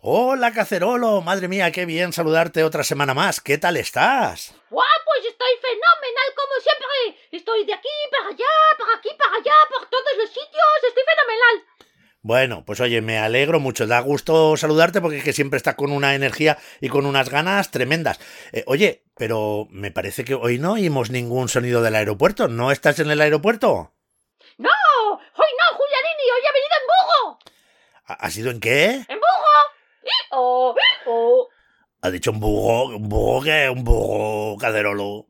Hola, 0.00 0.52
Cacerolo. 0.52 1.20
Madre 1.22 1.46
mía, 1.46 1.70
qué 1.70 1.86
bien 1.86 2.12
saludarte 2.12 2.64
otra 2.64 2.82
semana 2.82 3.14
más. 3.14 3.40
¿Qué 3.40 3.58
tal 3.58 3.76
estás? 3.76 4.54
¡Guau! 4.68 4.88
Pues 5.04 5.26
estoy 5.26 5.52
fenomenal 5.60 6.28
como 6.34 6.60
siempre. 6.60 7.20
Estoy 7.30 7.64
de 7.64 7.74
aquí 7.74 7.88
para 8.10 8.28
allá, 8.28 8.54
para 8.78 8.96
aquí 8.96 9.10
para 9.16 9.36
allá, 9.36 9.54
por 9.68 9.86
todos 9.88 10.16
los 10.18 10.28
sitios. 10.28 10.76
Estoy 10.88 11.04
fenomenal. 11.04 11.71
Bueno, 12.24 12.62
pues 12.64 12.80
oye, 12.80 13.00
me 13.00 13.18
alegro 13.18 13.58
mucho, 13.58 13.88
da 13.88 13.98
gusto 13.98 14.56
saludarte 14.56 15.00
porque 15.00 15.18
es 15.18 15.24
que 15.24 15.32
siempre 15.32 15.56
estás 15.56 15.74
con 15.74 15.90
una 15.90 16.14
energía 16.14 16.56
y 16.80 16.88
con 16.88 17.04
unas 17.04 17.28
ganas 17.28 17.72
tremendas. 17.72 18.20
Eh, 18.52 18.62
oye, 18.68 19.02
pero 19.16 19.66
me 19.70 19.90
parece 19.90 20.24
que 20.24 20.34
hoy 20.34 20.60
no 20.60 20.74
oímos 20.74 21.10
ningún 21.10 21.48
sonido 21.48 21.82
del 21.82 21.96
aeropuerto. 21.96 22.46
¿No 22.46 22.70
estás 22.70 23.00
en 23.00 23.10
el 23.10 23.20
aeropuerto? 23.20 23.92
¡No! 24.56 24.70
¡Hoy 25.10 25.18
no, 25.18 25.76
Julianini! 25.76 26.30
¡Hoy 26.32 26.46
ha 26.48 26.52
venido 26.52 26.76
en 26.80 26.86
bugo! 26.86 27.38
¿Ha 28.06 28.30
sido 28.30 28.50
en 28.52 28.60
qué? 28.60 28.84
¡En 29.08 29.18
bugo! 29.18 29.52
¡Oh! 30.30 30.76
¡Oh! 31.06 31.48
Ha 32.02 32.10
dicho 32.10 32.30
un 32.30 32.38
bugo, 32.38 32.84
un 32.96 33.08
bugo 33.08 33.42
que 33.42 33.68
un 33.68 33.82
bugo, 33.82 34.56
Cacerolo. 34.58 35.26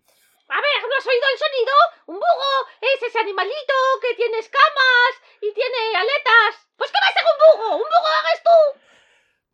A 0.49 0.57
ver, 0.61 0.83
¿no 0.83 0.97
has 0.99 1.07
oído 1.07 1.25
el 1.33 1.39
sonido? 1.39 1.73
Un 2.07 2.17
bugo 2.17 2.69
es 2.83 3.03
ese 3.03 3.19
animalito 3.19 3.75
que 4.03 4.15
tiene 4.15 4.39
escamas 4.39 5.13
y 5.41 5.55
tiene 5.55 5.97
aletas. 5.97 6.72
Pues 6.83 6.91
que 6.91 6.99
va 7.01 7.07
a 7.07 7.13
ser 7.13 7.23
un 7.23 7.39
bugo. 7.47 7.77
Un 7.77 7.83
bugo 7.83 8.09
eres 8.27 8.43
tú. 8.43 8.81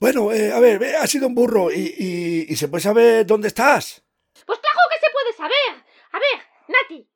Bueno, 0.01 0.33
eh, 0.33 0.51
a 0.51 0.61
ver, 0.61 0.83
eh, 0.83 0.97
ha 0.97 1.07
sido 1.07 1.27
un 1.27 1.35
burro 1.35 1.71
y, 1.71 1.95
y, 1.99 2.47
y 2.49 2.57
se 2.57 2.69
puede 2.69 2.83
saber 2.83 3.27
dónde 3.27 3.49
estás. 3.49 4.03
Pues 4.47 4.59
claro 4.61 4.79
que 4.91 4.99
se 4.99 5.11
puede 5.13 5.33
saber. 5.35 5.85
A 6.13 6.19
ver, 6.19 6.47
Nati. 6.69 7.07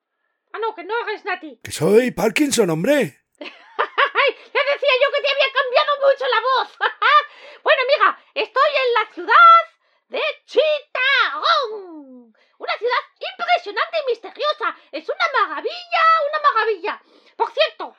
Ah, 0.52 0.58
no, 0.60 0.74
que 0.74 0.84
no 0.84 0.92
eres 1.08 1.24
Nati. 1.24 1.60
Que 1.64 1.72
soy 1.72 2.10
Parkinson, 2.10 2.68
hombre. 2.68 3.20
Ya 3.40 4.60
decía 4.74 4.94
yo 5.02 5.08
que 5.16 5.22
te 5.22 5.30
había 5.32 5.50
cambiado 5.50 5.92
mucho 6.04 6.24
la 6.28 6.40
voz. 6.40 6.68
bueno, 7.64 7.80
amiga, 7.88 8.18
estoy 8.34 8.70
en 8.84 8.92
la 8.92 9.14
ciudad 9.14 9.62
de 10.08 10.20
Chittagong. 10.44 12.34
Una 12.58 12.74
ciudad 12.78 13.02
impresionante 13.16 13.96
y 13.96 14.10
misteriosa. 14.10 14.76
Es 14.92 15.08
una 15.08 15.48
maravilla, 15.48 16.02
una 16.28 16.40
maravilla. 16.52 17.02
Por 17.34 17.50
cierto, 17.52 17.96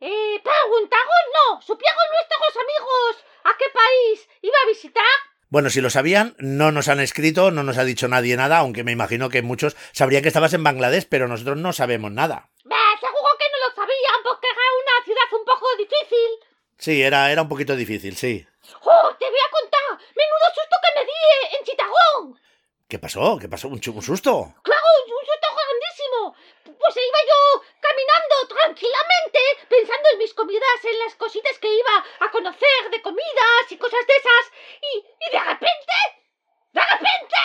eh, 0.00 0.40
preguntaron 0.42 1.24
no. 1.34 1.60
¿Supieron 1.62 2.06
nuestros 2.10 2.62
amigos 2.62 3.24
a 3.44 3.56
qué 3.58 3.64
país 3.72 4.28
iba 4.42 4.56
a 4.64 4.68
visitar? 4.68 5.04
Bueno, 5.48 5.70
si 5.70 5.80
lo 5.80 5.90
sabían, 5.90 6.34
no 6.38 6.72
nos 6.72 6.88
han 6.88 6.98
escrito, 7.00 7.50
no 7.52 7.62
nos 7.62 7.78
ha 7.78 7.84
dicho 7.84 8.08
nadie 8.08 8.36
nada, 8.36 8.58
aunque 8.58 8.82
me 8.84 8.92
imagino 8.92 9.28
que 9.30 9.42
muchos 9.42 9.76
sabrían 9.92 10.22
que 10.22 10.28
estabas 10.28 10.52
en 10.54 10.64
Bangladesh, 10.64 11.06
pero 11.08 11.28
nosotros 11.28 11.56
no 11.56 11.72
sabemos 11.72 12.10
nada. 12.10 12.50
Bah, 12.64 12.94
seguro 13.00 13.30
que 13.38 13.46
no 13.52 13.68
lo 13.68 13.74
sabían 13.74 14.22
porque 14.24 14.48
era 14.48 14.60
una 14.82 15.04
ciudad 15.04 15.38
un 15.38 15.44
poco 15.44 15.66
difícil. 15.78 16.30
Sí, 16.78 17.00
era, 17.02 17.30
era 17.30 17.42
un 17.42 17.48
poquito 17.48 17.76
difícil, 17.76 18.16
sí. 18.16 18.44
¡Oh, 18.82 19.14
te 19.18 19.24
voy 19.30 19.38
a 19.38 19.50
contar! 19.50 20.06
¡Menudo 20.16 20.46
susto 20.54 20.76
que 20.82 20.98
me 21.00 21.04
di 21.06 21.12
eh, 21.12 21.56
en 21.58 21.64
Chittagong! 21.64 22.40
¿Qué 22.88 22.98
pasó? 22.98 23.38
¿Qué 23.40 23.48
pasó? 23.48 23.68
¿Un, 23.68 23.80
chu- 23.80 23.92
un 23.92 24.02
susto? 24.02 24.52
Claro, 28.48 28.74
comidas 30.36 30.84
en 30.84 30.98
las 31.00 31.14
cositas 31.16 31.58
que 31.58 31.66
iba 31.66 32.04
a 32.20 32.30
conocer 32.30 32.90
de 32.92 33.02
comidas 33.02 33.64
y 33.70 33.76
cosas 33.78 34.06
de 34.06 34.14
esas. 34.14 34.44
Y, 34.82 34.98
y 34.98 35.32
de 35.32 35.40
repente, 35.40 35.96
de 36.72 36.80
repente, 36.80 37.40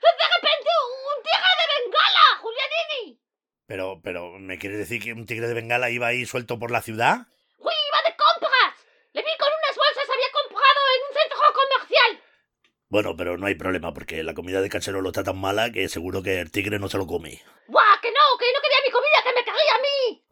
de 0.00 0.26
repente 0.36 0.70
un 1.10 1.22
tigre 1.22 1.52
de 1.60 1.66
bengala, 1.74 2.26
Julianini. 2.40 3.20
Pero, 3.66 4.00
pero, 4.02 4.38
¿me 4.38 4.58
quieres 4.58 4.78
decir 4.78 5.02
que 5.02 5.12
un 5.12 5.26
tigre 5.26 5.48
de 5.48 5.54
Bengala 5.54 5.90
iba 5.90 6.06
ahí 6.06 6.24
suelto 6.24 6.56
por 6.56 6.70
la 6.70 6.82
ciudad? 6.82 7.26
Uy, 7.58 7.74
iba 7.88 8.08
de 8.08 8.16
compras. 8.16 8.74
Le 9.12 9.22
vi 9.22 9.36
con 9.36 9.48
unas 9.48 9.76
bolsas, 9.76 10.08
había 10.08 10.30
comprado 10.32 10.80
en 10.94 11.02
un 11.08 11.14
centro 11.18 11.38
comercial. 11.52 12.22
Bueno, 12.88 13.16
pero 13.16 13.36
no 13.36 13.46
hay 13.46 13.56
problema, 13.56 13.92
porque 13.92 14.22
la 14.22 14.34
comida 14.34 14.60
de 14.60 14.68
Caserolo 14.68 15.08
está 15.08 15.24
tan 15.24 15.40
mala 15.40 15.72
que 15.72 15.88
seguro 15.88 16.22
que 16.22 16.38
el 16.38 16.52
tigre 16.52 16.78
no 16.78 16.88
se 16.88 16.98
lo 16.98 17.08
come. 17.08 17.42
¡Buah, 17.66 17.95
que 18.06 18.12
no! 18.12 18.38
¡Que 18.38 18.52
no 18.54 18.60
quería 18.62 18.78
mi 18.86 18.92
comida, 18.92 19.18
que 19.24 19.32
me 19.34 19.44
quería 19.44 19.74
a 19.74 19.78
mí! 19.78 20.22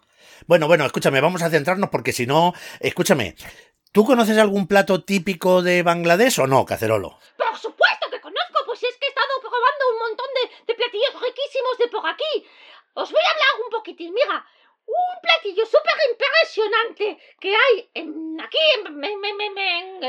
Bueno, 0.46 0.66
bueno, 0.66 0.84
escúchame, 0.86 1.20
vamos 1.20 1.42
a 1.42 1.50
centrarnos 1.50 1.90
porque 1.90 2.12
si 2.12 2.26
no, 2.26 2.52
escúchame, 2.80 3.34
¿tú 3.92 4.04
conoces 4.04 4.38
algún 4.38 4.66
plato 4.68 5.02
típico 5.02 5.62
de 5.62 5.82
Bangladesh 5.82 6.40
o 6.40 6.46
no, 6.46 6.64
Cacerolo? 6.64 7.18
Por 7.36 7.56
supuesto 7.58 8.10
que 8.10 8.20
conozco, 8.20 8.58
pues 8.66 8.82
es 8.82 8.96
que 8.98 9.06
he 9.06 9.08
estado 9.08 9.40
probando 9.40 9.88
un 9.90 9.98
montón 9.98 10.26
de, 10.34 10.72
de 10.72 10.74
platillos 10.74 11.14
riquísimos 11.20 11.78
de 11.78 11.88
por 11.88 12.06
aquí. 12.06 12.46
Os 12.94 13.10
voy 13.10 13.22
a 13.22 13.30
hablar 13.30 13.64
un 13.64 13.70
poquitín, 13.70 14.12
mira. 14.14 14.46
Un 14.86 15.20
platillo 15.22 15.64
súper 15.64 15.96
impresionante 16.10 17.18
que 17.40 17.56
hay 17.56 17.90
en, 17.94 18.38
aquí 18.38 18.58
en, 18.74 19.02
en, 19.02 19.40
en, 19.40 20.04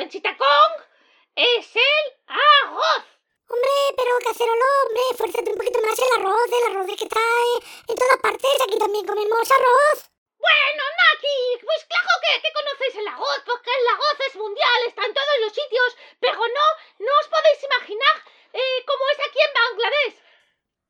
es 1.35 1.75
el 1.75 2.05
arroz. 2.27 3.05
Hombre, 3.47 3.75
pero 3.95 4.11
cacerolo, 4.25 4.65
hombre, 4.83 5.03
fuérzate 5.17 5.51
un 5.51 5.57
poquito 5.57 5.79
más 5.81 5.97
el 5.99 6.11
arroz, 6.17 6.49
el 6.49 6.65
arroz 6.71 6.87
que 6.87 7.05
está 7.05 7.19
eh, 7.21 7.59
en 7.87 7.95
todas 7.95 8.17
partes, 8.17 8.61
aquí 8.61 8.77
también 8.79 9.05
comemos 9.05 9.51
arroz. 9.51 9.97
Bueno, 10.37 10.83
Nati, 10.97 11.37
pues 11.61 11.85
claro 11.85 12.13
que, 12.21 12.41
que 12.41 12.53
conocéis 12.53 12.95
el 12.95 13.07
arroz, 13.07 13.39
porque 13.45 13.69
el 13.69 13.87
arroz 13.93 14.17
es 14.27 14.35
mundial, 14.35 14.79
está 14.87 15.05
en 15.05 15.13
todos 15.13 15.37
los 15.41 15.53
sitios, 15.53 15.89
pero 16.19 16.37
no, 16.37 16.65
no 17.05 17.11
os 17.21 17.27
podéis 17.27 17.61
imaginar 17.63 18.15
eh, 18.53 18.83
cómo 18.85 19.03
es 19.13 19.19
aquí 19.27 19.39
en 19.41 19.53
Bangladesh. 19.53 20.15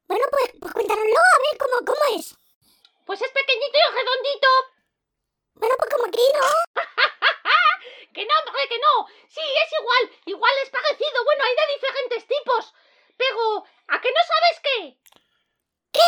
Bueno, 0.07 0.25
pues, 0.31 0.47
pues 0.61 0.73
cuéntanoslo, 0.73 1.19
a 1.19 1.39
ver 1.43 1.57
cómo, 1.59 1.77
cómo 1.85 2.03
es. 2.15 2.35
Pues 3.05 3.21
es 3.21 3.31
pequeñito 3.31 3.77
y 3.77 3.91
redondito. 3.95 4.49
Bueno, 5.55 5.75
pues 5.77 5.89
como 5.91 6.05
aquí, 6.05 6.25
¿no? 6.35 6.47
que 8.13 8.25
no, 8.25 8.33
hombre, 8.47 8.67
que 8.67 8.79
no. 8.79 9.07
Sí, 9.27 9.41
es 9.41 9.73
igual, 9.79 10.11
igual 10.25 10.53
es 10.63 10.69
parecido. 10.69 11.23
Bueno, 11.23 11.43
hay 11.43 11.55
de 11.55 11.67
diferentes 11.73 12.27
tipos. 12.27 12.73
Pero, 13.17 13.63
¿a 13.87 14.01
que 14.01 14.11
no 14.11 14.19
sabes 14.27 14.59
qué? 14.63 14.97
¿Qué? 15.91 16.01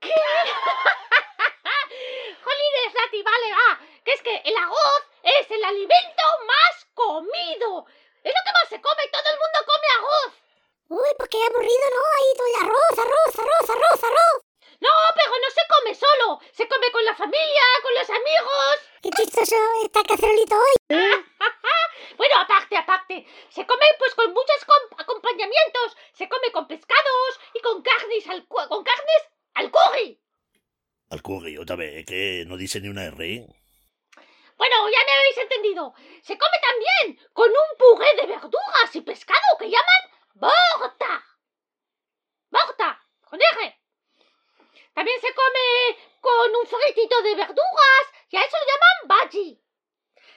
¿Qué? 0.00 0.14
Jolines, 2.44 2.94
Nati, 2.94 3.22
vale, 3.22 3.52
va. 3.52 3.78
Que 4.04 4.12
es 4.12 4.22
que 4.22 4.36
el 4.44 4.56
arroz 4.56 5.02
es 5.22 5.50
el 5.50 5.64
alimento 5.64 6.22
más 6.46 6.86
comido. 6.94 7.86
Es 8.22 8.32
lo 8.34 8.40
que 8.44 8.52
más 8.52 8.68
se 8.68 8.80
come, 8.80 9.08
todo 9.12 9.28
el 9.30 9.38
mundo 9.38 9.58
come 9.66 9.86
arroz. 9.98 10.32
Uy, 10.88 11.08
pues 11.18 11.28
qué 11.28 11.38
aburrido, 11.42 11.90
¿no? 11.94 12.00
Ahí 12.16 12.32
todo 12.36 12.46
el 12.46 12.54
arroz, 12.64 12.98
arroz, 12.98 13.38
arroz, 13.38 13.70
arroz, 13.70 14.04
arroz. 14.04 14.47
No, 14.80 14.90
pero 15.14 15.30
no 15.42 15.50
se 15.50 15.60
come 15.68 15.94
solo. 15.94 16.40
Se 16.52 16.68
come 16.68 16.90
con 16.92 17.04
la 17.04 17.14
familia, 17.14 17.62
con 17.82 17.94
los 17.94 18.08
amigos. 18.10 18.76
Qué 19.02 19.10
chistoso 19.10 19.56
está 19.84 20.02
cacerolito 20.04 20.54
hoy. 20.56 20.96
bueno, 22.16 22.36
aparte, 22.40 22.76
aparte. 22.76 23.26
Se 23.50 23.66
come 23.66 23.84
pues 23.98 24.14
con 24.14 24.32
muchos 24.32 24.64
com- 24.64 24.98
acompañamientos. 24.98 25.96
Se 26.12 26.28
come 26.28 26.52
con 26.52 26.68
pescados 26.68 27.40
y 27.54 27.60
con 27.60 27.82
carnes 27.82 28.26
al, 28.28 28.46
cu- 28.46 28.68
con 28.68 28.84
carnes 28.84 29.22
al 29.54 29.70
curry. 29.70 30.20
Al 31.10 31.22
curry, 31.22 31.56
otra 31.58 31.74
vez, 31.76 32.04
que 32.06 32.44
no 32.46 32.56
dice 32.56 32.80
ni 32.80 32.88
una 32.88 33.04
R. 33.06 33.46
Bueno, 34.56 34.76
ya 34.90 34.98
me 35.06 35.12
habéis 35.12 35.38
entendido. 35.38 35.94
Se 36.22 36.36
come 36.38 36.58
también 36.60 37.28
con 37.32 37.48
un 37.50 37.78
puré 37.78 38.14
de 38.16 38.26
verduras 38.26 38.94
y 38.94 39.00
pescado 39.00 39.40
que 39.58 39.70
llaman 39.70 40.10
borta. 40.34 41.24
Borta, 42.50 43.00
con 43.24 43.40
R. 43.40 43.80
También 44.98 45.20
se 45.20 45.32
come 45.32 45.96
con 46.20 46.56
un 46.56 46.66
fritito 46.66 47.22
de 47.22 47.36
verduras 47.36 48.04
y 48.30 48.36
a 48.36 48.42
eso 48.42 48.56
lo 48.58 48.66
llaman 48.66 48.96
bhaji. 49.06 49.62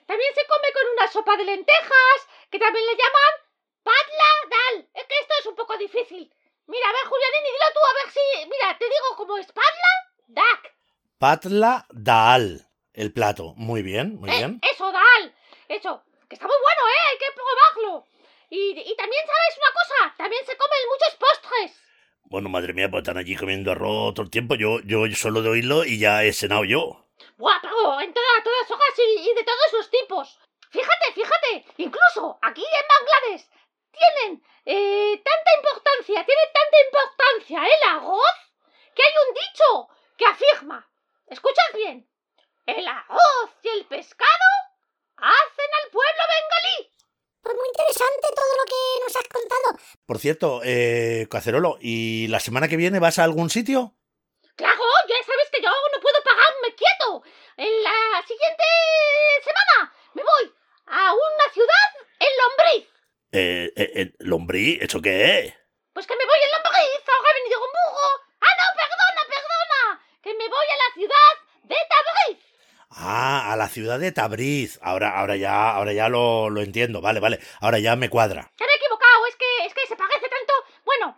También 0.05 0.36
se 0.36 0.45
come 0.45 0.72
con 0.72 0.84
una 0.93 1.07
sopa 1.12 1.36
de 1.36 1.45
lentejas 1.45 2.20
que 2.51 2.59
también 2.59 2.86
le 2.86 2.95
llaman 2.95 3.34
patla 3.82 4.30
dal. 4.51 4.88
Es 4.93 5.05
que 5.07 5.18
esto 5.18 5.34
es 5.39 5.45
un 5.47 5.55
poco 5.55 5.76
difícil. 5.78 6.32
Mira, 6.68 6.89
a 6.89 6.91
ver, 6.93 7.05
Julianini, 7.09 7.49
dilo 7.49 7.74
tú 7.74 7.80
a 7.89 7.93
ver 8.03 8.14
si... 8.14 8.49
Mira, 8.51 8.78
te 8.78 8.86
digo 8.86 9.16
cómo 9.18 9.36
es 9.39 9.47
patla 9.51 9.91
dak. 10.28 10.76
Patla 11.18 11.88
Dal, 11.89 12.70
el 12.93 13.12
plato. 13.14 13.55
Muy 13.57 13.82
bien, 13.82 14.18
muy 14.18 14.30
Eh, 14.30 14.38
bien. 14.38 14.59
Eso, 14.72 14.91
Dal. 14.91 15.36
Eso. 15.70 16.03
Que 16.30 16.36
está 16.36 16.45
muy 16.45 16.57
bueno, 16.62 16.82
¿eh? 16.88 17.07
Hay 17.09 17.18
que 17.18 17.32
probarlo. 17.32 18.05
Y, 18.51 18.91
y 18.91 18.95
también, 18.95 19.24
¿sabes 19.26 19.57
una 19.57 19.74
cosa? 19.74 20.16
También 20.18 20.45
se 20.45 20.55
comen 20.55 20.88
muchos 20.88 21.16
postres. 21.18 21.82
Bueno, 22.32 22.48
madre 22.48 22.72
mía, 22.72 22.90
pues 22.90 23.02
están 23.02 23.18
allí 23.18 23.36
comiendo 23.36 23.74
arroz 23.74 24.14
todo 24.14 24.24
el 24.24 24.32
tiempo. 24.32 24.56
Yo, 24.56 24.80
yo 24.86 25.04
solo 25.16 25.42
de 25.42 25.50
oírlo 25.50 25.84
y 25.84 26.00
ya 26.00 26.24
he 26.24 26.32
cenado 26.32 26.64
yo. 26.64 27.06
Buah, 27.36 27.60
pero 27.62 28.00
en 28.00 28.14
toda- 28.14 28.42
todas 28.42 28.72
hojas 28.72 28.94
y, 29.00 29.20
y 29.30 29.34
de 29.36 29.44
todos 29.44 29.74
los 29.74 29.90
tipos. 29.92 30.40
Fíjate, 30.70 31.12
fíjate. 31.14 31.66
Incluso 31.76 32.40
aquí 32.42 32.64
en 32.64 32.86
Bangladesh 32.88 33.50
tienen 33.92 34.42
eh, 34.66 35.22
tanta 35.22 35.52
importancia, 35.60 36.26
tiene 36.26 36.42
tanta 36.54 36.78
importancia 36.88 37.60
el 37.66 37.90
arroz 37.98 38.36
que 38.96 39.04
hay 39.04 39.12
un 39.28 39.34
dicho 39.34 39.90
que 40.18 40.26
afirma. 40.26 40.90
¿Escuchas 41.28 41.66
bien? 41.76 42.08
El 42.66 42.88
arroz 42.88 43.50
y 43.64 43.68
el 43.68 43.86
pescado 43.88 44.48
hacen 45.18 45.70
al 45.84 45.90
pueblo 45.92 46.24
bengalí. 46.32 46.94
Pues 47.42 47.56
muy 47.56 47.68
interesante 47.68 48.28
todo 48.36 48.54
lo 48.56 48.66
que 48.72 49.04
nos 49.04 49.16
has 49.18 49.28
contado. 49.28 49.80
Por 50.06 50.11
cierto, 50.22 50.61
eh, 50.63 51.28
Cacerolo, 51.30 51.78
¿y 51.82 52.28
la 52.28 52.39
semana 52.39 52.67
que 52.67 52.78
viene 52.78 52.99
vas 52.99 53.19
a 53.19 53.24
algún 53.24 53.49
sitio? 53.49 53.95
Claro, 54.55 54.84
ya 55.09 55.15
sabes 55.26 55.49
que 55.51 55.61
yo 55.61 55.69
no 55.69 56.01
puedo 56.01 56.24
pagarme 56.24 56.76
quieto. 56.76 57.24
En 57.57 57.84
la 57.84 58.22
siguiente 58.26 58.63
semana 59.43 59.93
me 60.13 60.24
voy 60.24 60.53
a 60.88 61.13
una 61.13 61.53
ciudad 61.53 61.89
en 62.19 62.30
Lombriz. 62.39 62.88
Eh, 63.34 63.74
eh, 63.76 63.91
eh, 63.95 64.13
¿Lombrí? 64.19 64.78
¿Eso 64.82 65.01
qué 65.01 65.39
es? 65.39 65.53
Pues 65.93 66.05
que 66.05 66.15
me 66.15 66.26
voy 66.26 66.39
en 66.43 66.51
Lombriz, 66.51 67.03
ahora 67.07 67.30
he 67.32 67.41
venido 67.41 67.59
con 67.59 67.69
burro. 67.69 68.09
Ah, 68.41 68.53
no, 68.59 68.65
perdona, 68.78 69.22
perdona. 69.28 70.05
Que 70.22 70.34
me 70.34 70.47
voy 70.47 70.65
a 70.65 70.78
la 70.78 70.93
ciudad 70.93 71.34
de 71.63 71.78
Tabriz. 71.89 72.39
Ah, 72.91 73.53
a 73.53 73.55
la 73.55 73.69
ciudad 73.69 73.99
de 73.99 74.11
Tabriz. 74.11 74.80
Ahora, 74.82 75.17
ahora 75.17 75.36
ya, 75.36 75.72
ahora 75.72 75.93
ya 75.93 76.09
lo, 76.09 76.49
lo 76.49 76.61
entiendo. 76.61 77.01
Vale, 77.01 77.19
vale. 77.19 77.39
Ahora 77.61 77.80
ya 77.80 77.95
me 77.95 78.09
cuadra 78.09 78.51
me 78.59 78.74
he 78.74 78.78
equivocado, 78.78 79.26
es 79.28 79.36
que, 79.36 79.65
es 79.65 79.74
que 79.74 79.88
se 79.88 79.95
parece 79.95 80.28
tanto. 80.30 80.53
Bueno. 80.86 81.17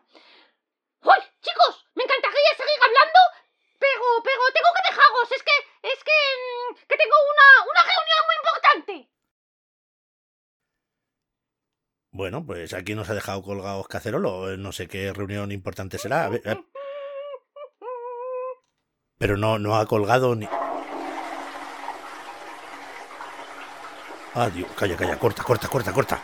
¡Uy, 1.04 1.20
chicos! 1.42 1.86
Me 1.96 2.04
encantaría 2.04 2.52
seguir 2.56 2.80
hablando, 2.82 3.20
pero, 3.80 4.06
pero 4.24 4.42
tengo 4.54 4.70
que 4.76 4.90
dejaros. 4.90 5.32
Es 5.32 5.44
que, 5.44 5.58
es 5.90 6.04
que, 6.04 6.18
mm, 6.40 6.76
que 6.88 6.98
tengo 6.98 7.16
una, 7.34 7.48
una 7.72 7.82
reunión 7.84 8.22
muy 8.26 8.36
importante. 8.42 9.10
Pues 12.42 12.74
aquí 12.74 12.96
nos 12.96 13.10
ha 13.10 13.14
dejado 13.14 13.44
colgados 13.44 13.88
Cacerolo. 13.88 14.58
No 14.58 14.72
sé 14.72 14.88
qué 14.88 15.14
reunión 15.14 15.52
importante 15.52 16.00
será. 16.00 16.32
Pero 19.20 19.38
no, 19.38 19.60
no 19.60 19.76
ha 19.78 19.86
colgado 19.86 20.36
ni. 20.36 20.48
Ah, 24.36 24.50
calla, 24.76 24.98
calla, 24.98 25.20
corta, 25.20 25.44
corta, 25.44 25.68
corta, 25.68 25.94
corta. 25.94 26.24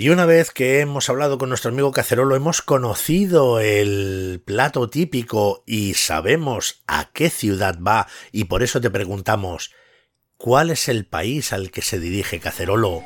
Y 0.00 0.08
una 0.08 0.24
vez 0.24 0.50
que 0.50 0.80
hemos 0.80 1.10
hablado 1.10 1.36
con 1.36 1.50
nuestro 1.50 1.70
amigo 1.70 1.92
Cacerolo, 1.92 2.34
hemos 2.34 2.62
conocido 2.62 3.60
el 3.60 4.42
plato 4.46 4.88
típico 4.88 5.62
y 5.66 5.92
sabemos 5.92 6.82
a 6.86 7.10
qué 7.12 7.28
ciudad 7.28 7.78
va, 7.80 8.06
y 8.32 8.44
por 8.44 8.62
eso 8.62 8.80
te 8.80 8.88
preguntamos, 8.88 9.74
¿cuál 10.40 10.70
es 10.70 10.88
el 10.88 11.04
país 11.04 11.52
al 11.52 11.70
que 11.70 11.82
se 11.82 12.00
dirige 12.00 12.40
Cacerolo? 12.40 13.02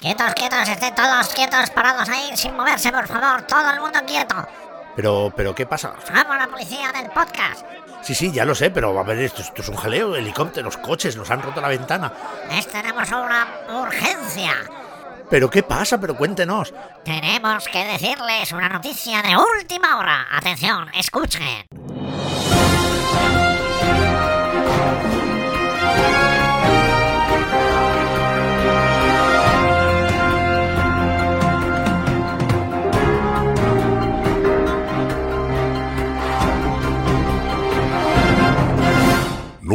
Quietos, 0.00 0.34
quietos, 0.34 0.68
estén 0.68 0.94
todos 0.94 1.28
quietos, 1.34 1.70
parados 1.70 2.08
ahí, 2.08 2.30
sin 2.36 2.54
moverse, 2.56 2.92
por 2.92 3.08
favor, 3.08 3.42
todo 3.42 3.70
el 3.72 3.80
mundo 3.80 3.98
quieto. 4.06 4.67
Pero, 4.98 5.32
pero, 5.36 5.54
¿qué 5.54 5.64
pasa? 5.64 5.94
Somos 6.04 6.36
la 6.36 6.48
policía 6.48 6.90
del 6.90 7.08
podcast. 7.10 7.64
Sí, 8.02 8.16
sí, 8.16 8.32
ya 8.32 8.44
lo 8.44 8.52
sé, 8.52 8.70
pero 8.70 8.98
a 8.98 9.04
ver, 9.04 9.18
esto, 9.20 9.42
esto 9.42 9.62
es 9.62 9.68
un 9.68 9.76
jaleo, 9.76 10.16
helicópteros, 10.16 10.76
coches, 10.78 11.14
nos 11.14 11.30
han 11.30 11.40
roto 11.40 11.60
la 11.60 11.68
ventana. 11.68 12.12
Es, 12.50 12.66
tenemos 12.66 13.08
una 13.12 13.46
urgencia. 13.80 14.54
¿Pero 15.30 15.48
qué 15.48 15.62
pasa? 15.62 16.00
Pero 16.00 16.16
cuéntenos. 16.16 16.74
Tenemos 17.04 17.68
que 17.68 17.84
decirles 17.84 18.50
una 18.50 18.68
noticia 18.68 19.22
de 19.22 19.36
última 19.36 19.98
hora. 19.98 20.26
Atención, 20.32 20.88
escuchen. 20.92 21.68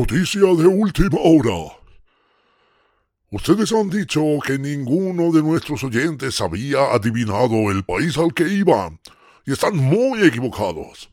Noticia 0.03 0.41
de 0.41 0.67
última 0.67 1.17
hora. 1.17 1.77
Ustedes 3.31 3.71
han 3.71 3.89
dicho 3.89 4.21
que 4.45 4.59
ninguno 4.59 5.31
de 5.31 5.41
nuestros 5.41 5.81
oyentes 5.85 6.41
había 6.41 6.91
adivinado 6.91 7.71
el 7.71 7.85
país 7.85 8.17
al 8.17 8.33
que 8.33 8.49
iban, 8.49 8.99
y 9.45 9.53
están 9.53 9.77
muy 9.77 10.23
equivocados. 10.23 11.09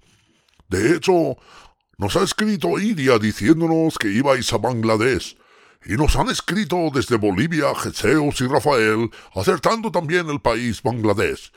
De 0.69 0.97
hecho, 0.97 1.37
nos 1.99 2.17
ha 2.17 2.25
escrito 2.25 2.81
Iria 2.81 3.21
diciéndonos 3.21 3.97
que 3.97 4.09
ibais 4.09 4.53
a 4.53 4.59
Bangladesh, 4.59 5.39
y 5.87 5.93
nos 5.93 6.17
han 6.17 6.29
escrito 6.29 6.91
desde 6.93 7.17
Bolivia 7.17 7.73
Geseus 7.77 8.41
y 8.41 8.49
Rafael, 8.49 9.09
acertando 9.37 9.93
también 9.93 10.29
el 10.31 10.41
país 10.41 10.83
Bangladesh. 10.83 11.53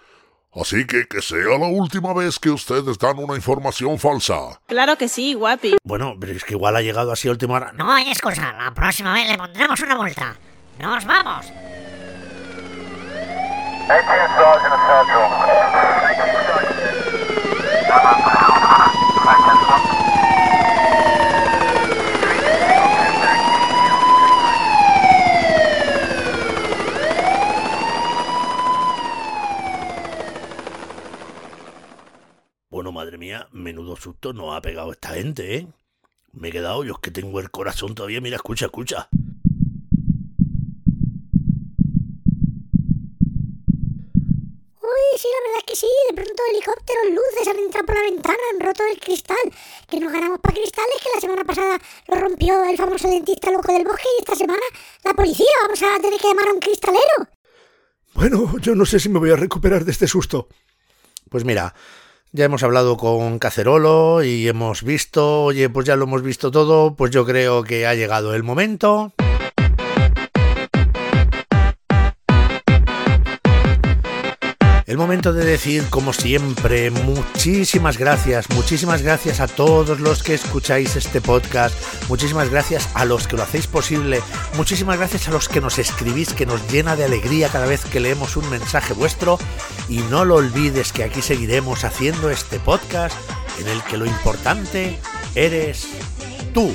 Así 0.55 0.85
que 0.85 1.07
que 1.07 1.21
sea 1.21 1.57
la 1.57 1.67
última 1.67 2.13
vez 2.13 2.37
que 2.37 2.51
ustedes 2.51 2.97
dan 2.99 3.17
una 3.17 3.35
información 3.35 3.97
falsa. 3.97 4.59
Claro 4.67 4.97
que 4.97 5.07
sí, 5.07 5.33
guapi. 5.33 5.77
Bueno, 5.83 6.15
pero 6.19 6.33
es 6.33 6.43
que 6.43 6.53
igual 6.53 6.75
ha 6.75 6.81
llegado 6.81 7.11
así 7.11 7.27
a 7.27 7.31
última 7.31 7.55
hora. 7.55 7.71
No 7.73 7.91
hay 7.91 8.07
excusa, 8.09 8.53
la 8.53 8.71
próxima 8.73 9.13
vez 9.13 9.27
le 9.29 9.37
pondremos 9.37 9.79
una 9.81 9.95
multa. 9.95 10.35
¡Nos 10.79 11.05
vamos! 11.05 11.45
Madre 32.93 33.17
mía, 33.17 33.49
menudo 33.51 33.97
susto 33.97 34.31
nos 34.31 34.55
ha 34.55 34.61
pegado 34.61 34.91
esta 34.91 35.09
gente, 35.09 35.57
¿eh? 35.57 35.67
Me 36.31 36.49
he 36.49 36.51
quedado, 36.51 36.83
yo 36.83 36.93
es 36.93 36.99
que 36.99 37.11
tengo 37.11 37.39
el 37.39 37.51
corazón 37.51 37.93
todavía. 37.93 38.21
Mira, 38.21 38.37
escucha, 38.37 38.65
escucha. 38.65 39.07
Uy, 44.81 45.17
sí, 45.17 45.27
la 45.27 45.41
verdad 45.45 45.59
es 45.59 45.63
que 45.67 45.75
sí. 45.75 45.87
De 46.09 46.15
pronto 46.15 46.43
helicópteros, 46.49 47.05
luces 47.09 47.47
han 47.47 47.59
entrado 47.59 47.85
por 47.85 47.95
la 47.95 48.01
ventana, 48.01 48.39
han 48.51 48.59
roto 48.59 48.83
el 48.91 48.99
cristal. 48.99 49.37
Que 49.87 49.99
nos 49.99 50.11
ganamos 50.11 50.39
para 50.39 50.55
cristales, 50.55 50.95
que 51.03 51.09
la 51.13 51.21
semana 51.21 51.43
pasada 51.43 51.79
lo 52.07 52.15
rompió 52.15 52.63
el 52.63 52.77
famoso 52.77 53.07
dentista 53.09 53.51
loco 53.51 53.71
del 53.71 53.83
bosque 53.83 54.07
y 54.17 54.21
esta 54.21 54.35
semana 54.35 54.63
la 55.03 55.13
policía. 55.13 55.45
Vamos 55.63 55.83
a 55.83 56.01
tener 56.01 56.19
que 56.19 56.27
llamar 56.27 56.47
a 56.47 56.53
un 56.53 56.59
cristalero. 56.59 57.27
Bueno, 58.15 58.57
yo 58.59 58.73
no 58.73 58.85
sé 58.85 58.99
si 58.99 59.09
me 59.09 59.19
voy 59.19 59.31
a 59.31 59.35
recuperar 59.35 59.85
de 59.85 59.91
este 59.91 60.07
susto. 60.07 60.47
Pues 61.29 61.45
mira, 61.45 61.75
ya 62.33 62.45
hemos 62.45 62.63
hablado 62.63 62.97
con 62.97 63.37
Cacerolo 63.37 64.23
y 64.23 64.47
hemos 64.47 64.83
visto, 64.83 65.43
oye, 65.43 65.69
pues 65.69 65.85
ya 65.85 65.95
lo 65.95 66.05
hemos 66.05 66.23
visto 66.23 66.49
todo, 66.49 66.95
pues 66.95 67.11
yo 67.11 67.25
creo 67.25 67.63
que 67.63 67.85
ha 67.85 67.93
llegado 67.93 68.33
el 68.33 68.41
momento. 68.41 69.13
El 74.93 74.99
momento 74.99 75.33
de 75.33 75.43
decir, 75.43 75.89
como 75.89 76.13
siempre, 76.13 76.91
muchísimas 76.91 77.97
gracias, 77.97 78.47
muchísimas 78.51 79.01
gracias 79.01 79.39
a 79.39 79.47
todos 79.47 79.99
los 79.99 80.21
que 80.21 80.35
escucháis 80.35 80.95
este 80.95 81.19
podcast, 81.19 81.73
muchísimas 82.09 82.51
gracias 82.51 82.87
a 82.93 83.03
los 83.03 83.27
que 83.27 83.35
lo 83.35 83.41
hacéis 83.41 83.65
posible, 83.65 84.21
muchísimas 84.55 84.99
gracias 84.99 85.27
a 85.27 85.31
los 85.31 85.49
que 85.49 85.61
nos 85.61 85.79
escribís, 85.79 86.35
que 86.35 86.45
nos 86.45 86.71
llena 86.71 86.95
de 86.95 87.05
alegría 87.05 87.49
cada 87.49 87.65
vez 87.65 87.83
que 87.85 87.99
leemos 87.99 88.37
un 88.37 88.47
mensaje 88.51 88.93
vuestro 88.93 89.39
y 89.89 89.97
no 90.11 90.25
lo 90.25 90.35
olvides 90.35 90.93
que 90.93 91.03
aquí 91.03 91.23
seguiremos 91.23 91.85
haciendo 91.85 92.29
este 92.29 92.59
podcast 92.59 93.17
en 93.59 93.69
el 93.69 93.81
que 93.85 93.97
lo 93.97 94.05
importante 94.05 94.99
eres 95.33 95.87
tú. 96.53 96.71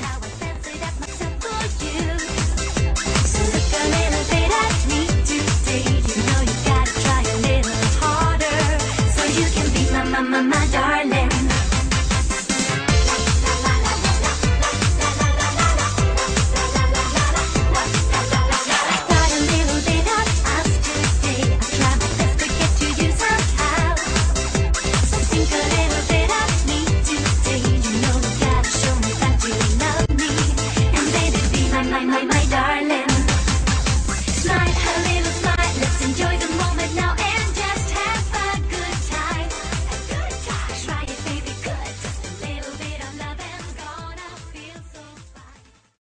My, 10.21 10.41
my, 10.41 10.43
my 10.43 10.67
darling. 10.73 10.88